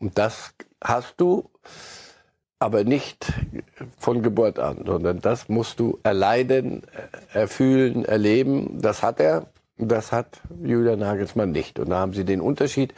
und 0.00 0.18
das 0.18 0.52
hast 0.84 1.14
du, 1.16 1.48
aber 2.58 2.84
nicht 2.84 3.32
von 3.96 4.22
Geburt 4.22 4.58
an, 4.58 4.82
sondern 4.84 5.20
das 5.20 5.48
musst 5.48 5.80
du 5.80 5.98
erleiden, 6.02 6.82
erfühlen, 7.32 8.04
erleben. 8.04 8.82
Das 8.82 9.02
hat 9.02 9.20
er, 9.20 9.46
das 9.78 10.12
hat 10.12 10.40
Julian 10.62 10.98
Nagelsmann 10.98 11.52
nicht. 11.52 11.78
Und 11.78 11.90
da 11.90 12.00
haben 12.00 12.12
sie 12.12 12.24
den 12.24 12.40
Unterschied. 12.42 12.92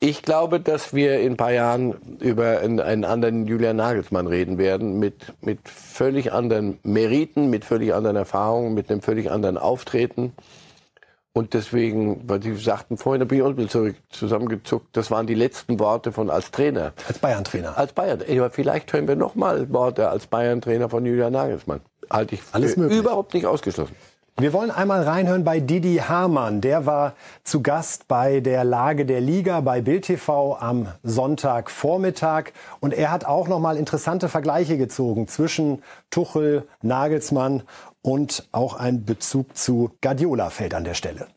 Ich 0.00 0.22
glaube, 0.22 0.58
dass 0.58 0.94
wir 0.94 1.20
in 1.20 1.34
ein 1.34 1.36
paar 1.36 1.52
Jahren 1.52 1.94
über 2.18 2.58
einen, 2.58 2.80
einen 2.80 3.04
anderen 3.04 3.46
Julian 3.46 3.76
Nagelsmann 3.76 4.26
reden 4.26 4.58
werden, 4.58 4.98
mit, 4.98 5.32
mit 5.42 5.60
völlig 5.68 6.32
anderen 6.32 6.80
Meriten, 6.82 7.50
mit 7.50 7.64
völlig 7.64 7.94
anderen 7.94 8.16
Erfahrungen, 8.16 8.74
mit 8.74 8.90
einem 8.90 9.02
völlig 9.02 9.30
anderen 9.30 9.58
Auftreten. 9.58 10.32
Und 11.34 11.54
deswegen, 11.54 12.28
weil 12.28 12.42
Sie 12.42 12.54
sagten 12.56 12.98
vorhin, 12.98 13.20
da 13.20 13.24
bin 13.24 13.38
ich 13.38 13.44
auch 13.44 13.48
ein 13.48 13.56
bisschen 13.56 13.70
zurück, 13.70 13.96
zusammengezuckt, 14.10 14.94
das 14.96 15.10
waren 15.10 15.26
die 15.26 15.34
letzten 15.34 15.78
Worte 15.78 16.12
von 16.12 16.28
als 16.28 16.50
Trainer. 16.50 16.92
Als 17.08 17.18
Bayern-Trainer. 17.18 17.78
Als 17.78 17.94
Bayern. 17.94 18.20
Aber 18.28 18.50
vielleicht 18.50 18.92
hören 18.92 19.08
wir 19.08 19.16
noch 19.16 19.34
mal 19.34 19.72
Worte 19.72 20.10
als 20.10 20.26
Bayern-Trainer 20.26 20.90
von 20.90 21.06
Julian 21.06 21.32
Nagelsmann. 21.32 21.80
Halte 22.10 22.34
ich 22.34 22.42
Alles 22.52 22.74
für 22.74 22.80
möglich. 22.80 22.98
überhaupt 22.98 23.32
nicht 23.32 23.46
ausgeschlossen. 23.46 23.96
Wir 24.38 24.54
wollen 24.54 24.70
einmal 24.70 25.02
reinhören 25.02 25.44
bei 25.44 25.60
Didi 25.60 25.96
Hamann. 25.96 26.62
Der 26.62 26.86
war 26.86 27.12
zu 27.44 27.62
Gast 27.62 28.08
bei 28.08 28.40
der 28.40 28.64
Lage 28.64 29.04
der 29.04 29.20
Liga 29.20 29.60
bei 29.60 29.82
Bild 29.82 30.06
TV 30.06 30.56
am 30.58 30.88
Sonntagvormittag. 31.02 32.52
Und 32.80 32.94
er 32.94 33.10
hat 33.10 33.24
auch 33.26 33.46
noch 33.48 33.58
mal 33.58 33.76
interessante 33.76 34.28
Vergleiche 34.28 34.78
gezogen 34.78 35.28
zwischen 35.28 35.82
Tuchel, 36.10 36.66
Nagelsmann 36.80 37.62
und 38.02 38.48
auch 38.52 38.74
ein 38.74 39.04
Bezug 39.04 39.56
zu 39.56 39.96
Guardiola 40.00 40.50
fällt 40.50 40.74
an 40.74 40.84
der 40.84 40.94
Stelle. 40.94 41.28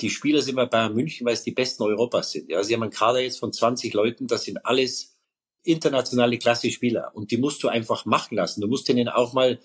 die 0.00 0.10
Spieler 0.10 0.42
sind 0.42 0.56
bei 0.56 0.66
Bayern 0.66 0.94
München, 0.94 1.24
weil 1.26 1.34
es 1.34 1.44
die 1.44 1.52
besten 1.52 1.84
Europas 1.84 2.32
sind. 2.32 2.50
Ja, 2.50 2.62
sie 2.64 2.74
haben 2.74 2.82
einen 2.82 2.90
Kader 2.90 3.20
jetzt 3.20 3.38
von 3.38 3.52
20 3.52 3.94
Leuten, 3.94 4.26
das 4.26 4.44
sind 4.44 4.66
alles 4.66 5.16
internationale 5.62 6.38
Klasse-Spieler. 6.38 7.12
Und 7.14 7.30
die 7.30 7.36
musst 7.36 7.62
du 7.62 7.68
einfach 7.68 8.04
machen 8.04 8.36
lassen. 8.36 8.60
Du 8.60 8.66
musst 8.66 8.88
denen 8.88 9.08
auch 9.08 9.32
mal 9.32 9.60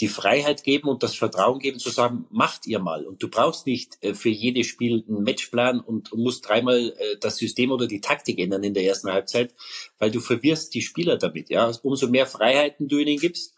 die 0.00 0.08
Freiheit 0.08 0.64
geben 0.64 0.88
und 0.88 1.02
das 1.02 1.14
Vertrauen 1.14 1.58
geben 1.58 1.78
zu 1.78 1.90
sagen, 1.90 2.26
macht 2.30 2.66
ihr 2.66 2.78
mal. 2.78 3.06
Und 3.06 3.22
du 3.22 3.28
brauchst 3.28 3.66
nicht 3.66 3.98
äh, 4.02 4.14
für 4.14 4.30
jedes 4.30 4.66
Spiel 4.66 5.04
einen 5.06 5.22
Matchplan 5.22 5.80
und 5.80 6.12
musst 6.14 6.48
dreimal 6.48 6.94
äh, 6.98 7.16
das 7.20 7.36
System 7.36 7.70
oder 7.70 7.86
die 7.86 8.00
Taktik 8.00 8.38
ändern 8.38 8.64
in 8.64 8.74
der 8.74 8.84
ersten 8.84 9.12
Halbzeit, 9.12 9.54
weil 9.98 10.10
du 10.10 10.20
verwirrst 10.20 10.74
die 10.74 10.82
Spieler 10.82 11.18
damit. 11.18 11.50
Ja, 11.50 11.70
umso 11.82 12.08
mehr 12.08 12.26
Freiheiten 12.26 12.88
du 12.88 12.98
ihnen 12.98 13.18
gibst, 13.18 13.54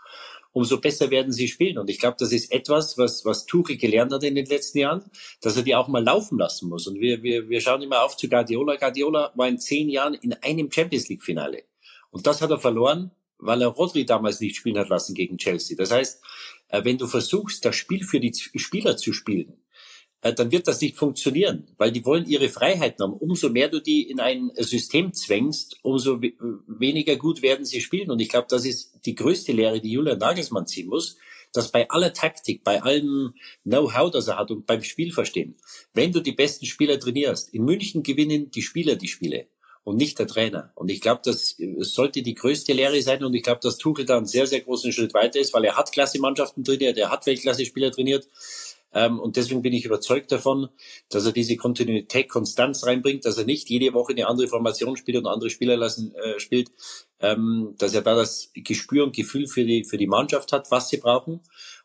umso 0.55 0.81
besser 0.81 1.11
werden 1.11 1.33
sie 1.33 1.49
spielen. 1.49 1.79
Und 1.79 1.91
ich 1.91 1.99
glaube, 1.99 2.17
das 2.19 2.33
ist 2.33 2.51
etwas, 2.53 2.97
was, 2.97 3.25
was 3.25 3.45
Tuchel 3.45 3.77
gelernt 3.77 4.13
hat 4.13 4.23
in 4.23 4.37
den 4.37 4.47
letzten 4.47 4.79
Jahren, 4.79 5.05
dass 5.43 5.57
er 5.57 5.65
die 5.65 5.75
auch 5.75 5.89
mal 5.89 6.03
laufen 6.03 6.39
lassen 6.39 6.69
muss. 6.69 6.87
Und 6.87 7.01
wir, 7.01 7.23
wir, 7.23 7.49
wir 7.49 7.61
schauen 7.61 7.83
immer 7.83 8.03
auf 8.03 8.17
zu 8.17 8.29
Guardiola. 8.29 8.77
Guardiola 8.77 9.33
war 9.35 9.49
in 9.49 9.59
zehn 9.59 9.91
Jahren 9.91 10.15
in 10.15 10.33
einem 10.33 10.71
Champions 10.71 11.09
League 11.09 11.25
Finale. 11.25 11.65
Und 12.11 12.27
das 12.29 12.41
hat 12.41 12.51
er 12.51 12.61
verloren, 12.61 13.11
weil 13.39 13.63
er 13.63 13.69
Rodri 13.69 14.07
damals 14.07 14.39
nicht 14.39 14.57
spielen 14.57 14.79
hat 14.79 14.89
lassen 14.89 15.15
gegen 15.15 15.39
Chelsea. 15.39 15.77
Das 15.77 15.91
heißt, 15.91 16.23
äh, 16.69 16.85
wenn 16.85 16.99
du 16.99 17.09
versuchst, 17.09 17.65
das 17.65 17.75
Spiel 17.75 18.05
für 18.05 18.21
die 18.21 18.33
Spieler 18.33 18.97
zu 18.97 19.13
spielen, 19.13 19.64
dann 20.33 20.53
wird 20.53 20.67
das 20.67 20.81
nicht 20.81 20.97
funktionieren, 20.97 21.67
weil 21.77 21.93
die 21.93 22.05
wollen 22.05 22.27
ihre 22.27 22.49
Freiheiten 22.49 23.03
haben. 23.05 23.13
Umso 23.13 23.51
mehr 23.51 23.69
du 23.69 23.81
die 23.81 24.09
in 24.09 24.21
ein 24.21 24.51
System 24.57 25.13
zwängst, 25.13 25.77
umso 25.83 26.23
we- 26.23 26.33
weniger 26.67 27.17
gut 27.17 27.43
werden 27.43 27.67
sie 27.67 27.81
spielen. 27.81 28.11
Und 28.11 28.21
ich 28.21 28.29
glaube, 28.31 28.47
das 28.49 28.65
ist 28.65 29.01
die 29.05 29.15
größte 29.15 29.53
Lehre, 29.53 29.81
die 29.81 29.93
Julian 29.93 30.19
Nagelsmann 30.19 30.67
ziehen 30.67 30.89
muss, 30.89 31.17
dass 31.53 31.71
bei 31.71 31.89
aller 31.91 32.13
Taktik, 32.13 32.65
bei 32.65 32.83
allem 32.83 33.35
Know-how, 33.65 34.11
das 34.11 34.29
er 34.29 34.39
hat 34.39 34.51
und 34.51 34.67
beim 34.67 34.83
Spielverstehen, 34.83 35.57
wenn 35.93 36.11
du 36.11 36.21
die 36.21 36.33
besten 36.33 36.67
Spieler 36.67 36.99
trainierst, 36.99 37.53
in 37.55 37.65
München 37.65 38.03
gewinnen 38.03 38.51
die 38.51 38.63
Spieler 38.63 38.97
die 38.97 39.09
Spiele 39.09 39.47
und 39.85 39.97
nicht 39.97 40.19
der 40.19 40.27
Trainer. 40.27 40.73
Und 40.75 40.91
ich 40.91 41.01
glaube, 41.03 41.21
das 41.23 41.57
es 41.59 41.93
sollte 41.93 42.23
die 42.23 42.35
größte 42.35 42.73
Lehre 42.73 43.01
sein. 43.03 43.23
Und 43.23 43.35
ich 43.35 43.43
glaube, 43.43 43.61
dass 43.63 43.77
Tuchel 43.77 44.07
da 44.07 44.17
einen 44.17 44.27
sehr, 44.27 44.47
sehr 44.47 44.63
großen 44.63 44.93
Schritt 44.93 45.13
weiter 45.13 45.39
ist, 45.39 45.53
weil 45.53 45.65
er 45.65 45.77
hat 45.77 45.93
Klasse-Mannschaften 45.93 46.65
trainiert, 46.65 46.97
er 46.97 47.11
hat 47.11 47.27
Weltklasse-Spieler 47.27 47.93
trainiert. 47.93 48.27
Ähm, 48.95 49.19
und 49.19 49.37
deswegen 49.37 49.63
bin 49.63 49.73
ich 49.73 49.85
überzeugt 49.85 50.31
davon, 50.33 50.69
dass 51.11 51.27
er 51.27 51.33
diese 51.33 51.57
Kontinuität, 51.57 52.29
Konstanz 52.29 52.87
reinbringt, 52.87 53.25
dass 53.25 53.37
er 53.37 53.45
nicht 53.45 53.69
jede 53.69 53.93
Woche 53.93 54.13
eine 54.13 54.29
andere 54.29 54.49
Formation 54.49 54.97
spielt 54.97 55.19
und 55.19 55.27
andere 55.27 55.51
Spieler 55.51 55.77
lassen 55.77 56.15
äh, 56.15 56.39
spielt, 56.39 56.71
ähm, 57.21 57.75
dass 57.79 57.95
er 57.95 58.03
da 58.03 58.15
das 58.15 58.51
Gespür 58.55 59.05
und 59.05 59.15
Gefühl 59.15 59.49
für 59.49 59.65
die 59.65 59.85
für 59.85 59.99
die 59.99 60.07
Mannschaft 60.07 60.53
hat, 60.53 60.71
was 60.71 60.89
sie 60.89 60.99
brauchen. 60.99 61.41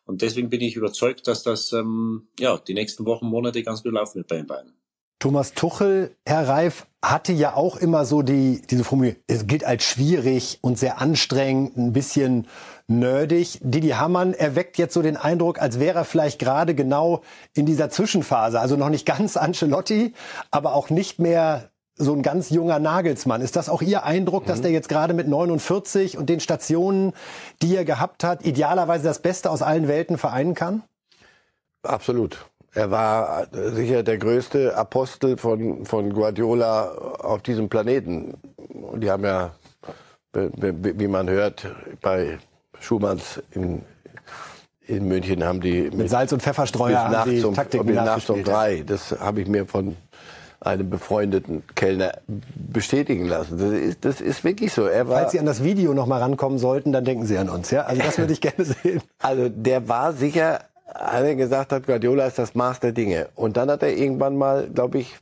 Und 0.06 0.22
deswegen 0.22 0.50
bin 0.50 0.62
ich 0.62 0.76
überzeugt, 0.76 1.28
dass 1.28 1.44
das 1.44 1.74
ähm, 1.74 2.28
ja 2.40 2.58
die 2.58 2.74
nächsten 2.74 3.06
Wochen, 3.06 3.28
Monate 3.28 3.64
ganz 3.64 3.84
gut 3.84 3.94
laufen 3.94 4.16
wird 4.16 4.28
bei 4.28 4.38
den 4.38 4.48
beiden. 4.48 4.74
Thomas 5.20 5.54
Tuchel, 5.54 6.16
Herr 6.26 6.48
Reif, 6.48 6.88
hatte 7.04 7.34
ja 7.34 7.54
auch 7.54 7.76
immer 7.76 8.06
so 8.06 8.22
die, 8.22 8.62
diese 8.70 8.86
Formulierung, 8.86 9.20
es 9.28 9.48
gilt 9.48 9.66
als 9.66 9.84
schwierig 9.84 10.60
und 10.62 10.80
sehr 10.80 11.02
anstrengend, 11.02 11.78
ein 11.78 11.92
bisschen 11.92 12.48
nerdig. 12.90 13.60
Didi 13.62 13.90
Hamann 13.90 14.34
erweckt 14.34 14.78
jetzt 14.78 14.94
so 14.94 15.02
den 15.02 15.18
Eindruck, 15.18 15.62
als 15.62 15.80
wäre 15.80 16.00
er 16.00 16.06
vielleicht 16.06 16.40
gerade 16.40 16.76
genau 16.76 17.22
in 17.54 17.66
dieser 17.66 17.90
Zwischenphase, 17.90 18.60
also 18.60 18.76
noch 18.76 18.90
nicht 18.90 19.06
ganz 19.06 19.38
Ancelotti, 19.38 20.14
aber 20.52 20.74
auch 20.74 20.90
nicht 20.90 21.20
mehr 21.20 21.70
so 21.96 22.14
ein 22.14 22.24
ganz 22.24 22.50
junger 22.50 22.80
Nagelsmann. 22.80 23.42
Ist 23.42 23.56
das 23.56 23.70
auch 23.70 23.82
Ihr 23.82 24.06
Eindruck, 24.06 24.46
dass 24.46 24.60
mhm. 24.60 24.64
der 24.64 24.72
jetzt 24.72 24.90
gerade 24.90 25.14
mit 25.14 25.28
49 25.28 26.18
und 26.18 26.30
den 26.30 26.40
Stationen, 26.40 27.14
die 27.62 27.76
er 27.76 27.86
gehabt 27.86 28.24
hat, 28.24 28.46
idealerweise 28.46 29.04
das 29.04 29.20
Beste 29.20 29.52
aus 29.52 29.62
allen 29.62 29.88
Welten 29.88 30.18
vereinen 30.18 30.54
kann? 30.54 30.84
Absolut. 31.84 32.46
Er 32.74 32.92
war 32.92 33.48
sicher 33.52 34.04
der 34.04 34.18
größte 34.18 34.76
Apostel 34.78 35.38
von, 35.38 35.86
von 35.86 36.14
Guardiola 36.14 36.92
auf 37.20 37.42
diesem 37.42 37.68
Planeten. 37.68 38.36
Und 38.70 39.02
die 39.02 39.12
haben 39.12 39.26
ja, 39.26 39.52
wie 40.34 41.08
man 41.08 41.30
hört, 41.30 41.68
bei 42.02 42.38
Schumanns 42.80 43.42
in, 43.52 43.82
in 44.88 45.08
München 45.08 45.44
haben 45.44 45.62
die 45.62 45.84
mit, 45.84 45.96
mit 45.96 46.10
Salz 46.10 46.32
und 46.32 46.42
Pfefferstreuer 46.42 47.06
bis 47.06 47.12
nachts 47.12 47.44
um, 47.44 47.54
Taktiken 47.54 47.94
nachts 47.94 48.30
um 48.30 48.44
drei. 48.44 48.84
Das 48.86 49.16
habe 49.20 49.42
ich 49.42 49.48
mir 49.48 49.66
von 49.66 49.96
einem 50.62 50.90
befreundeten 50.90 51.64
Kellner 51.76 52.12
bestätigen 52.56 53.26
lassen. 53.28 53.58
Das 53.58 53.72
ist, 53.72 54.06
das 54.06 54.22
ist 54.22 54.44
wirklich 54.44 54.74
so. 54.74 54.86
Er 54.86 55.08
war, 55.08 55.20
Falls 55.20 55.32
Sie 55.32 55.40
an 55.40 55.46
das 55.46 55.64
Video 55.64 55.94
noch 55.94 56.06
mal 56.06 56.22
rankommen 56.22 56.60
sollten, 56.60 56.92
dann 56.92 57.06
denken 57.06 57.26
Sie 57.26 57.38
an 57.38 57.50
uns. 57.50 57.72
Ja, 57.72 57.84
also 57.84 58.02
das 58.02 58.18
würde 58.18 58.34
ich 58.34 58.42
gerne 58.42 58.66
sehen. 58.66 59.02
Also 59.20 59.50
der 59.50 59.88
war 59.88 60.14
sicher 60.14 60.60
einer 60.94 61.36
gesagt 61.36 61.72
hat, 61.72 61.86
Guardiola 61.86 62.26
ist 62.26 62.40
das 62.40 62.56
Maß 62.56 62.80
der 62.80 62.92
Dinge. 62.92 63.30
Und 63.36 63.58
dann 63.58 63.70
hat 63.70 63.84
er 63.84 63.96
irgendwann 63.96 64.38
mal, 64.38 64.68
glaube 64.68 65.00
ich, 65.00 65.16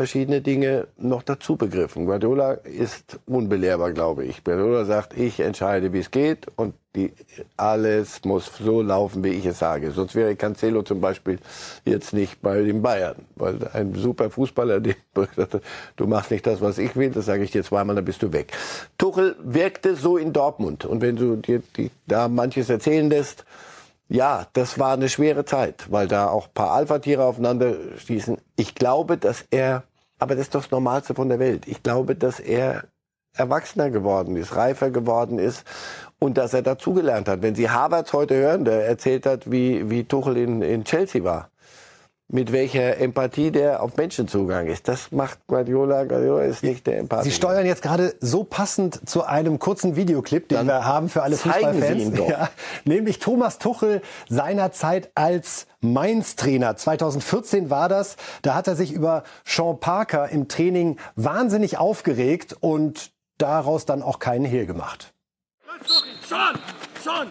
verschiedene 0.00 0.40
Dinge 0.40 0.86
noch 0.96 1.22
dazu 1.22 1.56
begriffen. 1.56 2.06
Guardiola 2.06 2.52
ist 2.52 3.20
unbelehrbar, 3.26 3.92
glaube 3.92 4.24
ich. 4.24 4.42
Guardiola 4.42 4.86
sagt, 4.86 5.14
ich 5.14 5.40
entscheide, 5.40 5.92
wie 5.92 5.98
es 5.98 6.10
geht 6.10 6.46
und 6.56 6.74
die, 6.96 7.12
alles 7.58 8.24
muss 8.24 8.50
so 8.56 8.80
laufen, 8.80 9.22
wie 9.22 9.28
ich 9.28 9.44
es 9.44 9.58
sage. 9.58 9.90
Sonst 9.90 10.14
wäre 10.14 10.36
Cancelo 10.36 10.82
zum 10.84 11.02
Beispiel 11.02 11.38
jetzt 11.84 12.14
nicht 12.14 12.40
bei 12.40 12.62
den 12.62 12.80
Bayern, 12.80 13.16
weil 13.36 13.58
ein 13.74 13.94
super 13.94 14.30
Fußballer, 14.30 14.80
der 14.80 14.96
du 15.96 16.06
machst 16.06 16.30
nicht 16.30 16.46
das, 16.46 16.62
was 16.62 16.78
ich 16.78 16.96
will, 16.96 17.10
das 17.10 17.26
sage 17.26 17.44
ich 17.44 17.50
dir 17.50 17.62
zweimal, 17.62 17.94
dann 17.94 18.06
bist 18.06 18.22
du 18.22 18.32
weg. 18.32 18.56
Tuchel 18.96 19.36
wirkte 19.42 19.96
so 19.96 20.16
in 20.16 20.32
Dortmund 20.32 20.86
und 20.86 21.02
wenn 21.02 21.16
du 21.16 21.36
dir 21.36 21.62
die, 21.76 21.90
da 22.06 22.26
manches 22.28 22.70
erzählen 22.70 23.10
lässt, 23.10 23.44
ja, 24.10 24.48
das 24.54 24.78
war 24.80 24.94
eine 24.94 25.08
schwere 25.08 25.44
Zeit, 25.44 25.86
weil 25.88 26.08
da 26.08 26.28
auch 26.28 26.48
ein 26.48 26.54
paar 26.54 26.72
Alpha-Tiere 26.72 27.22
aufeinander 27.22 27.76
stießen. 27.96 28.38
Ich 28.56 28.74
glaube, 28.74 29.16
dass 29.16 29.44
er, 29.52 29.84
aber 30.20 30.36
das 30.36 30.46
ist 30.46 30.54
doch 30.54 30.62
das 30.62 30.70
Normalste 30.70 31.14
von 31.14 31.28
der 31.28 31.38
Welt. 31.38 31.66
Ich 31.66 31.82
glaube, 31.82 32.14
dass 32.14 32.38
er 32.38 32.84
erwachsener 33.34 33.90
geworden 33.90 34.36
ist, 34.36 34.54
reifer 34.56 34.90
geworden 34.90 35.38
ist 35.38 35.64
und 36.18 36.36
dass 36.36 36.54
er 36.54 36.62
dazugelernt 36.62 37.28
hat. 37.28 37.42
Wenn 37.42 37.54
Sie 37.54 37.70
Havertz 37.70 38.12
heute 38.12 38.34
hören, 38.34 38.64
der 38.64 38.86
erzählt 38.86 39.26
hat, 39.26 39.50
wie, 39.50 39.88
wie 39.90 40.04
Tuchel 40.04 40.36
in, 40.36 40.62
in 40.62 40.84
Chelsea 40.84 41.24
war, 41.24 41.49
mit 42.32 42.52
welcher 42.52 42.98
Empathie 42.98 43.50
der 43.50 43.82
auf 43.82 43.96
Menschen 43.96 44.28
zugegangen 44.28 44.72
ist. 44.72 44.86
Das 44.86 45.10
macht 45.10 45.46
Guardiola. 45.48 46.04
Guardiola 46.04 46.44
ist 46.44 46.62
nicht 46.62 46.86
der 46.86 46.98
Empathie. 46.98 47.30
Sie 47.30 47.34
steuern 47.34 47.66
jetzt 47.66 47.82
gerade 47.82 48.14
so 48.20 48.44
passend 48.44 49.08
zu 49.08 49.24
einem 49.24 49.58
kurzen 49.58 49.96
Videoclip, 49.96 50.48
den 50.48 50.58
Dann 50.58 50.66
wir 50.68 50.84
haben 50.84 51.08
für 51.08 51.22
alle 51.22 51.36
Fußballfans. 51.36 52.18
Ja, 52.28 52.48
nämlich 52.84 53.18
Thomas 53.18 53.58
Tuchel 53.58 54.00
seinerzeit 54.28 55.10
als 55.16 55.66
Mainz-Trainer. 55.80 56.76
2014 56.76 57.68
war 57.68 57.88
das. 57.88 58.16
Da 58.42 58.54
hat 58.54 58.68
er 58.68 58.76
sich 58.76 58.92
über 58.92 59.24
Sean 59.44 59.80
Parker 59.80 60.28
im 60.28 60.46
Training 60.46 60.98
wahnsinnig 61.16 61.78
aufgeregt 61.78 62.56
und 62.60 63.10
daraus 63.38 63.86
dann 63.86 64.02
auch 64.02 64.20
keinen 64.20 64.44
Hehl 64.44 64.66
gemacht. 64.66 65.12
Schon, 66.28 66.38
schon. 67.02 67.26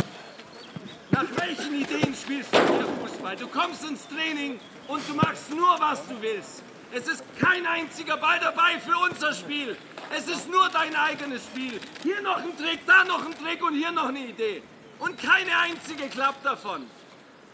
Nach 1.11 1.25
welchen 1.37 1.75
Ideen 1.75 2.13
spielst 2.13 2.53
du 2.53 2.57
hier 2.57 2.87
Fußball? 3.01 3.35
Du 3.37 3.47
kommst 3.47 3.83
ins 3.87 4.07
Training 4.07 4.59
und 4.89 5.07
du 5.07 5.13
machst 5.13 5.49
nur, 5.51 5.79
was 5.79 6.05
du 6.07 6.19
willst. 6.21 6.63
Es 6.91 7.07
ist 7.07 7.23
kein 7.39 7.65
einziger 7.67 8.17
Ball 8.17 8.39
dabei 8.39 8.79
für 8.79 8.97
unser 8.97 9.31
Spiel. 9.33 9.77
Es 10.15 10.27
ist 10.27 10.49
nur 10.49 10.67
dein 10.69 10.95
eigenes 10.95 11.43
Spiel. 11.43 11.79
Hier 12.01 12.19
noch 12.21 12.37
ein 12.37 12.57
Trick, 12.57 12.79
da 12.87 13.03
noch 13.03 13.23
ein 13.23 13.37
Trick 13.37 13.63
und 13.63 13.75
hier 13.75 13.91
noch 13.91 14.07
eine 14.07 14.25
Idee. 14.25 14.63
Und 14.97 15.21
keine 15.21 15.55
einzige 15.57 16.09
klappt 16.09 16.43
davon. 16.43 16.87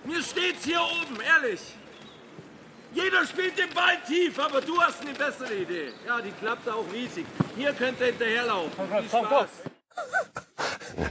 Mir 0.06 0.24
steht's 0.24 0.64
hier 0.64 0.82
oben, 0.82 1.20
ehrlich. 1.20 1.60
Jeder 2.94 3.26
spielt 3.28 3.58
den 3.60 3.74
Ball 3.74 3.98
tief, 4.08 4.40
aber 4.40 4.62
du 4.62 4.82
hast 4.82 5.02
eine 5.02 5.12
bessere 5.12 5.54
Idee. 5.54 5.92
Ja, 6.08 6.22
die 6.22 6.32
klappt 6.32 6.70
auch 6.70 6.86
riesig. 6.94 7.26
Hier 7.58 7.74
könnt 7.74 8.00
ihr 8.00 8.08
hinterherlaufen. 8.08 8.88
Viel 8.88 9.10
Spaß. 9.10 9.50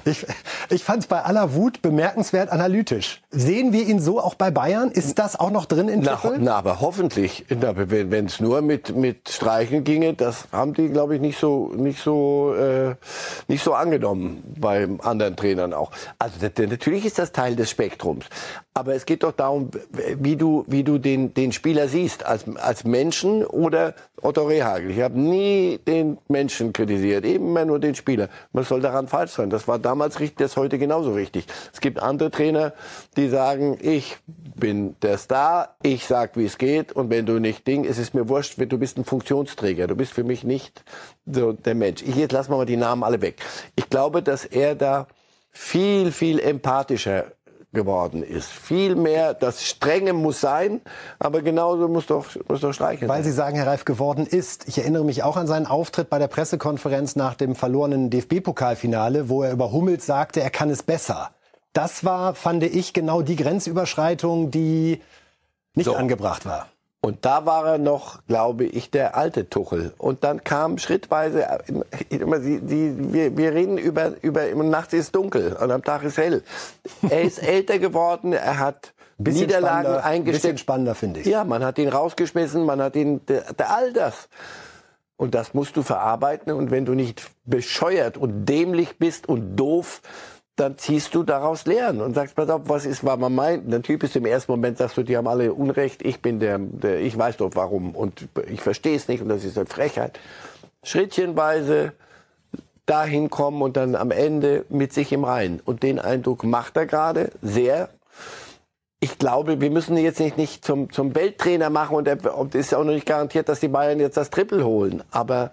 Ich, 0.04 0.26
ich 0.70 0.84
fand 0.84 1.02
es 1.02 1.06
bei 1.06 1.22
aller 1.22 1.54
Wut 1.54 1.82
bemerkenswert 1.82 2.50
analytisch. 2.50 3.22
Sehen 3.30 3.72
wir 3.72 3.86
ihn 3.86 4.00
so 4.00 4.20
auch 4.20 4.34
bei 4.34 4.50
Bayern? 4.50 4.90
Ist 4.90 5.18
das 5.18 5.38
auch 5.38 5.50
noch 5.50 5.66
drin 5.66 5.88
in 5.88 6.00
na, 6.00 6.18
na, 6.38 6.56
aber 6.56 6.80
hoffentlich. 6.80 7.44
wenn 7.48 8.26
es 8.26 8.40
nur 8.40 8.62
mit, 8.62 8.94
mit 8.94 9.28
Streichen 9.28 9.84
ginge, 9.84 10.14
das 10.14 10.48
haben 10.52 10.74
die, 10.74 10.88
glaube 10.88 11.16
ich, 11.16 11.20
nicht 11.20 11.38
so, 11.38 11.72
nicht, 11.74 12.02
so, 12.02 12.54
äh, 12.54 12.94
nicht 13.48 13.62
so 13.62 13.74
angenommen 13.74 14.42
bei 14.58 14.88
anderen 15.00 15.36
Trainern 15.36 15.74
auch. 15.74 15.90
Also 16.18 16.36
natürlich 16.40 17.04
ist 17.04 17.18
das 17.18 17.32
Teil 17.32 17.56
des 17.56 17.70
Spektrums. 17.70 18.26
Aber 18.76 18.96
es 18.96 19.06
geht 19.06 19.22
doch 19.22 19.30
darum, 19.30 19.70
wie 20.18 20.34
du, 20.34 20.64
wie 20.66 20.82
du 20.82 20.98
den, 20.98 21.32
den 21.32 21.52
Spieler 21.52 21.86
siehst, 21.86 22.26
als, 22.26 22.44
als 22.56 22.82
Menschen 22.82 23.46
oder 23.46 23.94
Otto 24.20 24.42
Rehagel. 24.42 24.90
Ich 24.90 25.00
habe 25.00 25.16
nie 25.16 25.78
den 25.86 26.18
Menschen 26.26 26.72
kritisiert, 26.72 27.24
eben 27.24 27.46
immer 27.46 27.64
nur 27.64 27.78
den 27.78 27.94
Spieler. 27.94 28.28
Was 28.52 28.68
soll 28.68 28.80
daran 28.80 29.06
falsch 29.06 29.30
sein? 29.30 29.48
Das 29.48 29.68
war 29.68 29.78
damals 29.78 30.18
richtig, 30.18 30.38
das 30.38 30.50
ist 30.52 30.56
heute 30.56 30.78
genauso 30.78 31.12
richtig. 31.12 31.46
Es 31.72 31.80
gibt 31.80 32.02
andere 32.02 32.32
Trainer, 32.32 32.72
die 33.16 33.28
sagen, 33.28 33.78
ich 33.80 34.16
bin 34.26 34.96
der 35.02 35.18
Star, 35.18 35.76
ich 35.84 36.04
sag, 36.06 36.36
wie 36.36 36.44
es 36.44 36.58
geht 36.58 36.90
und 36.90 37.10
wenn 37.10 37.26
du 37.26 37.38
nicht 37.38 37.68
Ding, 37.68 37.84
es 37.84 37.98
ist 37.98 38.12
mir 38.12 38.28
wurscht, 38.28 38.58
du 38.58 38.78
bist 38.78 38.98
ein 38.98 39.04
Funktionsträger, 39.04 39.86
du 39.86 39.94
bist 39.94 40.12
für 40.12 40.24
mich 40.24 40.42
nicht 40.42 40.82
so 41.26 41.52
der 41.52 41.76
Mensch. 41.76 42.02
Ich, 42.02 42.16
jetzt 42.16 42.32
lassen 42.32 42.50
wir 42.50 42.56
mal 42.56 42.66
die 42.66 42.76
Namen 42.76 43.04
alle 43.04 43.20
weg. 43.20 43.36
Ich 43.76 43.88
glaube, 43.88 44.20
dass 44.20 44.44
er 44.44 44.74
da 44.74 45.06
viel, 45.52 46.10
viel 46.10 46.40
empathischer 46.40 47.26
geworden 47.74 48.22
ist. 48.22 48.48
Viel 48.48 48.94
mehr, 48.96 49.34
das 49.34 49.64
Strenge 49.64 50.12
muss 50.12 50.40
sein, 50.40 50.80
aber 51.18 51.42
genauso 51.42 51.88
muss 51.88 52.06
doch, 52.06 52.26
muss 52.48 52.60
doch 52.60 52.72
Streichen 52.72 53.08
Weil 53.08 53.24
Sie 53.24 53.32
sagen, 53.32 53.56
Herr 53.56 53.66
Reif 53.66 53.84
geworden 53.84 54.26
ist. 54.26 54.66
Ich 54.68 54.78
erinnere 54.78 55.04
mich 55.04 55.22
auch 55.22 55.36
an 55.36 55.46
seinen 55.46 55.66
Auftritt 55.66 56.08
bei 56.08 56.18
der 56.18 56.28
Pressekonferenz 56.28 57.16
nach 57.16 57.34
dem 57.34 57.54
verlorenen 57.54 58.10
DFB-Pokalfinale, 58.10 59.28
wo 59.28 59.42
er 59.42 59.52
über 59.52 59.72
Hummels 59.72 60.06
sagte, 60.06 60.40
er 60.40 60.50
kann 60.50 60.70
es 60.70 60.82
besser. 60.82 61.30
Das 61.72 62.04
war, 62.04 62.34
fand 62.34 62.62
ich, 62.62 62.92
genau 62.92 63.20
die 63.20 63.36
Grenzüberschreitung, 63.36 64.50
die 64.50 65.02
nicht 65.74 65.86
so. 65.86 65.96
angebracht 65.96 66.46
war. 66.46 66.68
Und 67.04 67.26
da 67.26 67.44
war 67.44 67.66
er 67.66 67.76
noch, 67.76 68.24
glaube 68.28 68.64
ich, 68.64 68.90
der 68.90 69.14
alte 69.14 69.50
Tuchel. 69.50 69.92
Und 69.98 70.24
dann 70.24 70.42
kam 70.42 70.78
schrittweise, 70.78 71.46
die, 71.68 72.60
die, 72.60 73.12
wir, 73.12 73.36
wir 73.36 73.52
reden 73.52 73.76
über, 73.76 74.12
über, 74.22 74.46
nachts 74.54 74.94
ist 74.94 75.14
dunkel 75.14 75.52
und 75.52 75.70
am 75.70 75.84
Tag 75.84 76.02
ist 76.02 76.16
hell. 76.16 76.42
Er 77.10 77.20
ist 77.20 77.42
älter 77.46 77.78
geworden, 77.78 78.32
er 78.32 78.58
hat 78.58 78.94
bisschen 79.18 79.48
Niederlagen 79.48 79.96
eingesteckt. 79.96 80.42
Bisschen 80.44 80.58
spannender, 80.58 80.94
finde 80.94 81.20
ich. 81.20 81.26
Ja, 81.26 81.44
man 81.44 81.62
hat 81.62 81.76
ihn 81.76 81.90
rausgeschmissen, 81.90 82.64
man 82.64 82.80
hat 82.80 82.96
ihn, 82.96 83.20
der, 83.26 83.52
der, 83.52 83.70
all 83.70 83.92
das. 83.92 84.30
Und 85.18 85.34
das 85.34 85.52
musst 85.52 85.76
du 85.76 85.82
verarbeiten. 85.82 86.54
Und 86.54 86.70
wenn 86.70 86.86
du 86.86 86.94
nicht 86.94 87.30
bescheuert 87.44 88.16
und 88.16 88.46
dämlich 88.46 88.96
bist 88.98 89.28
und 89.28 89.56
doof, 89.56 90.00
dann 90.56 90.78
ziehst 90.78 91.14
du 91.14 91.24
daraus 91.24 91.66
Lehren 91.66 92.00
und 92.00 92.14
sagst, 92.14 92.36
pass 92.36 92.48
auf, 92.48 92.62
was 92.66 92.86
ist, 92.86 93.04
war 93.04 93.16
man 93.16 93.34
meint. 93.34 93.72
Der 93.72 93.82
Typ 93.82 94.04
ist 94.04 94.14
im 94.14 94.24
ersten 94.24 94.52
Moment, 94.52 94.78
sagst 94.78 94.96
du, 94.96 95.02
die 95.02 95.16
haben 95.16 95.26
alle 95.26 95.52
Unrecht, 95.52 96.02
ich 96.02 96.20
bin 96.22 96.38
der, 96.38 96.58
der 96.58 97.00
ich 97.00 97.18
weiß 97.18 97.38
doch 97.38 97.50
warum 97.54 97.94
und 97.96 98.28
ich 98.48 98.60
verstehe 98.60 98.94
es 98.94 99.08
nicht 99.08 99.20
und 99.20 99.28
das 99.28 99.44
ist 99.44 99.58
eine 99.58 99.66
Frechheit. 99.66 100.18
Schrittchenweise 100.84 101.92
dahin 102.86 103.30
kommen 103.30 103.62
und 103.62 103.76
dann 103.76 103.96
am 103.96 104.10
Ende 104.10 104.64
mit 104.68 104.92
sich 104.92 105.10
im 105.12 105.24
Reinen. 105.24 105.60
Und 105.64 105.82
den 105.82 105.98
Eindruck 105.98 106.44
macht 106.44 106.76
er 106.76 106.86
gerade 106.86 107.30
sehr. 107.42 107.88
Ich 109.00 109.18
glaube, 109.18 109.60
wir 109.60 109.70
müssen 109.70 109.96
jetzt 109.96 110.20
nicht, 110.20 110.38
nicht 110.38 110.64
zum, 110.64 110.90
zum 110.90 111.14
Welttrainer 111.14 111.70
machen 111.70 111.96
und 111.96 112.54
es 112.54 112.66
ist 112.66 112.74
auch 112.74 112.84
noch 112.84 112.92
nicht 112.92 113.06
garantiert, 113.06 113.48
dass 113.48 113.60
die 113.60 113.68
Bayern 113.68 114.00
jetzt 114.00 114.16
das 114.16 114.30
Triple 114.30 114.64
holen. 114.64 115.02
Aber 115.10 115.52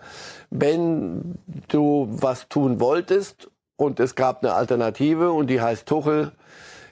wenn 0.49 1.37
du 1.69 2.07
was 2.11 2.47
tun 2.49 2.79
wolltest 2.79 3.49
und 3.81 3.99
es 3.99 4.13
gab 4.13 4.43
eine 4.43 4.53
Alternative 4.53 5.31
und 5.31 5.47
die 5.47 5.59
heißt 5.59 5.87
Tuchel, 5.87 6.31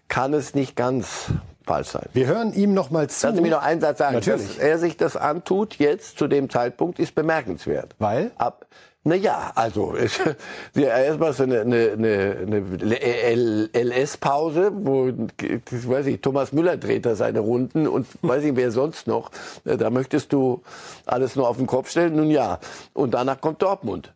kann 0.08 0.34
es 0.34 0.56
nicht 0.56 0.76
ganz 0.76 1.26
falsch 1.64 1.90
sein. 1.90 2.08
Wir 2.14 2.26
hören 2.26 2.52
ihm 2.52 2.74
noch 2.74 2.90
mal 2.90 3.08
zu. 3.08 3.28
Lassen 3.28 3.38
Sie 3.38 3.44
mir 3.44 3.52
noch 3.52 3.62
einen 3.62 3.80
Satz 3.80 4.00
sagen. 4.00 4.16
Natürlich. 4.16 4.56
Dass 4.56 4.58
er 4.58 4.80
sich 4.80 4.98
das 4.98 5.16
antut 5.16 5.76
jetzt 5.76 6.18
zu 6.18 6.28
dem 6.28 6.50
Zeitpunkt 6.50 6.98
ist 6.98 7.14
bemerkenswert. 7.14 7.96
Weil? 8.00 8.32
Ab, 8.40 8.66
Naja, 9.04 9.52
also 9.54 9.94
erstmal 10.76 11.34
so 11.34 11.44
eine, 11.44 11.62
eine, 11.62 12.38
eine 12.42 13.70
LS-Pause, 13.72 14.72
wo 14.74 15.12
weiß 15.12 16.08
ich, 16.08 16.22
Thomas 16.22 16.54
Müller 16.54 16.76
dreht 16.76 17.06
da 17.06 17.14
seine 17.16 17.42
Runden 17.42 17.88
und 17.88 18.08
weiß 18.24 18.44
ich 18.46 18.56
wer 18.56 18.72
sonst 18.72 19.06
noch. 19.06 19.30
Da 19.64 19.92
möchtest 19.92 20.34
du 20.34 20.64
alles 21.06 21.36
nur 21.36 21.48
auf 21.48 21.58
den 21.58 21.68
Kopf 21.68 21.92
stellen. 21.92 22.16
Nun 22.16 22.32
ja, 22.32 22.58
und 22.94 23.14
danach 23.14 23.40
kommt 23.42 23.62
Dortmund. 23.62 24.12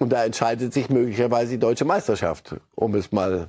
Und 0.00 0.08
da 0.10 0.24
entscheidet 0.24 0.72
sich 0.72 0.88
möglicherweise 0.88 1.52
die 1.52 1.58
deutsche 1.58 1.84
Meisterschaft, 1.84 2.56
um 2.74 2.94
es 2.94 3.12
mal 3.12 3.48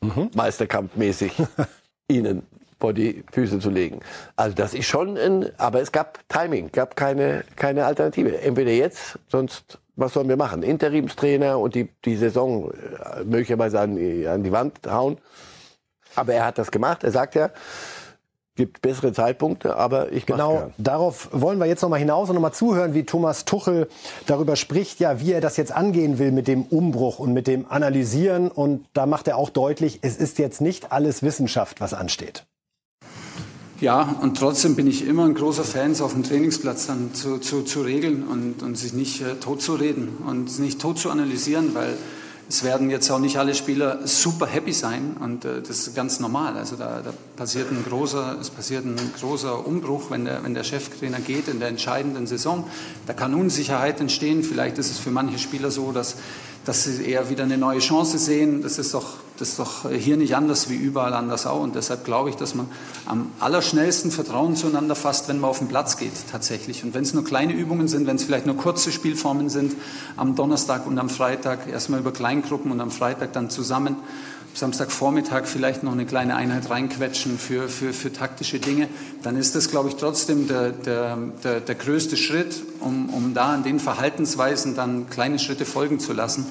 mhm. 0.00 0.30
meisterkampfmäßig 0.34 1.32
ihnen 2.08 2.42
vor 2.80 2.92
die 2.92 3.22
Füße 3.30 3.60
zu 3.60 3.70
legen. 3.70 4.00
Also 4.34 4.56
das 4.56 4.74
ist 4.74 4.86
schon 4.86 5.16
ein, 5.16 5.56
aber 5.58 5.80
es 5.80 5.92
gab 5.92 6.18
Timing, 6.28 6.72
gab 6.72 6.96
keine, 6.96 7.44
keine 7.54 7.86
Alternative. 7.86 8.40
Entweder 8.40 8.72
jetzt, 8.72 9.20
sonst 9.28 9.78
was 9.94 10.14
sollen 10.14 10.28
wir 10.28 10.36
machen? 10.36 10.64
Interimstrainer 10.64 11.60
und 11.60 11.76
die, 11.76 11.88
die 12.04 12.16
Saison 12.16 12.72
äh, 12.72 13.22
möglicherweise 13.22 13.78
an, 13.78 13.92
an 14.26 14.42
die 14.42 14.50
Wand 14.50 14.80
hauen. 14.88 15.18
Aber 16.16 16.34
er 16.34 16.46
hat 16.46 16.58
das 16.58 16.72
gemacht. 16.72 17.04
Er 17.04 17.12
sagt 17.12 17.36
ja, 17.36 17.50
gibt 18.54 18.82
bessere 18.82 19.12
Zeitpunkte, 19.12 19.76
aber 19.76 20.12
ich 20.12 20.26
genau 20.26 20.56
gern. 20.56 20.74
darauf 20.76 21.28
wollen 21.32 21.58
wir 21.58 21.66
jetzt 21.66 21.80
noch 21.82 21.88
mal 21.88 21.98
hinaus 21.98 22.28
und 22.28 22.34
noch 22.34 22.42
mal 22.42 22.52
zuhören, 22.52 22.92
wie 22.92 23.04
Thomas 23.04 23.46
Tuchel 23.46 23.88
darüber 24.26 24.56
spricht, 24.56 25.00
ja, 25.00 25.20
wie 25.20 25.32
er 25.32 25.40
das 25.40 25.56
jetzt 25.56 25.72
angehen 25.72 26.18
will 26.18 26.32
mit 26.32 26.48
dem 26.48 26.62
Umbruch 26.64 27.18
und 27.18 27.32
mit 27.32 27.46
dem 27.46 27.64
Analysieren 27.70 28.50
und 28.50 28.84
da 28.92 29.06
macht 29.06 29.26
er 29.28 29.38
auch 29.38 29.48
deutlich, 29.48 30.00
es 30.02 30.16
ist 30.16 30.38
jetzt 30.38 30.60
nicht 30.60 30.92
alles 30.92 31.22
Wissenschaft, 31.22 31.80
was 31.80 31.94
ansteht. 31.94 32.44
Ja, 33.80 34.16
und 34.20 34.36
trotzdem 34.36 34.76
bin 34.76 34.86
ich 34.86 35.06
immer 35.08 35.24
ein 35.24 35.34
großer 35.34 35.64
Fan, 35.64 35.90
es 35.90 36.00
auf 36.00 36.12
dem 36.12 36.22
Trainingsplatz 36.22 36.86
dann 36.86 37.14
zu, 37.14 37.38
zu, 37.38 37.62
zu 37.62 37.80
regeln 37.80 38.22
und, 38.22 38.62
und 38.62 38.76
sich 38.76 38.92
nicht 38.92 39.22
äh, 39.22 39.34
tot 39.36 39.60
zu 39.60 39.74
reden 39.74 40.18
und 40.24 40.60
nicht 40.60 40.80
tot 40.80 40.98
zu 40.98 41.10
analysieren, 41.10 41.74
weil 41.74 41.96
es 42.48 42.64
werden 42.64 42.90
jetzt 42.90 43.10
auch 43.10 43.18
nicht 43.18 43.38
alle 43.38 43.54
Spieler 43.54 44.06
super 44.06 44.46
happy 44.46 44.72
sein 44.72 45.16
und 45.20 45.44
äh, 45.44 45.60
das 45.60 45.86
ist 45.86 45.94
ganz 45.94 46.20
normal. 46.20 46.56
Also 46.56 46.76
da, 46.76 47.00
da, 47.02 47.12
passiert 47.36 47.70
ein 47.70 47.82
großer, 47.84 48.36
es 48.40 48.50
passiert 48.50 48.84
ein 48.84 48.96
großer 49.18 49.66
Umbruch, 49.66 50.10
wenn 50.10 50.26
der, 50.26 50.44
wenn 50.44 50.54
der 50.54 50.64
Cheftrainer 50.64 51.18
geht 51.18 51.48
in 51.48 51.60
der 51.60 51.68
entscheidenden 51.68 52.26
Saison. 52.26 52.68
Da 53.06 53.14
kann 53.14 53.34
Unsicherheit 53.34 54.00
entstehen. 54.00 54.44
Vielleicht 54.44 54.78
ist 54.78 54.90
es 54.90 54.98
für 54.98 55.10
manche 55.10 55.38
Spieler 55.38 55.70
so, 55.70 55.92
dass 55.92 56.16
dass 56.64 56.84
sie 56.84 57.04
eher 57.04 57.28
wieder 57.28 57.44
eine 57.44 57.58
neue 57.58 57.80
Chance 57.80 58.18
sehen. 58.18 58.62
Das 58.62 58.78
ist 58.78 58.94
doch, 58.94 59.14
das 59.38 59.50
ist 59.50 59.58
doch 59.58 59.90
hier 59.90 60.16
nicht 60.16 60.36
anders 60.36 60.70
wie 60.70 60.76
überall 60.76 61.12
anders 61.14 61.46
auch. 61.46 61.60
Und 61.60 61.74
deshalb 61.74 62.04
glaube 62.04 62.30
ich, 62.30 62.36
dass 62.36 62.54
man 62.54 62.68
am 63.06 63.32
allerschnellsten 63.40 64.10
Vertrauen 64.10 64.54
zueinander 64.54 64.94
fasst, 64.94 65.28
wenn 65.28 65.40
man 65.40 65.50
auf 65.50 65.58
den 65.58 65.68
Platz 65.68 65.96
geht, 65.96 66.12
tatsächlich. 66.30 66.84
Und 66.84 66.94
wenn 66.94 67.02
es 67.02 67.14
nur 67.14 67.24
kleine 67.24 67.52
Übungen 67.52 67.88
sind, 67.88 68.06
wenn 68.06 68.16
es 68.16 68.24
vielleicht 68.24 68.46
nur 68.46 68.56
kurze 68.56 68.92
Spielformen 68.92 69.48
sind, 69.48 69.74
am 70.16 70.36
Donnerstag 70.36 70.86
und 70.86 70.98
am 70.98 71.08
Freitag 71.08 71.68
erstmal 71.68 72.00
über 72.00 72.12
Kleingruppen 72.12 72.70
und 72.70 72.80
am 72.80 72.90
Freitag 72.90 73.32
dann 73.32 73.50
zusammen. 73.50 73.96
Samstagvormittag 74.54 75.46
vielleicht 75.46 75.82
noch 75.82 75.92
eine 75.92 76.06
kleine 76.06 76.36
Einheit 76.36 76.68
reinquetschen 76.70 77.38
für, 77.38 77.68
für, 77.68 77.92
für 77.92 78.12
taktische 78.12 78.58
Dinge, 78.58 78.88
dann 79.22 79.36
ist 79.36 79.54
das, 79.54 79.70
glaube 79.70 79.88
ich, 79.88 79.96
trotzdem 79.96 80.48
der, 80.48 80.70
der, 80.70 81.18
der, 81.42 81.60
der 81.60 81.74
größte 81.74 82.16
Schritt, 82.16 82.62
um, 82.80 83.08
um 83.10 83.34
da 83.34 83.52
an 83.52 83.62
den 83.62 83.80
Verhaltensweisen 83.80 84.74
dann 84.74 85.08
kleine 85.08 85.38
Schritte 85.38 85.64
folgen 85.64 86.00
zu 86.00 86.12
lassen. 86.12 86.46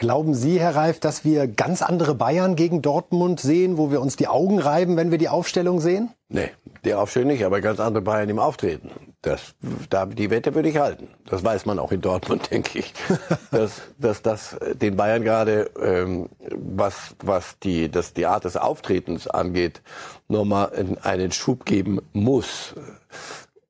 Glauben 0.00 0.32
Sie, 0.32 0.60
Herr 0.60 0.76
Reif, 0.76 1.00
dass 1.00 1.24
wir 1.24 1.48
ganz 1.48 1.82
andere 1.82 2.14
Bayern 2.14 2.54
gegen 2.54 2.82
Dortmund 2.82 3.40
sehen, 3.40 3.78
wo 3.78 3.90
wir 3.90 4.00
uns 4.00 4.14
die 4.14 4.28
Augen 4.28 4.60
reiben, 4.60 4.96
wenn 4.96 5.10
wir 5.10 5.18
die 5.18 5.28
Aufstellung 5.28 5.80
sehen? 5.80 6.10
Nee, 6.28 6.50
die 6.84 6.94
Aufstellung 6.94 7.28
nicht, 7.28 7.44
aber 7.44 7.60
ganz 7.60 7.80
andere 7.80 8.02
Bayern 8.02 8.28
im 8.28 8.38
Auftreten. 8.38 8.90
Das, 9.22 9.54
da, 9.90 10.06
die 10.06 10.30
Wette 10.30 10.54
würde 10.54 10.68
ich 10.68 10.78
halten. 10.78 11.08
Das 11.26 11.44
weiß 11.44 11.66
man 11.66 11.78
auch 11.78 11.92
in 11.92 12.00
Dortmund, 12.00 12.50
denke 12.50 12.78
ich. 12.78 12.94
dass, 13.50 13.82
dass 13.98 14.22
das 14.22 14.56
den 14.74 14.96
Bayern 14.96 15.22
gerade, 15.24 15.70
ähm, 15.80 16.28
was, 16.54 17.14
was 17.22 17.58
die, 17.58 17.90
das, 17.90 18.12
die 18.12 18.26
Art 18.26 18.44
des 18.44 18.56
Auftretens 18.56 19.26
angeht, 19.26 19.82
nochmal 20.28 20.72
einen 21.02 21.32
Schub 21.32 21.64
geben 21.64 22.00
muss. 22.12 22.74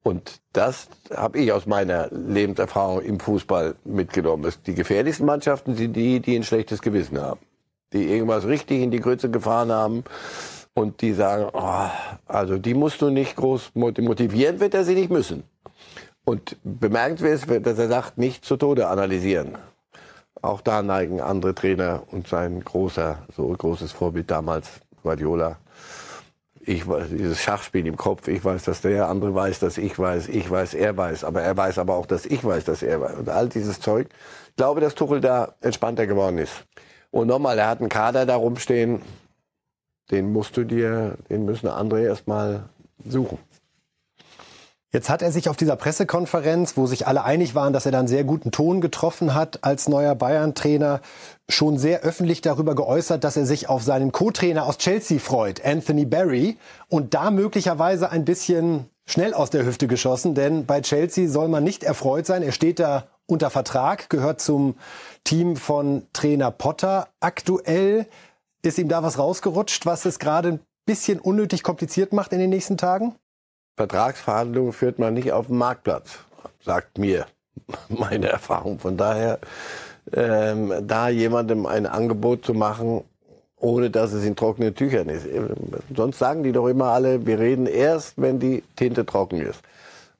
Und 0.03 0.41
das 0.53 0.89
habe 1.15 1.39
ich 1.39 1.53
aus 1.53 1.67
meiner 1.67 2.09
Lebenserfahrung 2.11 3.03
im 3.03 3.21
Fußball 3.21 3.75
mitgenommen. 3.85 4.53
Die 4.67 4.75
gefährlichsten 4.75 5.27
Mannschaften 5.27 5.77
sind 5.77 5.95
die, 5.95 6.21
die 6.21 6.37
ein 6.37 6.45
schlechtes 6.45 6.83
Gewissen 6.83 7.21
haben. 7.21 7.41
Die 7.93 8.11
irgendwas 8.11 8.47
richtig 8.47 8.83
in 8.83 8.91
die 8.91 9.01
Grütze 9.01 9.31
gefahren 9.31 9.73
haben 9.73 10.05
und 10.79 11.03
die 11.03 11.13
sagen, 11.13 11.51
oh, 11.53 11.91
also 12.27 12.57
die 12.57 12.75
musst 12.75 13.03
du 13.03 13.11
nicht 13.11 13.35
groß 13.35 13.73
motivieren, 13.75 14.61
wird 14.61 14.75
er 14.75 14.85
sie 14.85 14.95
nicht 14.95 15.11
müssen. 15.11 15.43
Und 16.25 16.57
bemerkenswert 16.63 17.51
ist, 17.51 17.67
dass 17.67 17.79
er 17.79 17.89
sagt, 17.89 18.19
nicht 18.19 18.45
zu 18.45 18.57
Tode 18.57 18.87
analysieren. 18.87 19.59
Auch 20.41 20.61
da 20.61 20.83
neigen 20.83 21.21
andere 21.21 21.55
Trainer 21.55 22.03
und 22.13 22.29
sein 22.29 22.63
großer, 22.63 23.19
so 23.37 23.49
großes 23.49 23.91
Vorbild 23.91 24.31
damals, 24.31 24.71
Guardiola, 25.03 25.57
ich 26.61 26.87
weiß, 26.87 27.09
dieses 27.11 27.41
Schachspiel 27.41 27.87
im 27.87 27.97
Kopf, 27.97 28.29
ich 28.29 28.45
weiß, 28.45 28.63
dass 28.65 28.83
der 28.83 29.09
andere 29.09 29.35
weiß, 29.35 29.59
dass 29.59 29.79
ich 29.79 29.99
weiß, 29.99 30.29
ich 30.29 30.49
weiß, 30.49 30.75
er 30.75 30.97
weiß, 30.97 31.25
aber 31.25 31.43
er 31.43 31.57
weiß 31.57 31.79
aber 31.79 31.97
auch, 31.97 32.07
dass 32.07 32.25
ich 32.25 32.45
weiß, 32.45 32.65
dass 32.65 32.83
er 32.83 33.01
weiß. 33.01 33.17
Und 33.17 33.29
all 33.31 33.49
dieses 33.49 33.81
Zeug. 33.81 34.09
Ich 34.51 34.57
glaube, 34.57 34.81
dass 34.81 34.95
Tuchel 34.95 35.21
da 35.21 35.55
entspannter 35.61 36.07
geworden 36.07 36.39
ist. 36.39 36.53
Und 37.11 37.27
nochmal, 37.27 37.59
er 37.59 37.69
hat 37.69 37.81
einen 37.81 37.89
Kader 37.89 38.27
da 38.27 38.37
rumstehen, 38.37 39.01
den 40.11 40.33
musst 40.33 40.57
du 40.57 40.65
dir, 40.65 41.17
den 41.31 41.45
müssen 41.45 41.69
andere 41.69 42.03
erstmal 42.03 42.69
suchen. 43.07 43.39
Jetzt 44.91 45.11
hat 45.11 45.21
er 45.21 45.31
sich 45.31 45.51
auf 45.51 45.57
dieser 45.59 45.77
Pressekonferenz, 45.77 46.79
wo 46.79 46.87
sich 46.87 47.07
alle 47.07 47.23
einig 47.23 47.55
waren, 47.55 47.75
dass 47.75 47.85
er 47.85 47.93
dann 47.93 48.09
sehr 48.09 48.25
guten 48.25 48.53
Ton 48.53 48.81
getroffen 48.81 49.35
hat 49.35 49.63
als 49.63 49.87
neuer 49.87 50.15
Bayern-Trainer, 50.15 51.03
schon 51.47 51.77
sehr 51.77 52.01
öffentlich 52.01 52.41
darüber 52.41 52.75
geäußert, 52.75 53.23
dass 53.23 53.37
er 53.37 53.45
sich 53.45 53.69
auf 53.69 53.83
seinen 53.83 54.13
Co-Trainer 54.13 54.65
aus 54.65 54.79
Chelsea 54.79 55.19
freut, 55.19 55.63
Anthony 55.63 56.07
Barry, 56.07 56.57
und 56.89 57.13
da 57.13 57.31
möglicherweise 57.31 58.11
ein 58.11 58.25
bisschen 58.25 58.87
schnell 59.05 59.35
aus 59.35 59.51
der 59.51 59.67
Hüfte 59.67 59.89
geschossen, 59.89 60.35
denn 60.35 60.65
bei 60.65 60.81
Chelsea 60.81 61.29
soll 61.29 61.49
man 61.49 61.65
nicht 61.65 61.85
erfreut 61.85 62.25
sein. 62.25 62.43
Er 62.43 62.53
steht 62.53 62.79
da 62.79 63.09
unter 63.27 63.51
Vertrag, 63.51 64.09
gehört 64.09 64.41
zum 64.41 64.77
Team 65.23 65.57
von 65.57 66.07
Trainer 66.15 66.51
Potter. 66.51 67.09
Aktuell 67.21 68.07
ist 68.63 68.79
ihm 68.79 68.89
da 68.89 69.03
was 69.03 69.19
rausgerutscht, 69.19 69.87
was 69.87 70.05
es 70.05 70.19
gerade 70.19 70.49
ein 70.49 70.61
bisschen 70.87 71.21
unnötig 71.21 71.63
kompliziert 71.63 72.13
macht 72.13 72.33
in 72.33 72.39
den 72.39 72.51
nächsten 72.51 72.77
Tagen? 72.77 73.15
Vertragsverhandlungen 73.77 74.73
führt 74.73 74.99
man 74.99 75.15
nicht 75.15 75.33
auf 75.33 75.47
dem 75.47 75.59
Marktplatz, 75.59 76.19
sagt 76.65 76.99
mir 76.99 77.27
meine 77.89 78.29
Erfahrung. 78.29 78.79
Von 78.79 78.97
daher, 78.97 79.39
ähm, 80.13 80.73
da 80.83 81.09
jemandem 81.09 81.67
ein 81.67 81.87
Angebot 81.87 82.45
zu 82.45 82.55
machen, 82.55 83.05
ohne 83.57 83.91
dass 83.91 84.13
es 84.13 84.25
in 84.25 84.37
trockenen 84.37 84.75
Tüchern 84.75 85.09
ist. 85.09 85.27
Sonst 85.95 86.19
sagen 86.19 86.43
die 86.43 86.53
doch 86.53 86.69
immer 86.69 86.87
alle, 86.87 87.27
wir 87.27 87.39
reden 87.39 87.67
erst, 87.67 88.15
wenn 88.17 88.39
die 88.39 88.63
Tinte 88.77 89.05
trocken 89.05 89.41
ist. 89.41 89.61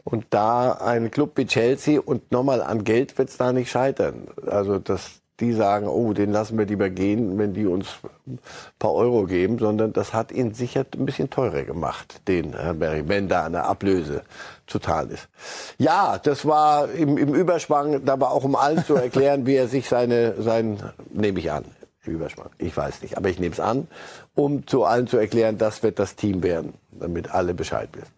Und 0.05 0.27
da 0.31 0.73
ein 0.73 1.11
Club 1.11 1.33
wie 1.37 1.47
Chelsea 1.47 2.01
und 2.01 2.33
nochmal 2.33 2.63
an 2.63 2.85
Geld 2.85 3.17
wird 3.19 3.29
es 3.29 3.37
da 3.37 3.53
nicht 3.53 3.71
scheitern. 3.71 4.29
Also 4.47 4.79
das 4.79 5.21
die 5.41 5.53
sagen, 5.53 5.87
oh, 5.87 6.13
den 6.13 6.33
lassen 6.33 6.59
wir 6.59 6.67
lieber 6.67 6.91
gehen, 6.91 7.39
wenn 7.39 7.55
die 7.55 7.67
uns 7.67 7.99
ein 8.27 8.39
paar 8.79 8.93
Euro 8.95 9.25
geben, 9.25 9.59
sondern 9.59 9.93
das 9.93 10.13
hat 10.13 10.33
ihn 10.33 10.55
sicher 10.55 10.85
ein 10.95 11.07
bisschen 11.07 11.31
teurer 11.31 11.63
gemacht, 11.63 12.21
den 12.27 12.55
Herrn 12.55 12.79
Berry, 12.79 13.09
wenn 13.09 13.29
da 13.29 13.45
eine 13.45 13.65
Ablöse 13.65 14.23
total 14.67 15.11
ist. 15.11 15.29
Ja, 15.79 16.19
das 16.19 16.45
war 16.45 16.91
im, 16.91 17.17
im 17.17 17.35
Überschwang, 17.35 18.05
da 18.05 18.21
war 18.21 18.33
auch 18.33 18.45
um 18.45 18.57
allen 18.57 18.85
zu 18.85 18.95
erklären, 18.95 19.47
wie 19.47 19.55
er 19.55 19.69
sich 19.69 19.89
seine, 19.89 20.43
sein, 20.43 20.83
nehme 21.13 21.39
ich 21.39 21.53
an, 21.53 21.65
Überschwang, 22.05 22.51
ich 22.59 22.77
weiß 22.77 23.03
nicht, 23.03 23.17
aber 23.17 23.29
ich 23.29 23.39
nehme 23.39 23.53
es 23.53 23.61
an, 23.61 23.87
um 24.35 24.67
zu 24.67 24.85
allen 24.85 25.07
zu 25.07 25.19
erklären, 25.19 25.59
das 25.59 25.83
wird 25.83 25.99
das 25.99 26.17
Team 26.17 26.43
werden, 26.43 26.75
damit 26.91 27.31
alle 27.31 27.55
Bescheid 27.55 27.89
wissen. 27.93 28.18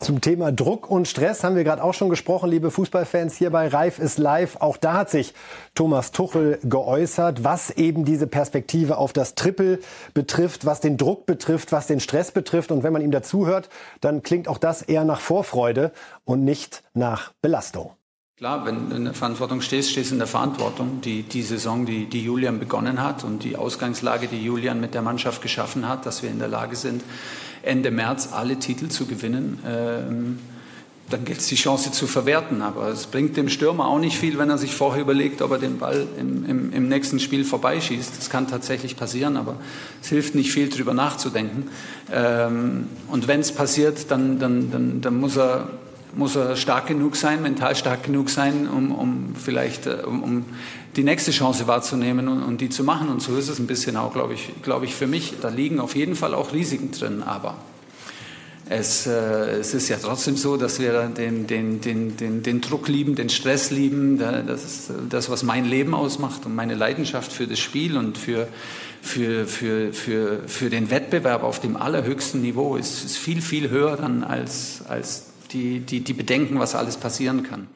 Zum 0.00 0.22
Thema 0.22 0.50
Druck 0.50 0.90
und 0.90 1.08
Stress 1.08 1.44
haben 1.44 1.56
wir 1.56 1.62
gerade 1.62 1.84
auch 1.84 1.92
schon 1.92 2.08
gesprochen, 2.08 2.48
liebe 2.48 2.70
Fußballfans 2.70 3.36
hier 3.36 3.50
bei 3.50 3.68
Reif 3.68 3.98
ist 3.98 4.16
live. 4.16 4.56
Auch 4.60 4.78
da 4.78 4.94
hat 4.94 5.10
sich 5.10 5.34
Thomas 5.74 6.10
Tuchel 6.10 6.58
geäußert, 6.64 7.44
was 7.44 7.68
eben 7.72 8.06
diese 8.06 8.26
Perspektive 8.26 8.96
auf 8.96 9.12
das 9.12 9.34
Triple 9.34 9.78
betrifft, 10.14 10.64
was 10.64 10.80
den 10.80 10.96
Druck 10.96 11.26
betrifft, 11.26 11.70
was 11.70 11.86
den 11.86 12.00
Stress 12.00 12.32
betrifft. 12.32 12.72
Und 12.72 12.82
wenn 12.82 12.94
man 12.94 13.02
ihm 13.02 13.10
dazuhört, 13.10 13.68
dann 14.00 14.22
klingt 14.22 14.48
auch 14.48 14.56
das 14.56 14.80
eher 14.80 15.04
nach 15.04 15.20
Vorfreude 15.20 15.92
und 16.24 16.46
nicht 16.46 16.82
nach 16.94 17.32
Belastung. 17.42 17.90
Klar, 18.38 18.64
wenn 18.64 18.88
du 18.88 18.96
in 18.96 19.04
der 19.04 19.12
Verantwortung 19.12 19.60
stehst, 19.60 19.90
stehst 19.90 20.12
du 20.12 20.14
in 20.14 20.18
der 20.18 20.26
Verantwortung. 20.26 21.02
Die, 21.02 21.24
die 21.24 21.42
Saison, 21.42 21.84
die, 21.84 22.06
die 22.06 22.24
Julian 22.24 22.58
begonnen 22.58 23.02
hat 23.02 23.22
und 23.22 23.44
die 23.44 23.56
Ausgangslage, 23.56 24.28
die 24.28 24.42
Julian 24.42 24.80
mit 24.80 24.94
der 24.94 25.02
Mannschaft 25.02 25.42
geschaffen 25.42 25.86
hat, 25.86 26.06
dass 26.06 26.22
wir 26.22 26.30
in 26.30 26.38
der 26.38 26.48
Lage 26.48 26.74
sind, 26.74 27.02
Ende 27.62 27.90
März 27.90 28.30
alle 28.32 28.58
Titel 28.58 28.88
zu 28.88 29.06
gewinnen. 29.06 29.58
Ähm, 29.66 30.38
dann 31.10 31.24
gilt 31.24 31.40
es, 31.40 31.48
die 31.48 31.56
Chance 31.56 31.92
zu 31.92 32.06
verwerten. 32.06 32.62
Aber 32.62 32.88
es 32.88 33.06
bringt 33.06 33.36
dem 33.36 33.48
Stürmer 33.48 33.88
auch 33.88 33.98
nicht 33.98 34.16
viel, 34.16 34.38
wenn 34.38 34.48
er 34.48 34.58
sich 34.58 34.74
vorher 34.74 35.02
überlegt, 35.02 35.42
ob 35.42 35.50
er 35.50 35.58
den 35.58 35.78
Ball 35.78 36.06
im, 36.18 36.44
im, 36.46 36.72
im 36.72 36.88
nächsten 36.88 37.20
Spiel 37.20 37.44
vorbeischießt. 37.44 38.16
Das 38.16 38.30
kann 38.30 38.46
tatsächlich 38.48 38.96
passieren, 38.96 39.36
aber 39.36 39.56
es 40.00 40.08
hilft 40.08 40.34
nicht 40.34 40.52
viel, 40.52 40.68
darüber 40.68 40.94
nachzudenken. 40.94 41.68
Ähm, 42.12 42.86
und 43.08 43.28
wenn 43.28 43.40
es 43.40 43.52
passiert, 43.52 44.10
dann, 44.10 44.38
dann, 44.38 44.70
dann, 44.70 45.00
dann 45.00 45.20
muss 45.20 45.36
er 45.36 45.68
muss 46.14 46.36
er 46.36 46.56
stark 46.56 46.86
genug 46.86 47.16
sein, 47.16 47.42
mental 47.42 47.76
stark 47.76 48.04
genug 48.04 48.30
sein, 48.30 48.68
um, 48.68 48.92
um 48.92 49.34
vielleicht 49.34 49.86
äh, 49.86 50.02
um, 50.06 50.22
um 50.22 50.44
die 50.96 51.04
nächste 51.04 51.30
Chance 51.30 51.66
wahrzunehmen 51.66 52.28
und, 52.28 52.42
und, 52.42 52.60
die 52.60 52.68
zu 52.68 52.82
machen. 52.82 53.08
Und 53.08 53.22
so 53.22 53.36
ist 53.36 53.48
es 53.48 53.58
ein 53.58 53.66
bisschen 53.66 53.96
auch, 53.96 54.12
glaube 54.12 54.34
ich, 54.34 54.50
glaube 54.62 54.86
ich, 54.86 54.94
für 54.94 55.06
mich. 55.06 55.34
Da 55.40 55.48
liegen 55.48 55.80
auf 55.80 55.94
jeden 55.94 56.16
Fall 56.16 56.34
auch 56.34 56.52
Risiken 56.52 56.90
drin, 56.90 57.22
aber 57.22 57.56
es, 58.68 59.06
äh, 59.06 59.58
es 59.58 59.74
ist 59.74 59.88
ja 59.88 59.96
trotzdem 60.00 60.36
so, 60.36 60.56
dass 60.56 60.80
wir 60.80 61.08
den, 61.08 61.46
den, 61.46 61.80
den, 61.80 62.16
den, 62.16 62.42
den 62.42 62.60
Druck 62.60 62.88
lieben, 62.88 63.14
den 63.16 63.28
Stress 63.28 63.70
lieben. 63.70 64.18
Das 64.18 64.64
ist 64.64 64.92
das, 65.08 65.28
was 65.28 65.42
mein 65.42 65.64
Leben 65.64 65.94
ausmacht 65.94 66.46
und 66.46 66.54
meine 66.54 66.74
Leidenschaft 66.74 67.32
für 67.32 67.46
das 67.46 67.58
Spiel 67.58 67.96
und 67.96 68.16
für, 68.16 68.48
für, 69.02 69.46
für, 69.46 69.92
für, 69.92 70.40
für 70.46 70.70
den 70.70 70.90
Wettbewerb 70.90 71.42
auf 71.42 71.60
dem 71.60 71.76
allerhöchsten 71.76 72.42
Niveau 72.42 72.76
ist, 72.76 73.04
ist 73.04 73.16
viel, 73.16 73.42
viel 73.42 73.70
höher 73.70 73.96
dann 73.96 74.22
als, 74.22 74.82
als 74.88 75.29
die, 75.52 75.80
die, 75.80 76.00
die 76.00 76.12
Bedenken, 76.12 76.58
was 76.58 76.74
alles 76.74 76.96
passieren 76.96 77.42
kann. 77.42 77.68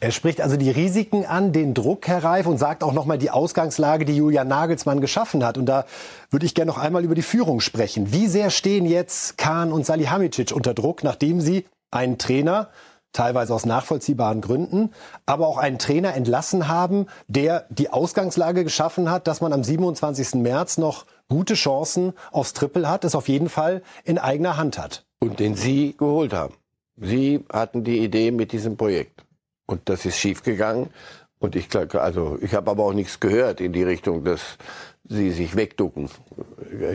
Er 0.00 0.12
spricht 0.12 0.40
also 0.40 0.56
die 0.56 0.70
Risiken 0.70 1.26
an, 1.26 1.52
den 1.52 1.74
Druck, 1.74 2.06
Herr 2.06 2.22
Reif, 2.22 2.46
und 2.46 2.58
sagt 2.58 2.84
auch 2.84 2.92
nochmal 2.92 3.18
die 3.18 3.30
Ausgangslage, 3.30 4.04
die 4.04 4.16
Julian 4.16 4.46
Nagelsmann 4.46 5.00
geschaffen 5.00 5.44
hat. 5.44 5.58
Und 5.58 5.66
da 5.66 5.86
würde 6.30 6.46
ich 6.46 6.54
gerne 6.54 6.70
noch 6.70 6.78
einmal 6.78 7.04
über 7.04 7.16
die 7.16 7.22
Führung 7.22 7.60
sprechen. 7.60 8.12
Wie 8.12 8.28
sehr 8.28 8.50
stehen 8.50 8.86
jetzt 8.86 9.38
Kahn 9.38 9.72
und 9.72 9.84
Salihamidzic 9.84 10.52
unter 10.52 10.72
Druck, 10.72 11.02
nachdem 11.02 11.40
sie 11.40 11.64
einen 11.90 12.18
Trainer, 12.18 12.68
teilweise 13.12 13.52
aus 13.54 13.66
nachvollziehbaren 13.66 14.40
Gründen, 14.40 14.90
aber 15.26 15.48
auch 15.48 15.58
einen 15.58 15.78
Trainer 15.78 16.14
entlassen 16.14 16.68
haben, 16.68 17.06
der 17.26 17.66
die 17.70 17.90
Ausgangslage 17.90 18.62
geschaffen 18.62 19.10
hat, 19.10 19.26
dass 19.26 19.40
man 19.40 19.52
am 19.52 19.64
27. 19.64 20.34
März 20.34 20.78
noch 20.78 21.06
gute 21.28 21.54
Chancen 21.54 22.12
aufs 22.30 22.52
Triple 22.52 22.88
hat, 22.88 23.04
es 23.04 23.14
auf 23.14 23.28
jeden 23.28 23.48
Fall 23.48 23.82
in 24.04 24.18
eigener 24.18 24.56
Hand 24.56 24.78
hat. 24.78 25.04
Und 25.18 25.40
den 25.40 25.56
Sie 25.56 25.96
geholt 25.96 26.32
haben. 26.32 26.54
Sie 27.00 27.44
hatten 27.52 27.84
die 27.84 27.98
Idee 27.98 28.30
mit 28.30 28.52
diesem 28.52 28.76
Projekt. 28.76 29.24
Und 29.66 29.88
das 29.88 30.04
ist 30.04 30.18
schiefgegangen. 30.18 30.90
Und 31.38 31.54
ich 31.54 31.68
glaube, 31.68 32.00
also 32.00 32.38
ich 32.40 32.54
habe 32.54 32.70
aber 32.70 32.84
auch 32.84 32.92
nichts 32.92 33.20
gehört 33.20 33.60
in 33.60 33.72
die 33.72 33.84
Richtung, 33.84 34.24
dass 34.24 34.58
sie 35.04 35.30
sich 35.30 35.54
wegducken, 35.54 36.10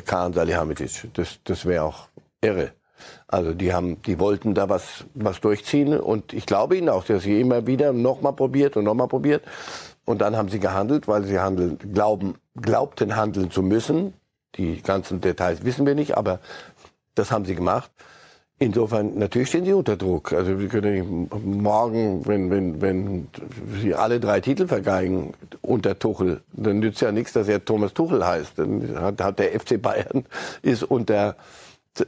Kahn 0.06 0.34
Salihamidzic. 0.34 1.14
Das, 1.14 1.40
das 1.44 1.66
wäre 1.66 1.84
auch 1.84 2.08
irre. 2.42 2.74
Also 3.28 3.54
die 3.54 3.74
haben, 3.74 4.02
die 4.04 4.20
wollten 4.20 4.54
da 4.54 4.70
was, 4.70 5.06
was 5.14 5.42
durchziehen 5.42 6.00
und 6.00 6.34
ich 6.34 6.46
glaube 6.46 6.78
ihnen 6.78 6.90
auch, 6.90 7.04
dass 7.04 7.24
sie 7.24 7.42
immer 7.42 7.68
wieder 7.68 7.92
nochmal 7.92 8.34
probiert 8.34 8.78
und 8.78 8.86
nochmal 8.86 9.08
probiert. 9.08 9.44
Und 10.06 10.20
dann 10.20 10.36
haben 10.36 10.50
sie 10.50 10.60
gehandelt, 10.60 11.08
weil 11.08 11.24
sie 11.24 11.40
handeln, 11.40 11.80
glauben, 11.94 12.36
glaubten 12.56 13.16
handeln 13.16 13.52
zu 13.52 13.62
müssen. 13.62 14.14
Die 14.56 14.82
ganzen 14.82 15.22
Details 15.22 15.64
wissen 15.64 15.86
wir 15.86 15.96
nicht, 15.96 16.18
aber 16.18 16.40
das 17.16 17.32
haben 17.32 17.46
sie 17.46 17.56
gemacht. 17.56 17.92
Insofern, 18.64 19.18
natürlich 19.18 19.50
stehen 19.50 19.66
sie 19.66 19.74
unter 19.74 19.98
Druck. 19.98 20.32
Also 20.32 20.58
wir 20.58 20.70
können 20.70 21.30
morgen, 21.44 22.26
wenn, 22.26 22.50
wenn, 22.50 22.82
wenn 22.82 23.28
sie 23.82 23.94
alle 23.94 24.22
drei 24.22 24.40
Titel 24.40 24.68
vergeigen 24.68 25.34
unter 25.62 26.00
Tuchel, 26.00 26.40
dann 26.54 26.80
nützt 26.80 27.02
ja 27.02 27.12
nichts, 27.12 27.34
dass 27.34 27.50
er 27.50 27.66
Thomas 27.66 27.94
Tuchel 27.94 28.26
heißt. 28.26 28.58
Dann 28.58 28.96
hat, 28.98 29.22
hat 29.22 29.40
der 29.40 29.60
FC 29.60 29.82
Bayern 29.82 30.24
ist 30.62 30.84
unter 30.84 31.36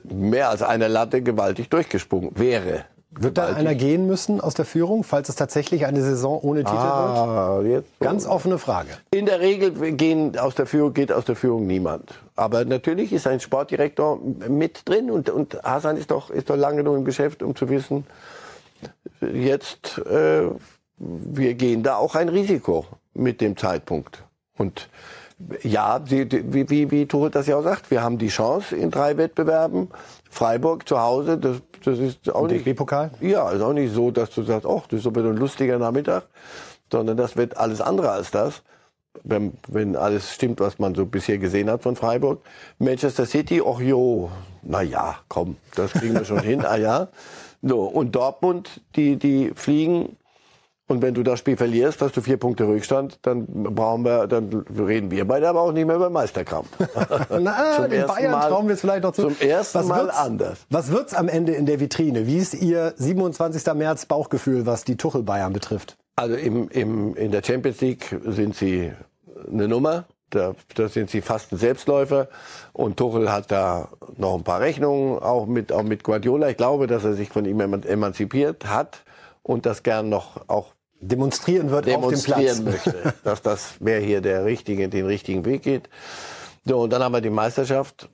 mehr 0.05 0.49
als 0.49 0.61
einer 0.61 0.87
Latte 0.87 1.21
gewaltig 1.21 1.69
durchgesprungen. 1.69 2.31
Wäre. 2.35 2.85
Wird 3.17 3.37
da 3.37 3.47
einer 3.47 3.75
gehen 3.75 4.07
müssen 4.07 4.41
aus 4.41 4.55
der 4.55 4.65
Führung, 4.65 5.05
falls 5.05 5.29
es 5.29 5.35
tatsächlich 5.35 5.85
eine 5.85 6.01
Saison 6.01 6.39
ohne 6.41 6.63
Titel 6.63 6.75
ah, 6.75 7.59
wird? 7.61 7.85
Jetzt 7.85 7.99
Ganz 8.01 8.25
offene 8.25 8.57
Frage. 8.57 8.89
In 9.11 9.25
der 9.25 9.39
Regel 9.39 9.93
gehen 9.93 10.37
aus 10.37 10.55
der 10.55 10.65
Führung, 10.65 10.93
geht 10.93 11.13
aus 11.13 11.23
der 11.23 11.37
Führung 11.37 11.65
niemand. 11.65 12.13
Aber 12.35 12.65
natürlich 12.65 13.13
ist 13.13 13.25
ein 13.25 13.39
Sportdirektor 13.39 14.19
mit 14.49 14.87
drin 14.87 15.09
und, 15.09 15.29
und 15.29 15.63
Hasan 15.63 15.95
ist 15.95 16.11
doch, 16.11 16.29
ist 16.29 16.49
doch 16.49 16.57
lange 16.57 16.77
genug 16.77 16.97
im 16.97 17.05
Geschäft, 17.05 17.41
um 17.41 17.55
zu 17.55 17.69
wissen, 17.69 18.05
jetzt, 19.21 19.97
äh, 19.99 20.49
wir 20.97 21.53
gehen 21.53 21.83
da 21.83 21.95
auch 21.95 22.15
ein 22.15 22.27
Risiko 22.27 22.85
mit 23.13 23.39
dem 23.39 23.55
Zeitpunkt. 23.55 24.23
Und 24.57 24.89
ja, 25.63 26.01
wie, 26.05 26.27
wie, 26.31 26.91
wie 26.91 27.05
Tuchel 27.05 27.29
das 27.29 27.47
ja 27.47 27.57
auch 27.57 27.63
sagt, 27.63 27.91
wir 27.91 28.01
haben 28.01 28.17
die 28.17 28.29
Chance 28.29 28.75
in 28.75 28.91
drei 28.91 29.17
Wettbewerben. 29.17 29.89
Freiburg 30.29 30.87
zu 30.87 30.99
Hause, 30.99 31.37
das, 31.37 31.61
das 31.87 31.99
ist 31.99 32.33
auch 32.33 32.47
nicht. 32.47 32.65
DFB-Pokal? 32.65 33.11
Ja, 33.21 33.49
ist 33.51 33.61
auch 33.61 33.73
nicht 33.73 33.93
so, 33.93 34.11
dass 34.11 34.31
du 34.31 34.43
sagst, 34.43 34.67
ach, 34.67 34.87
das 34.87 35.01
ist 35.01 35.07
aber 35.07 35.21
ein 35.21 35.37
lustiger 35.37 35.77
Nachmittag, 35.77 36.23
sondern 36.91 37.17
das 37.17 37.35
wird 37.37 37.57
alles 37.57 37.81
andere 37.81 38.11
als 38.11 38.31
das. 38.31 38.63
Wenn, 39.23 39.53
wenn 39.69 39.95
alles 39.95 40.33
stimmt, 40.33 40.59
was 40.59 40.77
man 40.77 40.93
so 40.93 41.05
bisher 41.05 41.37
gesehen 41.37 41.69
hat 41.69 41.83
von 41.83 41.95
Freiburg. 41.95 42.41
Manchester 42.79 43.25
City, 43.25 43.61
ach 43.65 43.79
jo, 43.79 44.29
na 44.61 44.81
ja, 44.81 45.19
komm, 45.29 45.55
das 45.75 45.93
kriegen 45.93 46.15
wir 46.15 46.25
schon 46.25 46.41
hin, 46.41 46.65
ah 46.65 46.75
ja. 46.75 47.07
So, 47.61 47.83
und 47.83 48.13
Dortmund, 48.15 48.81
die, 48.95 49.15
die 49.15 49.51
fliegen 49.55 50.17
und 50.87 51.01
wenn 51.01 51.15
du 51.15 51.23
das 51.23 51.39
Spiel 51.39 51.57
verlierst, 51.57 52.01
hast 52.01 52.15
du 52.15 52.21
vier 52.21 52.37
Punkte 52.37 52.67
Rückstand, 52.67 53.17
dann 53.23 53.47
brauchen 53.47 54.05
wir, 54.05 54.27
dann 54.27 54.65
reden 54.77 55.09
wir 55.09 55.25
beide 55.25 55.49
aber 55.49 55.61
auch 55.61 55.71
nicht 55.71 55.87
mehr 55.87 55.95
über 55.95 56.11
Meisterkampf. 56.11 56.67
Na, 57.29 57.87
den 57.87 58.05
Bayern 58.05 58.31
Mal, 58.31 58.49
trauen 58.49 58.67
wir 58.67 58.75
es 58.75 58.81
vielleicht 58.81 59.01
noch 59.01 59.13
zu. 59.13 59.23
Zum 59.23 59.35
ersten 59.39 59.79
was 59.79 59.87
Mal 59.87 60.11
anders. 60.11 60.59
Was 60.69 60.91
wird's 60.91 61.15
am 61.15 61.27
Ende 61.27 61.53
in 61.53 61.65
der 61.65 61.79
Vitrine? 61.79 62.27
Wie 62.27 62.37
ist 62.37 62.53
Ihr 62.53 62.93
27. 62.97 63.73
März 63.73 64.05
Bauchgefühl, 64.05 64.67
was 64.67 64.83
die 64.83 64.95
Tuchel 64.95 65.23
Bayern 65.23 65.53
betrifft? 65.53 65.97
Also 66.17 66.35
im, 66.35 66.69
im, 66.69 67.15
in 67.15 67.31
der 67.31 67.41
Champions 67.43 67.81
League 67.81 68.15
sind 68.23 68.55
sie 68.55 68.93
eine 69.51 69.67
Nummer. 69.67 70.05
Da, 70.29 70.53
da 70.75 70.87
sind 70.87 71.09
sie 71.09 71.21
fast 71.21 71.51
ein 71.51 71.57
Selbstläufer. 71.57 72.27
Und 72.73 72.97
Tuchel 72.97 73.31
hat 73.31 73.49
da 73.49 73.89
noch 74.17 74.35
ein 74.35 74.43
paar 74.43 74.59
Rechnungen, 74.59 75.17
auch 75.17 75.47
mit, 75.47 75.71
auch 75.71 75.83
mit 75.83 76.03
Guardiola. 76.03 76.49
Ich 76.49 76.57
glaube, 76.57 76.85
dass 76.85 77.03
er 77.03 77.13
sich 77.13 77.29
von 77.29 77.45
ihm 77.45 77.59
emanzipiert 77.59 78.67
hat 78.67 79.03
und 79.41 79.65
das 79.65 79.83
gern 79.83 80.09
noch 80.09 80.47
auch 80.47 80.74
demonstrieren 81.07 81.69
wird 81.69 81.87
demonstrieren 81.87 82.49
auf 82.49 82.55
dem 82.55 82.65
Platz. 82.65 82.85
möchte, 82.95 83.13
dass 83.23 83.41
das 83.41 83.75
wer 83.79 83.99
hier 83.99 84.21
der 84.21 84.45
richtige 84.45 84.89
den 84.89 85.05
richtigen 85.05 85.45
Weg 85.45 85.63
geht. 85.63 85.89
So 86.65 86.79
und 86.79 86.91
dann 86.91 87.03
haben 87.03 87.13
wir 87.13 87.21
die 87.21 87.29
Meisterschaft. 87.29 88.09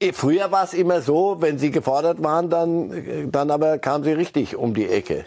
Eh, 0.00 0.12
früher 0.12 0.50
war 0.50 0.64
es 0.64 0.74
immer 0.74 1.00
so, 1.00 1.36
wenn 1.40 1.58
sie 1.58 1.70
gefordert 1.70 2.22
waren, 2.22 2.50
dann 2.50 3.30
dann 3.30 3.50
aber 3.50 3.78
kam 3.78 4.04
sie 4.04 4.12
richtig 4.12 4.56
um 4.56 4.74
die 4.74 4.88
Ecke. 4.88 5.24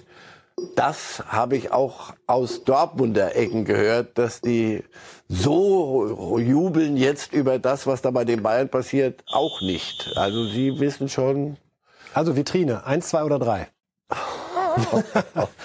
Das 0.75 1.21
habe 1.27 1.57
ich 1.57 1.71
auch 1.71 2.13
aus 2.27 2.63
Dortmunder 2.63 3.35
Ecken 3.35 3.65
gehört, 3.65 4.17
dass 4.17 4.39
die 4.39 4.83
so 5.27 6.39
jubeln 6.39 6.95
jetzt 6.95 7.33
über 7.33 7.59
das, 7.59 7.87
was 7.87 8.01
da 8.01 8.11
bei 8.11 8.23
den 8.23 8.41
Bayern 8.41 8.69
passiert, 8.69 9.23
auch 9.27 9.61
nicht. 9.61 10.13
Also 10.15 10.45
sie 10.45 10.79
wissen 10.79 11.09
schon. 11.09 11.57
Also 12.13 12.37
Vitrine, 12.37 12.85
eins, 12.85 13.09
zwei 13.09 13.23
oder 13.23 13.39
drei. 13.39 13.67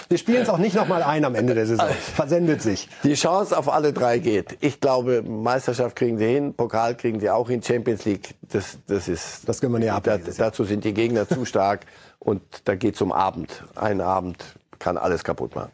Wir 0.08 0.18
spielen 0.18 0.42
es 0.42 0.48
auch 0.48 0.58
nicht 0.58 0.74
nochmal 0.74 1.02
ein 1.02 1.24
am 1.24 1.34
Ende 1.34 1.54
der 1.54 1.66
Saison. 1.66 1.88
Versendet 2.14 2.62
sich. 2.62 2.88
Die 3.04 3.14
Chance 3.14 3.56
auf 3.56 3.72
alle 3.72 3.92
drei 3.92 4.18
geht. 4.18 4.56
Ich 4.60 4.80
glaube, 4.80 5.22
Meisterschaft 5.22 5.96
kriegen 5.96 6.18
sie 6.18 6.26
hin, 6.26 6.54
Pokal 6.54 6.96
kriegen 6.96 7.20
sie 7.20 7.30
auch 7.30 7.48
hin, 7.48 7.62
Champions 7.62 8.04
League, 8.04 8.34
das, 8.50 8.78
das 8.86 9.08
ist. 9.08 9.48
Das 9.48 9.60
können 9.60 9.72
wir 9.72 9.78
nicht 9.78 10.06
da, 10.06 10.18
Dazu 10.18 10.64
sind 10.64 10.84
die 10.84 10.94
Gegner 10.94 11.28
zu 11.28 11.44
stark 11.44 11.86
und 12.18 12.42
da 12.64 12.74
geht 12.74 12.94
es 12.94 13.00
um 13.00 13.12
Abend. 13.12 13.64
Ein 13.74 14.00
Abend 14.00 14.44
kann 14.78 14.96
alles 14.96 15.24
kaputt 15.24 15.54
machen. 15.54 15.70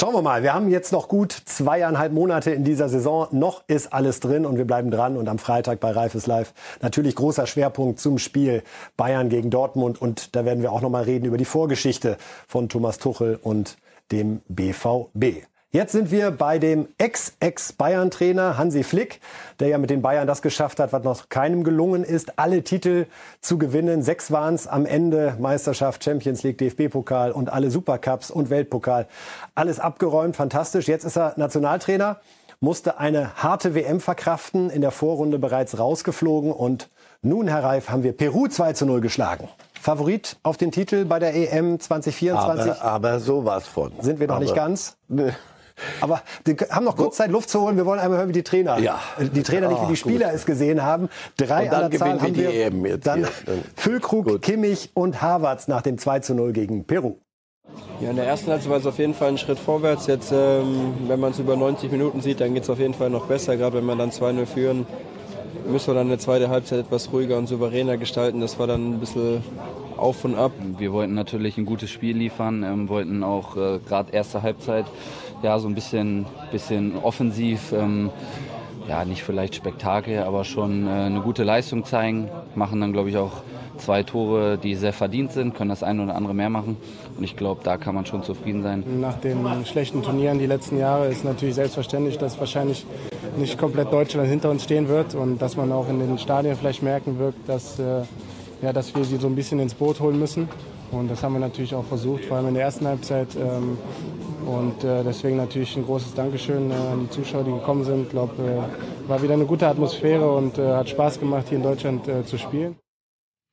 Schauen 0.00 0.14
wir 0.14 0.22
mal, 0.22 0.42
wir 0.42 0.54
haben 0.54 0.70
jetzt 0.70 0.92
noch 0.92 1.08
gut 1.08 1.30
zweieinhalb 1.30 2.10
Monate 2.10 2.52
in 2.52 2.64
dieser 2.64 2.88
Saison. 2.88 3.28
Noch 3.32 3.64
ist 3.66 3.92
alles 3.92 4.18
drin 4.18 4.46
und 4.46 4.56
wir 4.56 4.64
bleiben 4.64 4.90
dran. 4.90 5.18
Und 5.18 5.28
am 5.28 5.38
Freitag 5.38 5.78
bei 5.78 5.90
Reifes 5.90 6.26
Live 6.26 6.54
natürlich 6.80 7.14
großer 7.16 7.46
Schwerpunkt 7.46 8.00
zum 8.00 8.16
Spiel 8.16 8.62
Bayern 8.96 9.28
gegen 9.28 9.50
Dortmund. 9.50 10.00
Und 10.00 10.34
da 10.34 10.46
werden 10.46 10.62
wir 10.62 10.72
auch 10.72 10.80
noch 10.80 10.88
mal 10.88 11.02
reden 11.02 11.26
über 11.26 11.36
die 11.36 11.44
Vorgeschichte 11.44 12.16
von 12.48 12.70
Thomas 12.70 12.96
Tuchel 12.96 13.38
und 13.42 13.76
dem 14.10 14.40
BVB. 14.48 15.49
Jetzt 15.72 15.92
sind 15.92 16.10
wir 16.10 16.32
bei 16.32 16.58
dem 16.58 16.88
Ex-Ex-Bayern-Trainer 16.98 18.58
Hansi 18.58 18.82
Flick, 18.82 19.20
der 19.60 19.68
ja 19.68 19.78
mit 19.78 19.88
den 19.88 20.02
Bayern 20.02 20.26
das 20.26 20.42
geschafft 20.42 20.80
hat, 20.80 20.92
was 20.92 21.04
noch 21.04 21.28
keinem 21.28 21.62
gelungen 21.62 22.02
ist, 22.02 22.40
alle 22.40 22.64
Titel 22.64 23.06
zu 23.40 23.56
gewinnen. 23.56 24.02
Sechs 24.02 24.32
waren 24.32 24.56
es 24.56 24.66
am 24.66 24.84
Ende, 24.84 25.36
Meisterschaft, 25.38 26.02
Champions 26.02 26.42
League, 26.42 26.58
DFB-Pokal 26.58 27.30
und 27.30 27.52
alle 27.52 27.70
Supercups 27.70 28.32
und 28.32 28.50
Weltpokal. 28.50 29.06
Alles 29.54 29.78
abgeräumt, 29.78 30.34
fantastisch. 30.34 30.88
Jetzt 30.88 31.04
ist 31.04 31.16
er 31.16 31.34
Nationaltrainer, 31.36 32.16
musste 32.58 32.98
eine 32.98 33.36
harte 33.36 33.72
WM 33.76 34.00
verkraften, 34.00 34.70
in 34.70 34.80
der 34.80 34.90
Vorrunde 34.90 35.38
bereits 35.38 35.78
rausgeflogen 35.78 36.50
und 36.50 36.88
nun, 37.22 37.46
Herr 37.46 37.62
Reif, 37.62 37.90
haben 37.90 38.02
wir 38.02 38.16
Peru 38.16 38.48
2 38.48 38.72
zu 38.72 38.86
0 38.86 39.00
geschlagen. 39.00 39.48
Favorit 39.80 40.36
auf 40.42 40.56
den 40.56 40.72
Titel 40.72 41.04
bei 41.04 41.20
der 41.20 41.32
EM 41.34 41.78
2024? 41.78 42.72
Aber, 42.72 42.82
aber 42.82 43.20
sowas 43.20 43.68
von. 43.68 43.92
Sind 44.00 44.18
wir 44.18 44.26
noch 44.26 44.36
aber, 44.36 44.44
nicht 44.44 44.56
ganz? 44.56 44.96
Aber 46.00 46.22
wir 46.44 46.56
haben 46.70 46.84
noch 46.84 46.96
kurz 46.96 47.16
Zeit, 47.16 47.30
Luft 47.30 47.50
zu 47.50 47.60
holen. 47.60 47.76
Wir 47.76 47.86
wollen 47.86 48.00
einmal 48.00 48.18
hören, 48.18 48.28
wie 48.28 48.34
die 48.34 48.42
Trainer, 48.42 48.78
ja. 48.78 49.00
die 49.18 49.42
Trainer 49.42 49.68
nicht 49.68 49.82
wie 49.82 49.86
die 49.86 49.92
ah, 49.92 49.96
Spieler 49.96 50.26
gut. 50.26 50.34
es 50.34 50.46
gesehen 50.46 50.82
haben. 50.82 51.08
Drei 51.36 51.64
und 51.64 51.72
dann 51.72 51.84
an 51.84 51.90
der 51.90 52.00
Zahl 52.00 52.20
haben 52.20 52.36
wir. 52.36 52.50
EM 52.50 52.86
jetzt 52.86 53.06
dann 53.06 53.26
Füllkrug, 53.76 54.26
gut. 54.26 54.42
Kimmich 54.42 54.90
und 54.94 55.22
Havertz 55.22 55.68
nach 55.68 55.82
dem 55.82 55.98
2 55.98 56.20
zu 56.20 56.34
0 56.34 56.52
gegen 56.52 56.84
Peru. 56.84 57.16
Ja, 58.00 58.10
in 58.10 58.16
der 58.16 58.26
ersten 58.26 58.50
Halbzeit 58.50 58.70
war 58.70 58.78
es 58.78 58.86
auf 58.86 58.98
jeden 58.98 59.14
Fall 59.14 59.28
ein 59.28 59.38
Schritt 59.38 59.58
vorwärts. 59.58 60.06
Jetzt, 60.06 60.32
ähm, 60.32 60.94
wenn 61.06 61.20
man 61.20 61.32
es 61.32 61.38
über 61.38 61.56
90 61.56 61.92
Minuten 61.92 62.20
sieht, 62.20 62.40
dann 62.40 62.54
geht 62.54 62.64
es 62.64 62.70
auf 62.70 62.78
jeden 62.78 62.94
Fall 62.94 63.10
noch 63.10 63.26
besser. 63.26 63.56
Gerade 63.56 63.76
wenn 63.76 63.84
wir 63.84 63.96
dann 63.96 64.10
2-0 64.10 64.46
führen, 64.46 64.86
müssen 65.68 65.88
wir 65.88 65.94
dann 65.94 66.06
eine 66.06 66.18
zweite 66.18 66.48
Halbzeit 66.48 66.80
etwas 66.80 67.12
ruhiger 67.12 67.36
und 67.36 67.46
souveräner 67.46 67.96
gestalten. 67.96 68.40
Das 68.40 68.58
war 68.58 68.66
dann 68.66 68.94
ein 68.94 69.00
bisschen 69.00 69.42
auf 69.96 70.24
und 70.24 70.34
ab. 70.34 70.52
Wir 70.78 70.92
wollten 70.92 71.14
natürlich 71.14 71.58
ein 71.58 71.66
gutes 71.66 71.90
Spiel 71.90 72.16
liefern, 72.16 72.62
ähm, 72.62 72.88
wollten 72.88 73.22
auch 73.22 73.56
äh, 73.56 73.78
gerade 73.86 74.12
erste 74.12 74.42
Halbzeit 74.42 74.86
ja 75.42 75.58
so 75.58 75.68
ein 75.68 75.74
bisschen, 75.74 76.26
bisschen 76.50 76.96
offensiv, 76.96 77.72
ähm, 77.72 78.10
ja 78.88 79.04
nicht 79.04 79.22
vielleicht 79.22 79.54
Spektakel, 79.54 80.22
aber 80.22 80.44
schon 80.44 80.86
äh, 80.86 80.90
eine 80.90 81.20
gute 81.20 81.44
Leistung 81.44 81.84
zeigen. 81.84 82.28
Machen 82.54 82.80
dann 82.80 82.92
glaube 82.92 83.10
ich 83.10 83.16
auch 83.16 83.42
zwei 83.80 84.02
Tore, 84.02 84.58
die 84.58 84.74
sehr 84.74 84.92
verdient 84.92 85.32
sind, 85.32 85.54
können 85.54 85.70
das 85.70 85.82
eine 85.82 86.02
oder 86.02 86.14
andere 86.14 86.34
mehr 86.34 86.50
machen. 86.50 86.76
Und 87.16 87.24
ich 87.24 87.36
glaube, 87.36 87.62
da 87.64 87.76
kann 87.76 87.94
man 87.94 88.06
schon 88.06 88.22
zufrieden 88.22 88.62
sein. 88.62 88.84
Nach 89.00 89.18
den 89.18 89.46
schlechten 89.64 90.02
Turnieren 90.02 90.38
die 90.38 90.46
letzten 90.46 90.78
Jahre 90.78 91.08
ist 91.08 91.24
natürlich 91.24 91.54
selbstverständlich, 91.54 92.18
dass 92.18 92.38
wahrscheinlich 92.38 92.86
nicht 93.38 93.58
komplett 93.58 93.92
Deutschland 93.92 94.28
hinter 94.28 94.50
uns 94.50 94.64
stehen 94.64 94.88
wird 94.88 95.14
und 95.14 95.40
dass 95.40 95.56
man 95.56 95.72
auch 95.72 95.88
in 95.88 95.98
den 95.98 96.18
Stadien 96.18 96.56
vielleicht 96.56 96.82
merken 96.82 97.18
wird, 97.18 97.34
dass, 97.46 97.78
äh, 97.78 98.02
ja, 98.62 98.72
dass 98.72 98.94
wir 98.94 99.04
sie 99.04 99.16
so 99.16 99.26
ein 99.26 99.34
bisschen 99.34 99.58
ins 99.60 99.74
Boot 99.74 100.00
holen 100.00 100.18
müssen. 100.18 100.48
Und 100.90 101.10
das 101.10 101.22
haben 101.22 101.34
wir 101.34 101.40
natürlich 101.40 101.74
auch 101.74 101.84
versucht, 101.84 102.24
vor 102.24 102.36
allem 102.36 102.48
in 102.48 102.54
der 102.54 102.64
ersten 102.64 102.86
Halbzeit. 102.86 103.28
Ähm, 103.36 103.78
und 104.50 104.82
äh, 104.82 105.04
deswegen 105.04 105.36
natürlich 105.36 105.76
ein 105.76 105.84
großes 105.84 106.14
Dankeschön 106.14 106.70
äh, 106.70 106.74
an 106.74 107.00
die 107.04 107.10
Zuschauer, 107.10 107.44
die 107.44 107.52
gekommen 107.52 107.84
sind. 107.84 108.02
Ich 108.04 108.10
glaube, 108.10 108.34
äh, 108.42 109.08
war 109.08 109.22
wieder 109.22 109.34
eine 109.34 109.46
gute 109.46 109.68
Atmosphäre 109.68 110.28
und 110.32 110.58
äh, 110.58 110.72
hat 110.72 110.88
Spaß 110.88 111.20
gemacht, 111.20 111.46
hier 111.48 111.58
in 111.58 111.62
Deutschland 111.62 112.08
äh, 112.08 112.24
zu 112.26 112.36
spielen. 112.36 112.76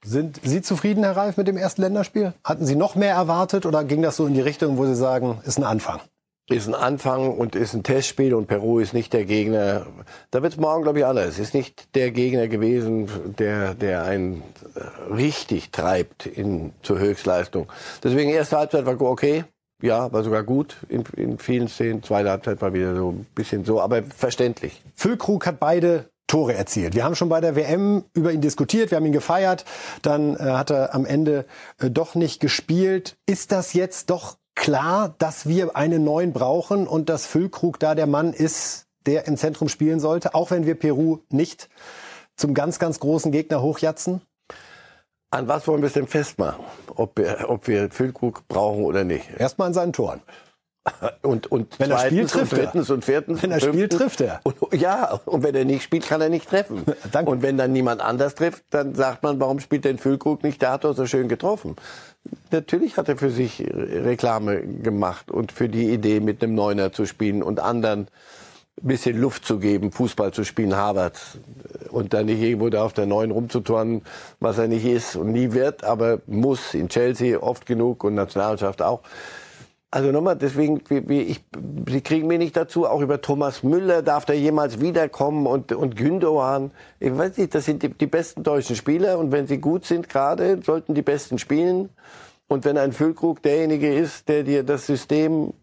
Sind 0.03 0.39
Sie 0.43 0.61
zufrieden, 0.61 1.03
Herr 1.03 1.15
Ralf, 1.15 1.37
mit 1.37 1.47
dem 1.47 1.57
ersten 1.57 1.83
Länderspiel? 1.83 2.33
Hatten 2.43 2.65
Sie 2.65 2.75
noch 2.75 2.95
mehr 2.95 3.13
erwartet 3.13 3.65
oder 3.67 3.83
ging 3.83 4.01
das 4.01 4.15
so 4.15 4.25
in 4.25 4.33
die 4.33 4.41
Richtung, 4.41 4.77
wo 4.77 4.85
Sie 4.85 4.95
sagen, 4.95 5.39
ist 5.43 5.59
ein 5.59 5.63
Anfang? 5.63 5.99
Ist 6.49 6.67
ein 6.67 6.75
Anfang 6.75 7.37
und 7.37 7.55
ist 7.55 7.73
ein 7.73 7.83
Testspiel 7.83 8.33
und 8.33 8.47
Peru 8.47 8.79
ist 8.79 8.93
nicht 8.93 9.11
der 9.13 9.25
Gegner. 9.25 9.85
Da 10.31 10.41
wird 10.41 10.53
es 10.53 10.59
morgen, 10.59 10.83
glaube 10.83 10.99
ich, 10.99 11.05
anders. 11.05 11.37
Ist 11.37 11.53
nicht 11.53 11.93
der 11.93 12.09
Gegner 12.11 12.47
gewesen, 12.47 13.35
der, 13.37 13.73
der 13.73 14.03
einen 14.03 14.41
äh, 14.73 15.13
richtig 15.13 15.71
treibt 15.71 16.25
in, 16.25 16.71
zur 16.81 16.99
Höchstleistung. 16.99 17.67
Deswegen 18.03 18.29
erste 18.29 18.57
Halbzeit 18.57 18.85
war 18.85 18.99
okay. 19.01 19.43
Ja, 19.82 20.11
war 20.11 20.23
sogar 20.23 20.43
gut 20.43 20.78
in, 20.89 21.03
in 21.15 21.38
vielen 21.38 21.67
Szenen. 21.67 22.01
Zweite 22.01 22.30
Halbzeit 22.32 22.61
war 22.61 22.73
wieder 22.73 22.95
so 22.95 23.11
ein 23.11 23.28
bisschen 23.36 23.63
so, 23.63 23.80
aber 23.80 24.03
verständlich. 24.03 24.82
Füllkrug 24.95 25.45
hat 25.45 25.59
beide 25.59 26.09
Tore 26.25 26.55
erzielt. 26.55 26.93
Wir 26.93 27.05
haben 27.05 27.15
schon 27.15 27.30
bei 27.30 27.39
der 27.39 27.55
WM 27.55 28.03
über 28.13 28.34
ihn 28.34 28.41
diskutiert, 28.41 28.91
wir 28.91 28.97
haben 28.97 29.05
ihn 29.05 29.13
gefeiert, 29.13 29.63
dann 30.01 30.36
äh, 30.36 30.39
hat 30.39 30.71
er 30.71 30.93
am 30.93 31.05
Ende 31.05 31.45
äh, 31.80 31.89
doch 31.89 32.15
nicht 32.15 32.41
gespielt. 32.41 33.15
Ist 33.25 33.53
das 33.53 33.73
jetzt 33.73 34.09
doch 34.09 34.38
klar, 34.53 35.15
dass 35.19 35.47
wir 35.47 35.75
einen 35.78 36.03
neuen 36.03 36.34
brauchen 36.34 36.86
und 36.86 37.07
dass 37.07 37.25
Füllkrug 37.25 37.80
da 37.80 37.95
der 37.95 38.07
Mann 38.07 38.34
ist, 38.34 38.88
der 39.05 39.25
im 39.25 39.38
Zentrum 39.38 39.69
spielen 39.69 40.01
sollte, 40.01 40.36
auch 40.36 40.51
wenn 40.51 40.65
wir 40.65 40.75
Peru 40.75 41.19
nicht 41.30 41.69
zum 42.36 42.53
ganz, 42.53 42.78
ganz 42.78 42.99
großen 42.99 43.32
Gegner 43.32 43.61
hochjatzen? 43.61 44.21
An 45.30 45.47
was 45.47 45.67
wollen 45.67 45.82
wir 45.82 45.88
es 45.88 45.93
denn 45.93 46.07
festmachen? 46.07 46.63
Ob 46.95 47.17
wir, 47.17 47.49
ob 47.49 47.67
wir 47.67 47.89
Füllkrug 47.89 48.47
brauchen 48.47 48.84
oder 48.86 49.03
nicht? 49.03 49.30
Erstmal 49.38 49.67
an 49.67 49.73
seinen 49.73 49.93
Toren. 49.93 50.21
Und, 51.21 51.51
und 51.51 51.80
wenn 51.80 51.91
er 51.91 51.99
spielt, 51.99 52.30
trifft 52.30 52.53
und 52.53 52.61
drittens 52.61 52.89
er. 52.89 52.95
und 52.95 53.03
viertens. 53.03 53.43
Wenn 53.43 53.51
er 53.51 53.59
spielt, 53.59 53.91
trifft 53.91 54.21
er. 54.21 54.39
Und, 54.43 54.73
ja, 54.73 55.19
und 55.25 55.43
wenn 55.43 55.53
er 55.53 55.65
nicht 55.65 55.84
spielt, 55.84 56.07
kann 56.07 56.21
er 56.21 56.30
nicht 56.30 56.49
treffen. 56.49 56.86
Danke. 57.11 57.30
Und 57.30 57.41
wenn 57.41 57.57
dann 57.57 57.73
niemand 57.73 57.99
anders 57.99 58.36
trifft, 58.36 58.63
dann 58.69 58.95
sagt 58.95 59.21
man, 59.21 59.38
warum 59.41 59.59
spielt 59.59 59.84
denn 59.84 59.97
Füllkrug 59.97 60.43
nicht? 60.43 60.61
Der 60.61 60.71
hat 60.71 60.86
doch 60.86 60.95
so 60.95 61.05
schön 61.05 61.28
getroffen. 61.28 61.75
Natürlich 62.51 62.95
hat 62.95 63.09
er 63.09 63.17
für 63.17 63.30
sich 63.30 63.65
Reklame 63.69 64.61
gemacht 64.61 65.30
und 65.30 65.51
für 65.51 65.67
die 65.67 65.91
Idee, 65.91 66.21
mit 66.21 66.41
einem 66.41 66.55
Neuner 66.55 66.93
zu 66.93 67.05
spielen 67.05 67.43
und 67.43 67.59
anderen 67.59 68.07
ein 68.82 68.88
bisschen 68.88 69.19
Luft 69.19 69.45
zu 69.45 69.59
geben, 69.59 69.91
Fußball 69.91 70.32
zu 70.34 70.43
spielen, 70.43 70.75
Harvard. 70.75 71.19
Und 71.89 72.13
dann 72.13 72.28
nicht 72.28 72.41
irgendwo 72.41 72.69
da 72.69 72.84
auf 72.84 72.93
der 72.93 73.05
Neuen 73.05 73.32
rumzuturnen, 73.32 74.03
was 74.39 74.57
er 74.57 74.67
nicht 74.67 74.86
ist 74.86 75.15
und 75.15 75.32
nie 75.32 75.53
wird, 75.53 75.84
aber 75.84 76.19
muss 76.28 76.73
in 76.73 76.89
Chelsea 76.89 77.39
oft 77.39 77.65
genug 77.65 78.03
und 78.03 78.15
Nationalmannschaft 78.15 78.82
auch. 78.82 79.01
Also 79.89 80.11
nochmal, 80.11 80.36
deswegen, 80.36 80.82
ich, 81.09 81.43
Sie 81.88 82.01
kriegen 82.01 82.28
mich 82.28 82.39
nicht 82.39 82.57
dazu, 82.57 82.86
auch 82.86 82.99
über 82.99 83.21
Thomas 83.21 83.63
Müller, 83.63 84.01
darf 84.01 84.25
der 84.25 84.38
jemals 84.38 84.82
wiederkommen 84.82 85.47
und, 85.47 85.71
und 85.71 85.95
Gündogan. 85.95 86.71
Ich 86.99 87.17
weiß 87.17 87.38
nicht, 87.38 87.55
das 87.55 87.65
sind 87.65 87.84
die, 87.84 87.89
die 87.89 88.05
besten 88.05 88.43
deutschen 88.43 88.75
Spieler 88.75 89.17
und 89.17 89.32
wenn 89.32 89.47
sie 89.47 89.59
gut 89.59 89.86
sind 89.86 90.09
gerade, 90.09 90.59
sollten 90.61 90.93
die 90.93 91.01
Besten 91.01 91.39
spielen. 91.39 91.89
Und 92.49 92.65
wenn 92.65 92.78
ein 92.78 92.91
Füllkrug 92.91 93.41
derjenige 93.41 93.93
ist, 93.93 94.28
der 94.28 94.43
dir 94.43 94.63
das 94.63 94.86
System 94.86 95.53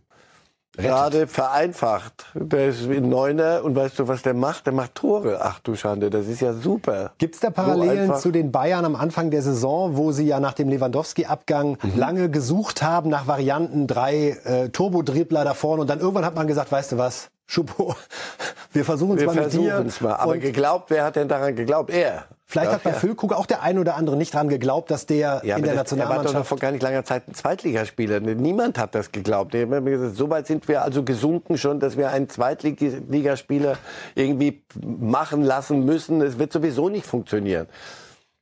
gerade 0.76 1.26
vereinfacht, 1.26 2.26
der 2.34 2.68
ist 2.68 2.82
ein 2.88 3.08
Neuner 3.08 3.62
und 3.64 3.76
weißt 3.76 3.98
du, 3.98 4.08
was 4.08 4.22
der 4.22 4.34
macht? 4.34 4.66
Der 4.66 4.72
macht 4.72 4.94
Tore. 4.96 5.38
Ach 5.42 5.58
du 5.60 5.74
Schande, 5.76 6.10
das 6.10 6.26
ist 6.26 6.40
ja 6.40 6.52
super. 6.52 7.12
Gibt 7.18 7.34
es 7.34 7.40
da 7.40 7.50
Parallelen 7.50 8.14
zu 8.16 8.30
den 8.30 8.50
Bayern 8.52 8.84
am 8.84 8.96
Anfang 8.96 9.30
der 9.30 9.42
Saison, 9.42 9.96
wo 9.96 10.12
sie 10.12 10.26
ja 10.26 10.40
nach 10.40 10.54
dem 10.54 10.68
Lewandowski-Abgang 10.68 11.78
Mhm. 11.82 11.98
lange 11.98 12.30
gesucht 12.30 12.82
haben 12.82 13.10
nach 13.10 13.26
Varianten, 13.26 13.86
drei 13.86 14.30
äh, 14.44 14.68
Turbo-Dribbler 14.70 15.44
da 15.44 15.54
vorne 15.54 15.82
und 15.82 15.90
dann 15.90 16.00
irgendwann 16.00 16.24
hat 16.24 16.34
man 16.34 16.46
gesagt, 16.46 16.70
weißt 16.72 16.92
du 16.92 16.98
was, 16.98 17.30
Schupo, 17.46 17.94
wir 18.72 18.84
versuchen 18.84 19.18
es 19.18 19.24
mal 19.26 19.34
mit 19.34 19.52
dir. 19.52 19.62
versuchen 19.70 19.86
es 19.86 20.00
mal. 20.00 20.14
Aber 20.16 20.32
Und 20.32 20.40
geglaubt, 20.40 20.90
wer 20.90 21.04
hat 21.04 21.16
denn 21.16 21.28
daran 21.28 21.54
geglaubt? 21.56 21.90
Er. 21.90 22.24
Vielleicht 22.60 22.72
hat 22.72 22.82
bei 22.82 22.90
Ja. 22.90 22.96
Füllkrug 22.96 23.32
auch 23.32 23.46
der 23.46 23.62
ein 23.62 23.78
oder 23.78 23.96
andere 23.96 24.16
nicht 24.16 24.32
dran 24.34 24.48
geglaubt, 24.48 24.90
dass 24.90 25.06
der 25.06 25.42
Ja, 25.44 25.56
in 25.56 25.62
der 25.62 25.74
das, 25.74 25.92
er 25.92 25.98
war 25.98 26.22
doch 26.22 26.24
noch 26.24 26.32
Nationalmannschaft... 26.32 26.48
vor 26.48 26.58
gar 26.58 26.70
nicht 26.70 26.82
langer 26.82 27.04
Zeit 27.04 27.28
ein 27.28 27.34
Zweitligaspieler. 27.34 28.20
Niemand 28.20 28.78
hat 28.78 28.94
das 28.94 29.12
geglaubt. 29.12 29.52
Gesagt, 29.52 30.16
So 30.16 30.30
weit 30.30 30.46
sind 30.46 30.66
wir 30.68 30.82
also 30.82 31.02
gesunken 31.02 31.58
schon, 31.58 31.80
dass 31.80 31.96
wir 31.96 32.10
einen 32.10 32.28
Zweitligaspieler 32.28 33.76
irgendwie 34.14 34.62
machen 34.80 35.42
lassen 35.42 35.84
müssen. 35.84 36.22
Es 36.22 36.38
wird 36.38 36.52
sowieso 36.52 36.88
nicht 36.88 37.06
funktionieren. 37.06 37.66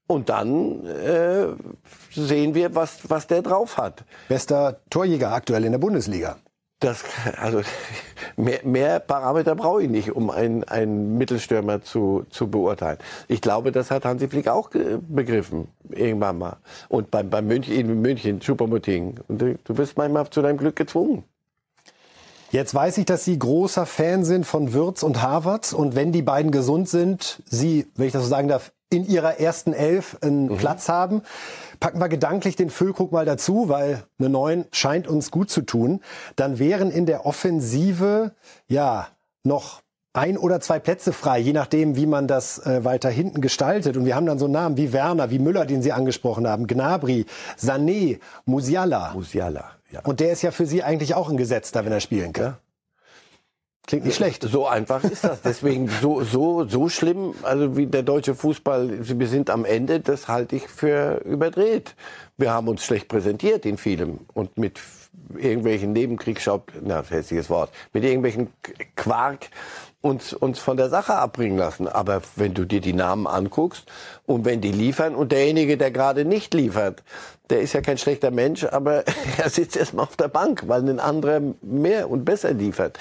Und 0.07 0.29
dann 0.29 0.85
äh, 0.87 1.47
sehen 2.11 2.55
wir, 2.55 2.75
was, 2.75 3.09
was 3.09 3.27
der 3.27 3.43
drauf 3.43 3.79
hat. 3.79 4.05
Bester 4.29 4.81
Torjäger 4.91 5.33
aktuell 5.33 5.65
in 5.65 5.73
der 5.73 5.79
Bundesliga. 5.79 6.37
Das, 6.83 7.05
also 7.39 7.63
mehr, 8.37 8.59
mehr 8.65 8.99
Parameter 8.99 9.55
brauche 9.55 9.85
ich 9.85 9.89
nicht, 9.89 10.11
um 10.11 10.31
einen, 10.31 10.65
einen 10.65 11.17
Mittelstürmer 11.17 11.81
zu, 11.81 12.27
zu 12.29 12.51
beurteilen. 12.51 12.99
Ich 13.29 13.41
glaube, 13.41 13.71
das 13.71 13.93
hat 13.93 14.05
Hansi 14.05 14.29
Flick 14.29 14.49
auch 14.49 14.69
begriffen, 14.69 15.69
irgendwann 15.91 16.39
mal. 16.39 16.57
Und 16.89 17.11
beim, 17.13 17.31
beim 17.31 17.47
München, 17.47 17.73
in 17.73 18.03
München, 18.03 18.41
Supermoting. 18.41 19.21
Und 19.29 19.41
du 19.41 19.79
wirst 19.79 19.97
manchmal 19.97 20.29
zu 20.29 20.43
deinem 20.43 20.59
Glück 20.59 20.75
gezwungen. 20.75 21.23
Jetzt 22.53 22.75
weiß 22.75 22.99
ich, 22.99 23.07
dass 23.07 23.25
Sie 23.25 23.39
großer 23.39 23.87
Fan 23.87 24.27
sind 24.27 24.45
von 24.45 24.75
Würz 24.75 25.03
und 25.03 25.23
Havertz. 25.23 25.73
Und 25.73 25.97
wenn 25.97 26.13
die 26.13 26.21
beiden 26.21 26.51
gesund 26.51 26.87
sind, 26.87 27.43
Sie, 27.47 27.87
wenn 27.97 28.07
ich 28.07 28.13
das 28.13 28.25
so 28.25 28.29
sagen 28.29 28.49
darf, 28.49 28.73
in 28.91 29.07
Ihrer 29.07 29.41
ersten 29.41 29.73
Elf 29.73 30.19
einen 30.21 30.55
Platz 30.59 30.91
haben, 30.91 31.23
packen 31.81 31.99
wir 31.99 32.11
gedanklich 32.11 32.55
den 32.55 32.69
Füllkrug 32.69 33.11
mal 33.11 33.25
dazu, 33.25 33.71
weil 33.71 34.05
eine 34.19 34.29
Neun 34.29 34.67
scheint 34.71 35.09
uns 35.09 35.31
gut 35.31 35.49
zu 35.49 35.63
tun. 35.63 36.03
Dann 36.37 36.59
wären 36.59 36.91
in 36.91 37.07
der 37.07 37.25
Offensive, 37.25 38.33
ja, 38.69 39.09
noch 39.45 39.81
ein 40.13 40.37
oder 40.37 40.61
zwei 40.61 40.79
Plätze 40.79 41.15
frei, 41.15 41.39
je 41.39 41.55
nachdem, 41.55 41.97
wie 41.97 42.05
man 42.05 42.29
das 42.29 42.59
äh, 42.67 42.85
weiter 42.85 43.09
hinten 43.09 43.41
gestaltet. 43.41 43.97
Und 43.97 44.05
wir 44.05 44.15
haben 44.15 44.27
dann 44.27 44.39
so 44.39 44.47
Namen 44.47 44.77
wie 44.77 44.93
Werner, 44.93 45.31
wie 45.31 45.39
Müller, 45.39 45.65
den 45.65 45.81
Sie 45.81 45.93
angesprochen 45.93 46.47
haben, 46.47 46.67
Gnabry, 46.67 47.25
Sané, 47.59 48.19
Musiala. 48.45 49.13
Musiala, 49.15 49.71
ja. 49.93 50.01
Und 50.01 50.21
der 50.21 50.33
ist 50.33 50.43
ja 50.43 50.51
für 50.51 50.67
Sie 50.67 50.83
eigentlich 50.83 51.15
auch 51.15 51.29
ein 51.31 51.37
Gesetzter, 51.37 51.85
wenn 51.85 51.93
er 51.93 52.01
spielen 52.01 52.33
kann. 52.33 52.57
Klingt 53.87 54.05
nicht 54.05 54.15
schlecht. 54.15 54.43
So 54.45 54.67
einfach 54.67 55.03
ist 55.03 55.25
das. 55.25 55.43
Deswegen 55.43 55.89
so, 55.89 56.23
so, 56.23 56.65
so 56.69 56.89
schlimm, 56.89 57.35
also 57.43 57.77
wie 57.77 57.87
der 57.87 58.05
deutsche 58.05 58.35
Fußball, 58.35 59.09
wir 59.19 59.27
sind 59.27 59.51
am 59.51 59.65
Ende, 59.65 59.99
das 60.01 60.29
halte 60.29 60.57
ich 60.57 60.69
für 60.69 61.21
überdreht. 61.25 61.97
Wir 62.37 62.53
haben 62.53 62.69
uns 62.69 62.85
schlecht 62.85 63.09
präsentiert 63.09 63.67
in 63.67 63.79
vielem 63.79 64.21
und 64.35 64.57
mit 64.57 64.81
irgendwelchen 65.37 65.93
Nebenkriegsschaub, 65.93 66.73
na, 66.81 67.03
hässliches 67.03 67.51
Wort, 67.51 67.71
mit 67.93 68.05
irgendwelchen 68.05 68.53
Quark 68.95 69.49
uns, 70.03 70.35
uns 70.35 70.59
von 70.59 70.77
der 70.77 70.91
Sache 70.91 71.15
abbringen 71.15 71.57
lassen. 71.57 71.89
Aber 71.89 72.21
wenn 72.37 72.53
du 72.53 72.67
dir 72.67 72.81
die 72.81 72.93
Namen 72.93 73.27
anguckst 73.27 73.87
und 74.27 74.45
wenn 74.45 74.61
die 74.61 74.73
liefern 74.73 75.15
und 75.15 75.33
derjenige, 75.33 75.79
der 75.79 75.91
gerade 75.91 76.27
nicht 76.27 76.53
liefert, 76.53 77.03
der 77.49 77.61
ist 77.61 77.73
ja 77.73 77.81
kein 77.81 77.99
schlechter 77.99 78.31
Mensch, 78.31 78.65
aber 78.65 79.05
er 79.39 79.49
sitzt 79.49 79.77
erstmal 79.77 80.05
auf 80.05 80.17
der 80.17 80.29
Bank, 80.29 80.65
weil 80.67 80.89
ein 80.89 81.01
anderer 81.01 81.41
mehr 81.63 82.11
und 82.11 82.25
besser 82.25 82.53
liefert 82.53 82.99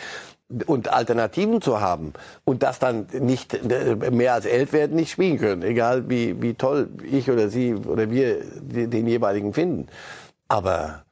und 0.65 0.89
Alternativen 0.89 1.61
zu 1.61 1.79
haben 1.79 2.13
und 2.43 2.61
das 2.63 2.79
dann 2.79 3.07
nicht 3.13 3.53
äh, 3.53 3.95
mehr 4.11 4.33
als 4.33 4.45
elf 4.45 4.73
werden 4.73 4.95
nicht 4.95 5.11
spielen 5.11 5.37
können, 5.37 5.63
egal 5.63 6.09
wie, 6.09 6.41
wie 6.41 6.53
toll 6.53 6.89
ich 7.09 7.29
oder 7.31 7.49
Sie 7.49 7.73
oder 7.73 8.09
wir 8.09 8.41
den 8.61 9.07
jeweiligen 9.07 9.53
finden. 9.53 9.87
Aber 10.47 11.05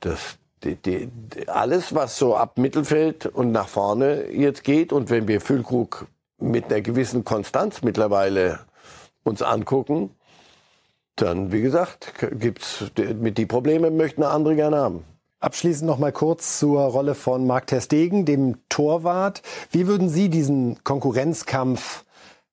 das, 0.00 0.38
die, 0.74 1.06
die, 1.06 1.48
alles, 1.48 1.94
was 1.94 2.18
so 2.18 2.36
ab 2.36 2.58
Mittelfeld 2.58 3.26
und 3.26 3.52
nach 3.52 3.68
vorne 3.68 4.30
jetzt 4.30 4.64
geht 4.64 4.92
und 4.92 5.10
wenn 5.10 5.28
wir 5.28 5.40
Füllkrug 5.40 6.06
mit 6.38 6.66
einer 6.66 6.80
gewissen 6.80 7.24
Konstanz 7.24 7.82
mittlerweile 7.82 8.60
uns 9.22 9.42
angucken, 9.42 10.10
dann, 11.14 11.52
wie 11.52 11.62
gesagt, 11.62 12.12
gibt's 12.38 12.84
mit 13.18 13.38
die 13.38 13.46
Probleme 13.46 13.90
möchten 13.90 14.22
andere 14.22 14.54
gerne 14.54 14.76
haben. 14.76 15.04
Abschließend 15.40 15.86
noch 15.86 15.98
mal 15.98 16.12
kurz 16.12 16.58
zur 16.58 16.82
Rolle 16.82 17.14
von 17.14 17.46
Marc 17.46 17.68
Ter 17.68 17.80
Stegen, 17.80 18.24
dem 18.24 18.56
Torwart. 18.68 19.42
Wie 19.70 19.86
würden 19.86 20.08
Sie 20.08 20.28
diesen 20.28 20.82
Konkurrenzkampf 20.82 22.04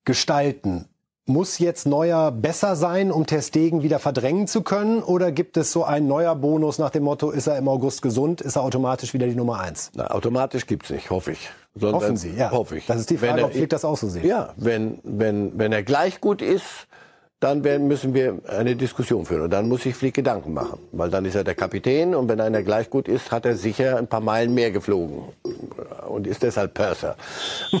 gestalten? 0.04 0.88
Muss 1.26 1.58
jetzt 1.58 1.86
Neuer 1.86 2.30
besser 2.30 2.76
sein, 2.76 3.10
um 3.10 3.26
Testegen 3.26 3.82
wieder 3.82 3.98
verdrängen 3.98 4.46
zu 4.46 4.62
können? 4.62 5.02
Oder 5.02 5.32
gibt 5.32 5.56
es 5.56 5.72
so 5.72 5.84
einen 5.84 6.06
neuer 6.06 6.34
Bonus 6.36 6.78
nach 6.78 6.90
dem 6.90 7.04
Motto, 7.04 7.30
ist 7.30 7.46
er 7.46 7.56
im 7.56 7.68
August 7.68 8.02
gesund, 8.02 8.40
ist 8.40 8.56
er 8.56 8.62
automatisch 8.62 9.14
wieder 9.14 9.26
die 9.26 9.34
Nummer 9.34 9.60
eins? 9.60 9.90
Na, 9.94 10.10
automatisch 10.10 10.66
gibt's 10.66 10.90
nicht, 10.90 11.10
hoffe 11.10 11.32
ich. 11.32 11.50
Sondern 11.74 12.02
Hoffen 12.02 12.16
Sie, 12.16 12.30
ja. 12.30 12.50
Hoffe 12.50 12.76
ich. 12.76 12.86
Das 12.86 13.00
ist 13.00 13.10
die 13.10 13.16
Frage, 13.16 13.40
er, 13.40 13.46
ob 13.46 13.52
Flick 13.52 13.70
das 13.70 13.84
auch 13.84 13.96
so 13.96 14.08
sieht. 14.08 14.24
Ja, 14.24 14.52
wenn, 14.56 14.98
wenn, 15.02 15.58
wenn 15.58 15.72
er 15.72 15.82
gleich 15.82 16.20
gut 16.20 16.40
ist, 16.42 16.86
dann 17.40 17.64
werden, 17.64 17.88
müssen 17.88 18.14
wir 18.14 18.38
eine 18.48 18.76
Diskussion 18.76 19.26
führen. 19.26 19.42
Und 19.42 19.50
dann 19.50 19.68
muss 19.68 19.82
sich 19.82 19.94
Flick 19.94 20.14
Gedanken 20.14 20.54
machen. 20.54 20.78
Weil 20.92 21.10
dann 21.10 21.24
ist 21.24 21.34
er 21.34 21.44
der 21.44 21.54
Kapitän 21.54 22.14
und 22.14 22.28
wenn 22.28 22.40
einer 22.40 22.62
gleich 22.62 22.90
gut 22.90 23.08
ist, 23.08 23.32
hat 23.32 23.44
er 23.44 23.56
sicher 23.56 23.98
ein 23.98 24.06
paar 24.06 24.20
Meilen 24.20 24.54
mehr 24.54 24.70
geflogen. 24.70 25.24
Und 26.14 26.26
ist 26.26 26.42
deshalb 26.42 26.74
Purser. 26.74 27.16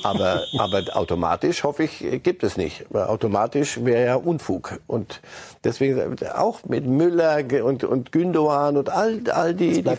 Aber, 0.02 0.42
aber 0.58 0.82
automatisch, 0.94 1.62
hoffe 1.62 1.84
ich, 1.84 2.04
gibt 2.22 2.42
es 2.42 2.56
nicht. 2.56 2.84
Weil 2.90 3.04
automatisch 3.04 3.84
wäre 3.84 4.06
ja 4.06 4.14
Unfug. 4.16 4.80
Und 4.86 5.20
deswegen 5.62 6.16
auch 6.34 6.64
mit 6.64 6.86
Müller 6.86 7.38
und, 7.64 7.84
und 7.84 8.12
Gündogan 8.12 8.76
und 8.76 8.90
all, 8.90 9.20
all 9.30 9.54
die, 9.54 9.82
die 9.82 9.96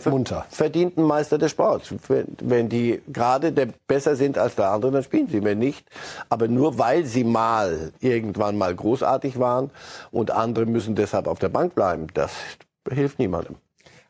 verdienten 0.50 1.04
Meister 1.04 1.38
des 1.38 1.52
Sports. 1.52 1.94
Wenn, 2.08 2.26
wenn 2.42 2.68
die 2.68 3.00
gerade 3.08 3.52
besser 3.86 4.16
sind 4.16 4.38
als 4.38 4.54
der 4.56 4.70
andere, 4.70 4.92
dann 4.92 5.02
spielen 5.02 5.28
sie. 5.28 5.42
Wenn 5.42 5.58
nicht, 5.58 5.86
aber 6.28 6.48
nur 6.48 6.78
weil 6.78 7.04
sie 7.04 7.24
mal 7.24 7.92
irgendwann 8.00 8.58
mal 8.58 8.74
großartig 8.74 9.38
waren, 9.38 9.70
und 10.10 10.30
andere 10.30 10.66
müssen 10.66 10.94
deshalb 10.94 11.26
auf 11.26 11.38
der 11.38 11.48
Bank 11.48 11.74
bleiben. 11.74 12.06
Das 12.14 12.32
hilft 12.88 13.18
niemandem. 13.18 13.56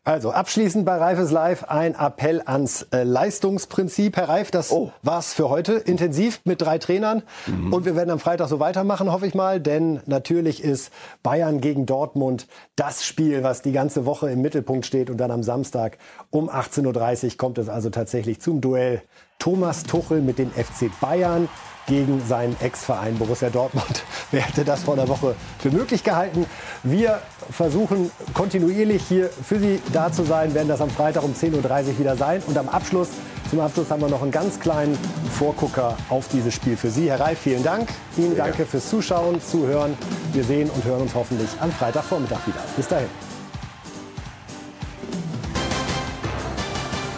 Also 0.06 0.30
abschließend 0.30 0.86
bei 0.86 0.98
Reifes 0.98 1.32
Live 1.32 1.64
ein 1.64 1.96
Appell 1.96 2.40
ans 2.46 2.86
äh, 2.92 3.02
Leistungsprinzip. 3.02 4.16
Herr 4.16 4.28
Reif, 4.28 4.52
das 4.52 4.70
oh. 4.70 4.92
war's 5.02 5.34
für 5.34 5.50
heute. 5.50 5.72
Intensiv 5.72 6.42
mit 6.44 6.62
drei 6.62 6.78
Trainern. 6.78 7.24
Mhm. 7.48 7.72
Und 7.72 7.86
wir 7.86 7.96
werden 7.96 8.10
am 8.10 8.20
Freitag 8.20 8.48
so 8.48 8.60
weitermachen, 8.60 9.10
hoffe 9.10 9.26
ich 9.26 9.34
mal. 9.34 9.58
Denn 9.58 10.00
natürlich 10.06 10.62
ist 10.62 10.92
Bayern 11.24 11.60
gegen 11.60 11.86
Dortmund 11.86 12.46
das 12.76 13.04
Spiel, 13.04 13.42
was 13.42 13.62
die 13.62 13.72
ganze 13.72 14.06
Woche 14.06 14.30
im 14.30 14.42
Mittelpunkt 14.42 14.86
steht. 14.86 15.10
Und 15.10 15.16
dann 15.16 15.32
am 15.32 15.42
Samstag 15.42 15.98
um 16.30 16.48
18.30 16.48 17.24
Uhr 17.24 17.36
kommt 17.36 17.58
es 17.58 17.68
also 17.68 17.90
tatsächlich 17.90 18.40
zum 18.40 18.60
Duell 18.60 19.02
Thomas 19.40 19.82
Tuchel 19.82 20.22
mit 20.22 20.38
dem 20.38 20.52
FC 20.52 20.88
Bayern 21.00 21.48
gegen 21.86 22.24
seinen 22.26 22.56
Ex-Verein 22.60 23.16
Borussia 23.16 23.50
Dortmund. 23.50 24.04
Wer 24.30 24.42
hätte 24.42 24.64
das 24.64 24.82
vor 24.82 24.94
einer 24.94 25.08
Woche 25.08 25.34
für 25.58 25.70
möglich 25.70 26.04
gehalten? 26.04 26.46
Wir 26.82 27.20
versuchen 27.50 28.10
kontinuierlich 28.34 29.02
hier 29.08 29.28
für 29.28 29.58
Sie 29.58 29.80
da 29.92 30.10
zu 30.12 30.24
sein, 30.24 30.54
werden 30.54 30.68
das 30.68 30.80
am 30.80 30.90
Freitag 30.90 31.22
um 31.22 31.32
10.30 31.32 31.54
Uhr 31.54 31.98
wieder 31.98 32.16
sein. 32.16 32.42
Und 32.46 32.58
am 32.58 32.68
Abschluss, 32.68 33.08
zum 33.50 33.60
Abschluss 33.60 33.90
haben 33.90 34.02
wir 34.02 34.08
noch 34.08 34.22
einen 34.22 34.32
ganz 34.32 34.58
kleinen 34.58 34.98
Vorgucker 35.38 35.96
auf 36.08 36.28
dieses 36.28 36.54
Spiel 36.54 36.76
für 36.76 36.90
Sie. 36.90 37.08
Herr 37.08 37.20
Reif, 37.20 37.38
vielen 37.38 37.62
Dank. 37.62 37.88
Ihnen 38.16 38.36
danke 38.36 38.66
fürs 38.66 38.90
Zuschauen, 38.90 39.40
Zuhören. 39.40 39.96
Wir 40.32 40.44
sehen 40.44 40.68
und 40.70 40.84
hören 40.84 41.02
uns 41.02 41.14
hoffentlich 41.14 41.48
am 41.60 41.70
Freitagvormittag 41.70 42.46
wieder. 42.46 42.60
Bis 42.76 42.88
dahin. 42.88 43.08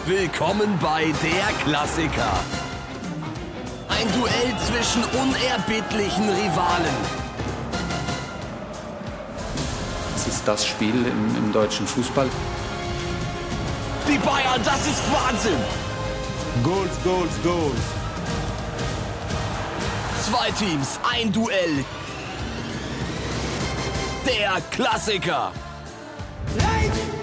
Willkommen 0.05 0.79
bei 0.81 1.05
der 1.21 1.53
Klassiker. 1.63 2.39
Ein 3.99 4.07
Duell 4.13 4.55
zwischen 4.65 5.03
unerbittlichen 5.03 6.29
Rivalen. 6.29 6.95
Es 10.15 10.27
ist 10.27 10.47
das 10.47 10.65
Spiel 10.65 11.05
im, 11.05 11.35
im 11.35 11.51
deutschen 11.51 11.85
Fußball. 11.85 12.29
Die 14.07 14.17
Bayern, 14.19 14.61
das 14.63 14.87
ist 14.87 15.01
Wahnsinn! 15.11 15.59
Goals, 16.63 16.91
Goals, 17.03 17.33
Goals. 17.43 17.81
Zwei 20.29 20.51
Teams, 20.51 20.97
ein 21.11 21.33
Duell. 21.33 21.83
Der 24.25 24.61
Klassiker. 24.71 25.51
Light. 26.55 27.18